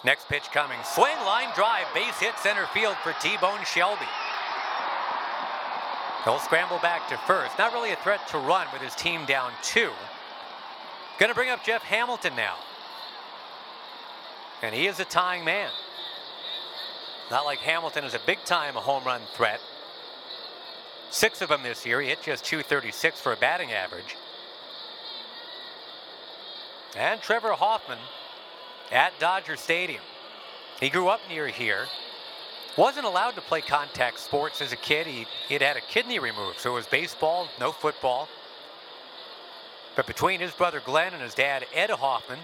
Next 0.03 0.27
pitch 0.27 0.49
coming. 0.51 0.79
Swing, 0.83 1.15
line 1.23 1.53
drive, 1.55 1.85
base 1.93 2.19
hit 2.19 2.35
center 2.39 2.65
field 2.73 2.95
for 3.03 3.13
T-Bone 3.21 3.63
Shelby. 3.65 4.07
He'll 6.23 6.39
scramble 6.39 6.77
back 6.79 7.09
to 7.09 7.17
first. 7.25 7.57
Not 7.57 7.73
really 7.73 7.91
a 7.91 7.95
threat 7.97 8.27
to 8.29 8.37
run 8.37 8.67
with 8.71 8.81
his 8.81 8.93
team 8.95 9.25
down 9.25 9.51
two. 9.63 9.89
Going 11.17 11.29
to 11.29 11.35
bring 11.35 11.49
up 11.49 11.63
Jeff 11.63 11.81
Hamilton 11.81 12.35
now. 12.35 12.55
And 14.61 14.75
he 14.75 14.87
is 14.87 14.99
a 14.99 15.05
tying 15.05 15.43
man. 15.43 15.71
Not 17.31 17.45
like 17.45 17.59
Hamilton 17.59 18.03
is 18.03 18.13
a 18.13 18.19
big 18.25 18.43
time 18.45 18.75
home 18.75 19.03
run 19.03 19.21
threat. 19.33 19.59
Six 21.09 21.41
of 21.41 21.49
them 21.49 21.63
this 21.63 21.85
year. 21.85 22.01
He 22.01 22.09
hit 22.09 22.21
just 22.21 22.45
236 22.45 23.19
for 23.19 23.33
a 23.33 23.37
batting 23.37 23.71
average. 23.71 24.15
And 26.95 27.21
Trevor 27.21 27.53
Hoffman 27.53 27.99
at 28.91 29.17
Dodger 29.19 29.55
Stadium. 29.55 30.01
He 30.79 30.89
grew 30.89 31.07
up 31.07 31.21
near 31.29 31.47
here. 31.47 31.85
Wasn't 32.77 33.05
allowed 33.05 33.31
to 33.31 33.41
play 33.41 33.61
contact 33.61 34.19
sports 34.19 34.61
as 34.61 34.71
a 34.71 34.77
kid. 34.77 35.05
He 35.05 35.25
he'd 35.49 35.61
had 35.61 35.75
a 35.75 35.81
kidney 35.81 36.19
removed, 36.19 36.59
so 36.59 36.71
it 36.71 36.75
was 36.75 36.87
baseball, 36.87 37.49
no 37.59 37.71
football. 37.71 38.29
But 39.95 40.07
between 40.07 40.39
his 40.39 40.51
brother 40.51 40.79
Glenn 40.79 41.13
and 41.13 41.21
his 41.21 41.33
dad 41.33 41.65
Ed 41.73 41.89
Hoffman, 41.89 42.39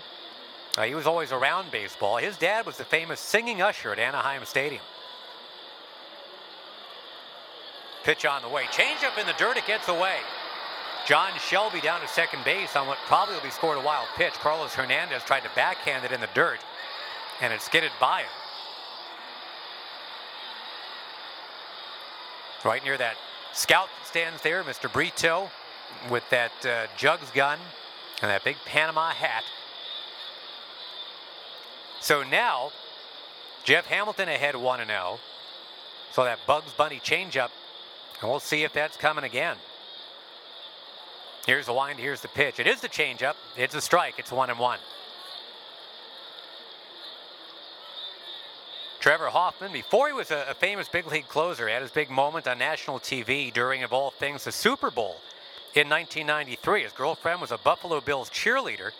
uh, 0.77 0.83
he 0.83 0.95
was 0.95 1.07
always 1.07 1.31
around 1.31 1.71
baseball. 1.71 2.17
His 2.17 2.37
dad 2.37 2.65
was 2.65 2.77
the 2.77 2.83
famous 2.83 3.19
singing 3.19 3.61
usher 3.61 3.91
at 3.91 3.99
Anaheim 3.99 4.43
Stadium. 4.45 4.81
Pitch 8.03 8.25
on 8.25 8.41
the 8.41 8.49
way. 8.49 8.65
Change 8.71 9.03
up 9.03 9.17
in 9.17 9.25
the 9.25 9.33
dirt. 9.33 9.57
It 9.57 9.65
gets 9.65 9.87
away. 9.87 10.17
John 11.07 11.31
Shelby 11.39 11.79
down 11.79 12.01
to 12.01 12.07
second 12.07 12.43
base 12.43 12.75
on 12.75 12.85
what 12.85 12.97
probably 13.05 13.35
will 13.35 13.43
be 13.43 13.49
scored 13.49 13.77
a 13.77 13.81
wild 13.81 14.07
pitch. 14.17 14.33
Carlos 14.33 14.73
Hernandez 14.73 15.23
tried 15.23 15.43
to 15.43 15.49
backhand 15.55 16.03
it 16.03 16.11
in 16.11 16.19
the 16.19 16.29
dirt, 16.33 16.59
and 17.41 17.53
it 17.53 17.61
skidded 17.61 17.91
by 17.99 18.21
him. 18.21 18.29
Right 22.67 22.83
near 22.83 22.97
that 22.97 23.15
scout 23.53 23.87
stands 24.03 24.41
there, 24.41 24.61
Mr. 24.61 24.91
Brito, 24.91 25.49
with 26.09 26.29
that 26.31 26.51
uh, 26.65 26.87
jugs 26.97 27.31
gun 27.31 27.57
and 28.21 28.29
that 28.29 28.43
big 28.43 28.57
Panama 28.65 29.11
hat. 29.11 29.45
So 32.01 32.23
now, 32.23 32.71
Jeff 33.63 33.85
Hamilton 33.85 34.27
ahead 34.27 34.57
1 34.57 34.85
0. 34.85 35.19
So 36.11 36.25
that 36.25 36.39
Bugs 36.45 36.73
Bunny 36.73 36.99
changeup, 36.99 37.51
and 38.19 38.29
we'll 38.29 38.41
see 38.41 38.65
if 38.65 38.73
that's 38.73 38.97
coming 38.97 39.23
again. 39.23 39.55
Here's 41.45 41.67
the 41.67 41.73
wind, 41.73 41.99
here's 41.99 42.19
the 42.19 42.27
pitch. 42.27 42.59
It 42.59 42.67
is 42.67 42.81
the 42.81 42.89
changeup. 42.89 43.35
It's 43.55 43.75
a 43.75 43.81
strike. 43.81 44.15
It's 44.17 44.33
1 44.33 44.49
and 44.49 44.59
1. 44.59 44.79
Trevor 49.07 49.29
Hoffman, 49.29 49.71
before 49.71 50.07
he 50.07 50.13
was 50.13 50.31
a, 50.31 50.47
a, 50.49 50.53
famous 50.53 50.89
big 50.89 51.07
league 51.07 51.29
closer, 51.29 51.69
had 51.69 51.81
his 51.81 51.91
big 51.91 52.09
moment 52.09 52.45
on 52.45 52.57
national 52.57 52.99
TV 52.99 53.53
during, 53.53 53.81
of 53.81 53.93
all 53.93 54.11
things, 54.11 54.43
the 54.43 54.51
Super 54.51 54.91
Bowl 54.91 55.21
in 55.75 55.87
1993. 55.87 56.83
His 56.83 56.91
girlfriend 56.91 57.39
was 57.39 57.53
a 57.53 57.57
Buffalo 57.57 58.01
Bills 58.01 58.29
cheerleader. 58.29 58.91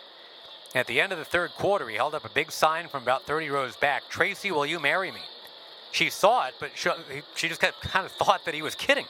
At 0.74 0.86
the 0.86 0.98
end 0.98 1.12
of 1.12 1.18
the 1.18 1.26
third 1.26 1.50
quarter, 1.50 1.86
he 1.90 1.96
held 1.96 2.14
up 2.14 2.24
a 2.24 2.30
big 2.30 2.50
sign 2.50 2.88
from 2.88 3.02
about 3.02 3.24
30 3.24 3.50
rows 3.50 3.76
back 3.76 4.08
Tracy, 4.08 4.50
will 4.50 4.64
you 4.64 4.80
marry 4.80 5.10
me? 5.10 5.20
She 5.92 6.08
saw 6.08 6.46
it, 6.46 6.54
but 6.58 6.70
she, 6.74 6.88
she 7.34 7.48
just 7.50 7.60
kind 7.82 8.06
of 8.06 8.12
thought 8.12 8.46
that 8.46 8.54
he 8.54 8.62
was 8.62 8.74
kidding. 8.74 9.08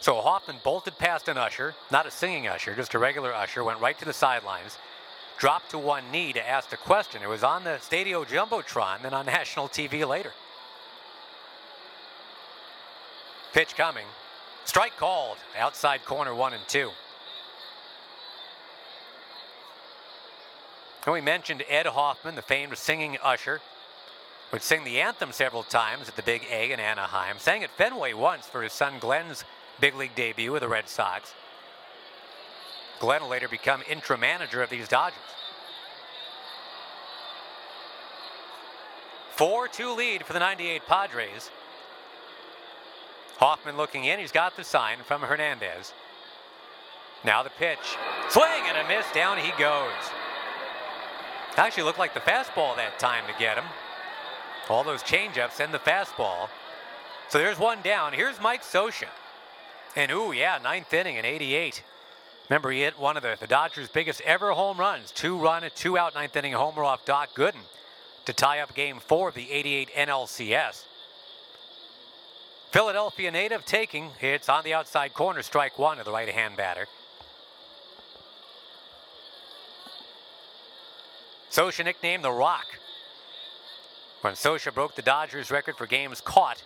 So 0.00 0.16
Hoffman 0.16 0.56
bolted 0.64 0.98
past 0.98 1.28
an 1.28 1.38
usher, 1.38 1.76
not 1.92 2.06
a 2.06 2.10
singing 2.10 2.48
usher, 2.48 2.74
just 2.74 2.94
a 2.94 2.98
regular 2.98 3.32
usher, 3.32 3.62
went 3.62 3.80
right 3.80 3.96
to 4.00 4.04
the 4.04 4.12
sidelines 4.12 4.78
dropped 5.38 5.70
to 5.70 5.78
one 5.78 6.10
knee 6.10 6.32
to 6.32 6.48
ask 6.48 6.72
a 6.72 6.76
question. 6.76 7.22
It 7.22 7.28
was 7.28 7.44
on 7.44 7.64
the 7.64 7.78
Stadio 7.80 8.26
Jumbotron, 8.26 9.02
then 9.02 9.14
on 9.14 9.26
national 9.26 9.68
TV 9.68 10.06
later. 10.06 10.32
Pitch 13.52 13.76
coming. 13.76 14.06
Strike 14.64 14.96
called. 14.96 15.38
Outside 15.58 16.04
corner 16.04 16.34
one 16.34 16.52
and 16.52 16.66
two. 16.68 16.90
And 21.06 21.12
we 21.12 21.20
mentioned 21.20 21.62
Ed 21.68 21.86
Hoffman, 21.86 22.34
the 22.34 22.42
famed 22.42 22.76
singing 22.76 23.16
usher. 23.22 23.60
would 24.52 24.62
sing 24.62 24.82
the 24.82 25.00
anthem 25.00 25.30
several 25.30 25.62
times 25.62 26.08
at 26.08 26.16
the 26.16 26.22
Big 26.22 26.42
A 26.50 26.72
in 26.72 26.80
Anaheim. 26.80 27.36
Sang 27.38 27.62
at 27.62 27.70
Fenway 27.70 28.12
once 28.12 28.46
for 28.46 28.62
his 28.62 28.72
son 28.72 28.94
Glenn's 28.98 29.44
big 29.80 29.94
league 29.94 30.16
debut 30.16 30.50
with 30.50 30.62
the 30.62 30.68
Red 30.68 30.88
Sox. 30.88 31.32
Glenn 32.98 33.22
will 33.22 33.28
later 33.28 33.48
become 33.48 33.82
interim 33.88 34.20
manager 34.20 34.62
of 34.62 34.70
these 34.70 34.88
Dodgers. 34.88 35.18
4 39.36 39.68
2 39.68 39.94
lead 39.94 40.24
for 40.24 40.32
the 40.32 40.38
98 40.38 40.86
Padres. 40.86 41.50
Hoffman 43.36 43.76
looking 43.76 44.04
in. 44.04 44.18
He's 44.18 44.32
got 44.32 44.56
the 44.56 44.64
sign 44.64 44.98
from 45.04 45.20
Hernandez. 45.20 45.92
Now 47.22 47.42
the 47.42 47.50
pitch. 47.50 47.96
Swing 48.30 48.62
and 48.66 48.78
a 48.78 48.88
miss. 48.88 49.04
Down 49.12 49.36
he 49.36 49.52
goes. 49.58 49.92
Actually 51.56 51.82
looked 51.82 51.98
like 51.98 52.14
the 52.14 52.20
fastball 52.20 52.76
that 52.76 52.98
time 52.98 53.24
to 53.26 53.38
get 53.38 53.58
him. 53.58 53.64
All 54.70 54.84
those 54.84 55.02
changeups 55.02 55.60
and 55.60 55.72
the 55.72 55.78
fastball. 55.78 56.48
So 57.28 57.38
there's 57.38 57.58
one 57.58 57.82
down. 57.82 58.12
Here's 58.14 58.40
Mike 58.40 58.62
Scioscia. 58.62 59.08
And 59.96 60.10
ooh, 60.12 60.32
yeah, 60.32 60.58
ninth 60.62 60.92
inning 60.92 61.16
and 61.16 61.26
88. 61.26 61.82
Remember, 62.48 62.70
he 62.70 62.82
hit 62.82 62.98
one 62.98 63.16
of 63.16 63.22
the, 63.22 63.36
the 63.40 63.46
Dodgers' 63.46 63.88
biggest 63.88 64.20
ever 64.20 64.52
home 64.52 64.78
runs. 64.78 65.10
Two 65.10 65.36
run, 65.36 65.64
two 65.74 65.98
out 65.98 66.14
ninth 66.14 66.36
inning 66.36 66.52
homer 66.52 66.84
off 66.84 67.04
Doc 67.04 67.30
Gooden 67.34 67.64
to 68.24 68.32
tie 68.32 68.60
up 68.60 68.74
game 68.74 68.98
four 69.00 69.28
of 69.28 69.34
the 69.34 69.50
88 69.50 69.90
NLCS. 69.96 70.84
Philadelphia 72.70 73.30
native 73.30 73.64
taking 73.64 74.10
hits 74.18 74.48
on 74.48 74.62
the 74.64 74.74
outside 74.74 75.14
corner, 75.14 75.42
strike 75.42 75.78
one 75.78 75.98
of 75.98 76.04
the 76.04 76.12
right 76.12 76.28
hand 76.28 76.56
batter. 76.56 76.86
Scioscia 81.50 81.84
nicknamed 81.84 82.22
the 82.22 82.30
Rock. 82.30 82.66
When 84.20 84.34
Scioscia 84.34 84.74
broke 84.74 84.94
the 84.94 85.02
Dodgers 85.02 85.50
record 85.50 85.76
for 85.76 85.86
games 85.86 86.20
caught, 86.20 86.62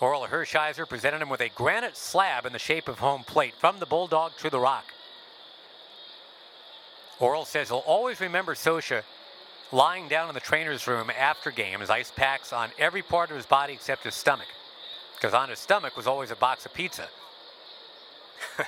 Orel 0.00 0.28
Hershiser 0.28 0.88
presented 0.88 1.22
him 1.22 1.28
with 1.28 1.40
a 1.40 1.50
granite 1.50 1.96
slab 1.96 2.46
in 2.46 2.52
the 2.52 2.58
shape 2.58 2.88
of 2.88 2.98
home 2.98 3.24
plate 3.24 3.54
from 3.54 3.78
the 3.78 3.86
Bulldog 3.86 4.36
to 4.38 4.50
the 4.50 4.60
Rock. 4.60 4.84
Orel 7.20 7.46
says 7.46 7.68
he'll 7.68 7.78
always 7.78 8.20
remember 8.20 8.54
Scioscia 8.54 9.02
lying 9.72 10.08
down 10.08 10.28
in 10.28 10.34
the 10.34 10.40
trainer's 10.40 10.86
room 10.86 11.10
after 11.10 11.50
games, 11.50 11.90
ice 11.90 12.12
packs 12.14 12.52
on 12.52 12.70
every 12.78 13.02
part 13.02 13.30
of 13.30 13.36
his 13.36 13.46
body 13.46 13.72
except 13.72 14.04
his 14.04 14.14
stomach, 14.14 14.46
because 15.16 15.34
on 15.34 15.48
his 15.48 15.58
stomach 15.58 15.96
was 15.96 16.06
always 16.06 16.30
a 16.30 16.36
box 16.36 16.64
of 16.64 16.72
pizza. 16.72 17.08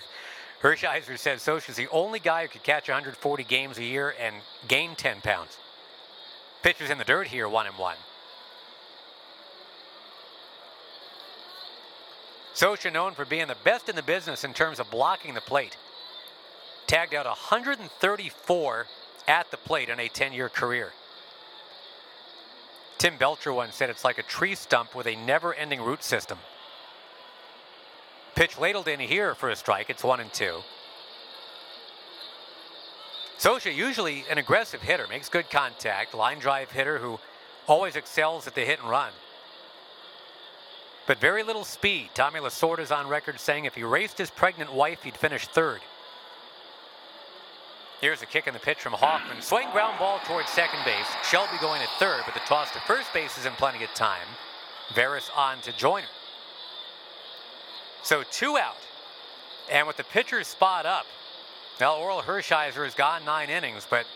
Hershiser 0.62 1.18
says 1.18 1.42
Scioscia's 1.42 1.76
the 1.76 1.88
only 1.88 2.18
guy 2.18 2.42
who 2.42 2.48
could 2.48 2.62
catch 2.62 2.88
140 2.88 3.44
games 3.44 3.78
a 3.78 3.84
year 3.84 4.14
and 4.20 4.36
gain 4.68 4.94
10 4.94 5.20
pounds. 5.22 5.56
Pitchers 6.62 6.90
in 6.90 6.98
the 6.98 7.04
dirt 7.04 7.28
here, 7.28 7.48
one 7.48 7.66
and 7.66 7.78
one. 7.78 7.96
Scioscia 12.54 12.92
known 12.92 13.14
for 13.14 13.24
being 13.24 13.46
the 13.46 13.56
best 13.64 13.88
in 13.88 13.96
the 13.96 14.02
business 14.02 14.44
in 14.44 14.52
terms 14.52 14.78
of 14.78 14.90
blocking 14.90 15.32
the 15.32 15.40
plate. 15.40 15.78
Tagged 16.90 17.14
out 17.14 17.24
134 17.24 18.86
at 19.28 19.48
the 19.52 19.56
plate 19.56 19.88
in 19.88 20.00
a 20.00 20.08
10-year 20.08 20.48
career. 20.48 20.90
Tim 22.98 23.16
Belcher 23.16 23.52
once 23.52 23.76
said 23.76 23.90
it's 23.90 24.04
like 24.04 24.18
a 24.18 24.24
tree 24.24 24.56
stump 24.56 24.96
with 24.96 25.06
a 25.06 25.14
never-ending 25.14 25.80
root 25.80 26.02
system. 26.02 26.36
Pitch 28.34 28.58
ladled 28.58 28.88
in 28.88 28.98
here 28.98 29.36
for 29.36 29.50
a 29.50 29.54
strike. 29.54 29.88
It's 29.88 30.02
one 30.02 30.18
and 30.18 30.32
two. 30.32 30.62
Scioscia, 33.38 33.72
usually 33.72 34.24
an 34.28 34.38
aggressive 34.38 34.82
hitter, 34.82 35.06
makes 35.06 35.28
good 35.28 35.48
contact, 35.48 36.12
line 36.12 36.40
drive 36.40 36.72
hitter 36.72 36.98
who 36.98 37.20
always 37.68 37.94
excels 37.94 38.48
at 38.48 38.56
the 38.56 38.62
hit 38.62 38.80
and 38.80 38.90
run. 38.90 39.12
But 41.06 41.20
very 41.20 41.44
little 41.44 41.64
speed. 41.64 42.10
Tommy 42.14 42.40
Lasorda's 42.40 42.90
on 42.90 43.06
record 43.06 43.38
saying 43.38 43.66
if 43.66 43.76
he 43.76 43.84
raced 43.84 44.18
his 44.18 44.32
pregnant 44.32 44.72
wife, 44.72 45.04
he'd 45.04 45.16
finish 45.16 45.46
third. 45.46 45.82
Here's 48.00 48.22
a 48.22 48.26
kick 48.26 48.46
in 48.46 48.54
the 48.54 48.60
pitch 48.60 48.78
from 48.78 48.94
Hoffman. 48.94 49.42
Swing 49.42 49.70
ground 49.72 49.98
ball 49.98 50.20
towards 50.24 50.48
second 50.48 50.80
base. 50.86 51.06
Shelby 51.22 51.58
going 51.60 51.82
to 51.82 51.88
third, 51.98 52.22
but 52.24 52.32
the 52.32 52.40
toss 52.40 52.70
to 52.70 52.80
first 52.80 53.12
base 53.12 53.36
is 53.36 53.44
in 53.44 53.52
plenty 53.52 53.84
of 53.84 53.90
time. 53.92 54.26
Veras 54.94 55.28
on 55.36 55.60
to 55.60 55.72
Joyner. 55.76 56.06
So 58.02 58.22
two 58.30 58.56
out. 58.56 58.78
And 59.70 59.86
with 59.86 59.98
the 59.98 60.04
pitcher's 60.04 60.46
spot 60.46 60.86
up, 60.86 61.04
now 61.78 61.94
Orel 61.94 62.22
Hershiser 62.22 62.84
has 62.84 62.94
gone 62.94 63.24
nine 63.26 63.50
innings, 63.50 63.86
but 63.88 64.06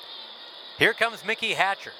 here 0.78 0.95
comes 0.95 1.24
Mickey 1.24 1.53
Hatcher. 1.53 1.93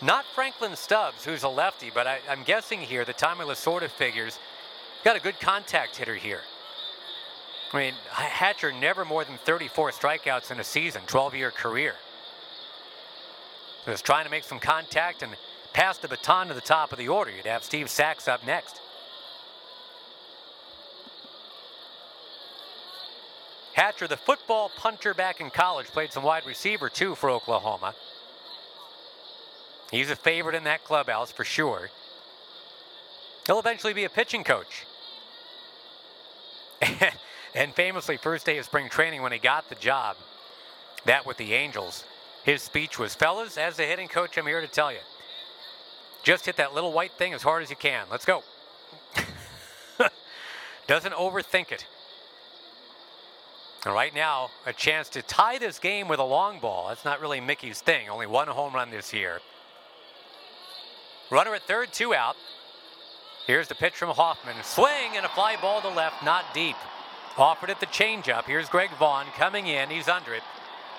Not 0.00 0.24
Franklin 0.34 0.76
Stubbs, 0.76 1.24
who's 1.24 1.42
a 1.42 1.48
lefty, 1.48 1.90
but 1.92 2.06
I, 2.06 2.18
am 2.28 2.44
guessing 2.44 2.80
here 2.80 3.04
the 3.04 3.12
Tommy 3.12 3.44
Lasorda 3.44 3.90
figures 3.90 4.38
got 5.04 5.16
a 5.16 5.20
good 5.20 5.38
contact 5.40 5.96
hitter 5.96 6.14
here. 6.14 6.40
I 7.72 7.78
mean, 7.78 7.94
Hatcher 8.10 8.70
never 8.70 9.04
more 9.04 9.24
than 9.24 9.38
34 9.38 9.92
strikeouts 9.92 10.50
in 10.50 10.60
a 10.60 10.64
season, 10.64 11.02
12-year 11.06 11.50
career. 11.50 11.94
Just 13.86 14.04
trying 14.04 14.24
to 14.24 14.30
make 14.30 14.44
some 14.44 14.58
contact 14.58 15.22
and 15.22 15.34
pass 15.72 15.96
the 15.98 16.08
baton 16.08 16.48
to 16.48 16.54
the 16.54 16.60
top 16.60 16.92
of 16.92 16.98
the 16.98 17.08
order. 17.08 17.30
You'd 17.30 17.46
have 17.46 17.64
Steve 17.64 17.88
Sax 17.88 18.28
up 18.28 18.46
next. 18.46 18.80
Hatcher, 23.72 24.06
the 24.06 24.18
football 24.18 24.70
punter 24.76 25.14
back 25.14 25.40
in 25.40 25.48
college, 25.48 25.86
played 25.86 26.12
some 26.12 26.22
wide 26.22 26.44
receiver 26.46 26.90
too 26.90 27.14
for 27.14 27.30
Oklahoma. 27.30 27.94
He's 29.90 30.10
a 30.10 30.16
favorite 30.16 30.54
in 30.54 30.64
that 30.64 30.84
clubhouse 30.84 31.32
for 31.32 31.44
sure. 31.44 31.90
He'll 33.46 33.58
eventually 33.58 33.94
be 33.94 34.04
a 34.04 34.10
pitching 34.10 34.44
coach. 34.44 34.84
And 37.54 37.74
famously, 37.74 38.16
first 38.16 38.46
day 38.46 38.58
of 38.58 38.64
spring 38.64 38.88
training 38.88 39.22
when 39.22 39.32
he 39.32 39.38
got 39.38 39.68
the 39.68 39.74
job, 39.74 40.16
that 41.04 41.26
with 41.26 41.36
the 41.36 41.52
Angels, 41.52 42.04
his 42.44 42.62
speech 42.62 42.98
was, 42.98 43.14
fellas, 43.14 43.58
as 43.58 43.78
a 43.78 43.82
hitting 43.82 44.08
coach, 44.08 44.38
I'm 44.38 44.46
here 44.46 44.60
to 44.60 44.66
tell 44.66 44.90
you, 44.90 44.98
just 46.22 46.46
hit 46.46 46.56
that 46.56 46.74
little 46.74 46.92
white 46.92 47.12
thing 47.12 47.34
as 47.34 47.42
hard 47.42 47.62
as 47.62 47.70
you 47.70 47.76
can. 47.76 48.06
Let's 48.10 48.24
go. 48.24 48.42
Doesn't 50.86 51.14
overthink 51.14 51.72
it. 51.72 51.86
And 53.84 53.92
right 53.92 54.14
now, 54.14 54.50
a 54.64 54.72
chance 54.72 55.08
to 55.10 55.22
tie 55.22 55.58
this 55.58 55.80
game 55.80 56.06
with 56.06 56.20
a 56.20 56.24
long 56.24 56.60
ball. 56.60 56.88
That's 56.88 57.04
not 57.04 57.20
really 57.20 57.40
Mickey's 57.40 57.80
thing. 57.80 58.08
Only 58.08 58.26
one 58.26 58.46
home 58.46 58.72
run 58.74 58.90
this 58.90 59.12
year. 59.12 59.40
Runner 61.30 61.54
at 61.54 61.62
third, 61.62 61.92
two 61.92 62.14
out. 62.14 62.36
Here's 63.46 63.66
the 63.66 63.74
pitch 63.74 63.94
from 63.94 64.10
Hoffman. 64.10 64.54
Swing 64.62 65.16
and 65.16 65.26
a 65.26 65.28
fly 65.30 65.56
ball 65.60 65.80
to 65.80 65.88
left, 65.88 66.24
not 66.24 66.44
deep. 66.54 66.76
Offered 67.38 67.70
at 67.70 67.80
the 67.80 67.86
changeup. 67.86 68.44
Here's 68.44 68.68
Greg 68.68 68.90
Vaughn 68.98 69.26
coming 69.36 69.66
in. 69.66 69.90
He's 69.90 70.08
under 70.08 70.34
it. 70.34 70.42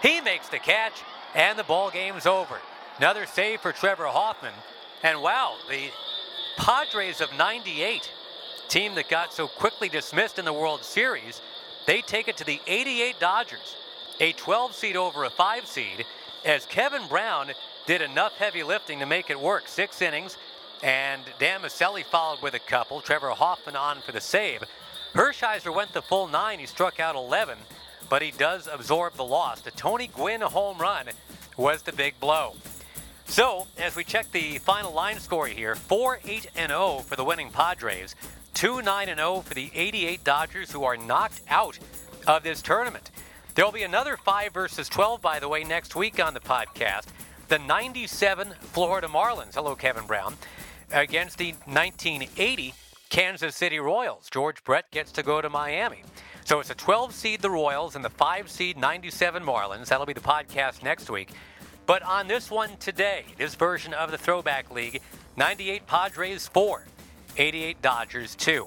He 0.02 0.20
makes 0.22 0.50
the 0.50 0.60
catch, 0.60 1.04
and 1.36 1.58
the 1.58 1.64
ball 1.64 1.92
game's 1.92 2.26
over. 2.26 2.60
Another 2.98 3.26
save 3.26 3.62
for 3.62 3.72
Trevor 3.72 4.08
Hoffman. 4.08 4.54
And 5.04 5.22
wow, 5.22 5.56
the 5.70 5.90
Padres 6.58 7.22
of 7.22 7.30
98, 7.38 8.12
team 8.68 8.96
that 8.96 9.10
got 9.10 9.34
so 9.34 9.48
quickly 9.48 9.90
dismissed 9.90 10.40
in 10.40 10.46
the 10.46 10.54
World 10.54 10.84
Series, 10.84 11.42
they 11.86 12.02
take 12.02 12.28
it 12.28 12.38
to 12.38 12.44
the 12.44 12.62
88 12.68 13.20
Dodgers, 13.20 13.76
a 14.20 14.34
12 14.34 14.76
seed 14.76 14.96
over 14.96 15.24
a 15.24 15.30
5 15.30 15.68
seed, 15.68 16.06
as 16.46 16.66
Kevin 16.66 17.08
Brown 17.08 17.52
did 17.86 18.02
enough 18.02 18.34
heavy 18.38 18.64
lifting 18.64 19.00
to 19.00 19.06
make 19.06 19.30
it 19.30 19.40
work. 19.40 19.68
Six 19.68 20.02
innings, 20.02 20.38
and 20.82 21.22
Dan 21.40 21.62
Miceli 21.62 22.04
followed 22.04 22.42
with 22.42 22.54
a 22.54 22.60
couple. 22.60 23.02
Trevor 23.02 23.30
Hoffman 23.32 23.76
on 23.76 24.02
for 24.02 24.12
the 24.12 24.22
save. 24.22 24.64
Hershiser 25.14 25.74
went 25.74 25.94
the 25.94 26.02
full 26.02 26.28
nine. 26.28 26.60
He 26.60 26.66
struck 26.66 27.00
out 27.00 27.16
11, 27.16 27.58
but 28.10 28.24
he 28.24 28.32
does 28.32 28.68
absorb 28.72 29.14
the 29.14 29.24
loss. 29.24 29.62
The 29.62 29.72
Tony 29.72 30.08
Gwynn 30.08 30.42
home 30.42 30.80
run 30.80 31.06
was 31.56 31.84
the 31.84 31.94
big 31.94 32.20
blow. 32.20 32.56
So, 33.26 33.68
as 33.78 33.96
we 33.96 34.04
check 34.04 34.32
the 34.32 34.58
final 34.58 34.92
line 34.92 35.20
score 35.20 35.48
here, 35.48 35.76
4 35.76 36.20
8 36.26 36.48
0 36.56 37.00
for 37.06 37.16
the 37.16 37.24
winning 37.24 37.52
Padres, 37.52 38.16
2 38.56 38.82
9 38.82 39.08
0 39.08 39.42
for 39.42 39.54
the 39.54 39.72
88 39.74 40.24
Dodgers, 40.24 40.72
who 40.72 40.84
are 40.84 40.98
knocked 40.98 41.42
out 41.48 41.78
of 42.26 42.42
this 42.44 42.62
tournament. 42.62 43.12
There'll 43.54 43.72
be 43.72 43.84
another 43.84 44.18
5 44.18 44.52
versus 44.52 44.90
12, 44.90 45.22
by 45.22 45.40
the 45.40 45.48
way, 45.48 45.64
next 45.64 45.96
week 45.96 46.24
on 46.24 46.34
the 46.34 46.40
podcast. 46.40 47.06
The 47.50 47.60
97 47.60 48.56
Florida 48.62 49.08
Marlins, 49.08 49.54
hello, 49.54 49.76
Kevin 49.76 50.08
Brown, 50.08 50.38
against 50.92 51.38
the 51.38 51.52
1980 51.66 52.74
Kansas 53.14 53.56
City 53.56 53.80
Royals. 53.80 54.28
George 54.32 54.64
Brett 54.64 54.90
gets 54.90 55.12
to 55.12 55.22
go 55.22 55.40
to 55.40 55.48
Miami. 55.48 56.02
So 56.46 56.60
it's 56.60 56.72
a 56.72 56.76
12 56.76 57.14
seed, 57.14 57.44
the 57.44 57.50
Royals, 57.52 57.96
and 57.96 58.04
the 58.04 58.10
5 58.10 58.50
seed, 58.50 58.76
97 58.76 59.44
Marlins. 59.44 59.90
That'll 59.90 60.08
be 60.08 60.14
the 60.14 60.20
podcast 60.20 60.82
next 60.82 61.12
week. 61.12 61.30
But 61.86 62.02
on 62.02 62.28
this 62.28 62.50
one 62.50 62.76
today, 62.78 63.26
this 63.38 63.54
version 63.54 63.94
of 63.94 64.10
the 64.10 64.18
Throwback 64.18 64.72
League, 64.72 65.00
98 65.38 65.86
Padres 65.86 66.48
4, 66.48 66.86
88 67.38 67.82
Dodgers 67.84 68.34
2. 68.34 68.66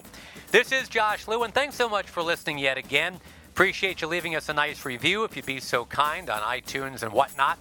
This 0.53 0.71
is 0.71 0.89
Josh 0.89 1.27
Lewin. 1.27 1.51
Thanks 1.51 1.75
so 1.75 1.89
much 1.89 2.07
for 2.07 2.23
listening 2.23 2.59
yet 2.59 2.79
again. 2.79 3.19
Appreciate 3.49 4.01
you 4.01 4.07
leaving 4.07 4.37
us 4.37 4.49
a 4.49 4.55
nice 4.55 4.85
review 4.85 5.25
if 5.25 5.35
you'd 5.35 5.45
be 5.45 5.59
so 5.59 5.87
kind 5.87 6.31
on 6.31 6.41
iTunes 6.43 7.03
and 7.03 7.13
whatnot. 7.13 7.59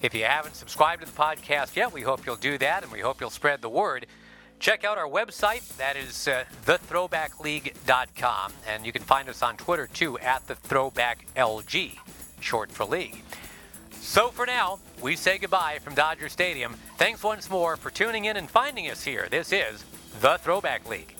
If 0.00 0.14
you 0.14 0.22
haven't 0.22 0.54
subscribed 0.54 1.04
to 1.04 1.10
the 1.10 1.18
podcast 1.18 1.74
yet, 1.74 1.92
we 1.92 2.02
hope 2.02 2.24
you'll 2.24 2.36
do 2.36 2.58
that 2.58 2.84
and 2.84 2.92
we 2.92 3.00
hope 3.00 3.20
you'll 3.20 3.28
spread 3.30 3.60
the 3.60 3.68
word. 3.68 4.06
Check 4.58 4.84
out 4.84 4.98
our 4.98 5.08
website. 5.08 5.76
That 5.76 5.96
is 5.96 6.26
uh, 6.28 6.44
thethrowbackleague.com. 6.64 8.52
And 8.66 8.84
you 8.84 8.92
can 8.92 9.02
find 9.02 9.28
us 9.28 9.42
on 9.42 9.56
Twitter 9.56 9.86
too 9.86 10.18
at 10.18 10.46
the 10.46 10.56
Throwback 10.56 11.26
LG, 11.36 11.96
short 12.40 12.72
for 12.72 12.84
league. 12.84 13.22
So 13.92 14.28
for 14.28 14.46
now, 14.46 14.78
we 15.02 15.16
say 15.16 15.38
goodbye 15.38 15.78
from 15.82 15.94
Dodger 15.94 16.28
Stadium. 16.28 16.74
Thanks 16.96 17.22
once 17.22 17.50
more 17.50 17.76
for 17.76 17.90
tuning 17.90 18.24
in 18.24 18.36
and 18.36 18.48
finding 18.48 18.90
us 18.90 19.04
here. 19.04 19.28
This 19.30 19.52
is 19.52 19.84
the 20.20 20.38
Throwback 20.38 20.88
League. 20.88 21.17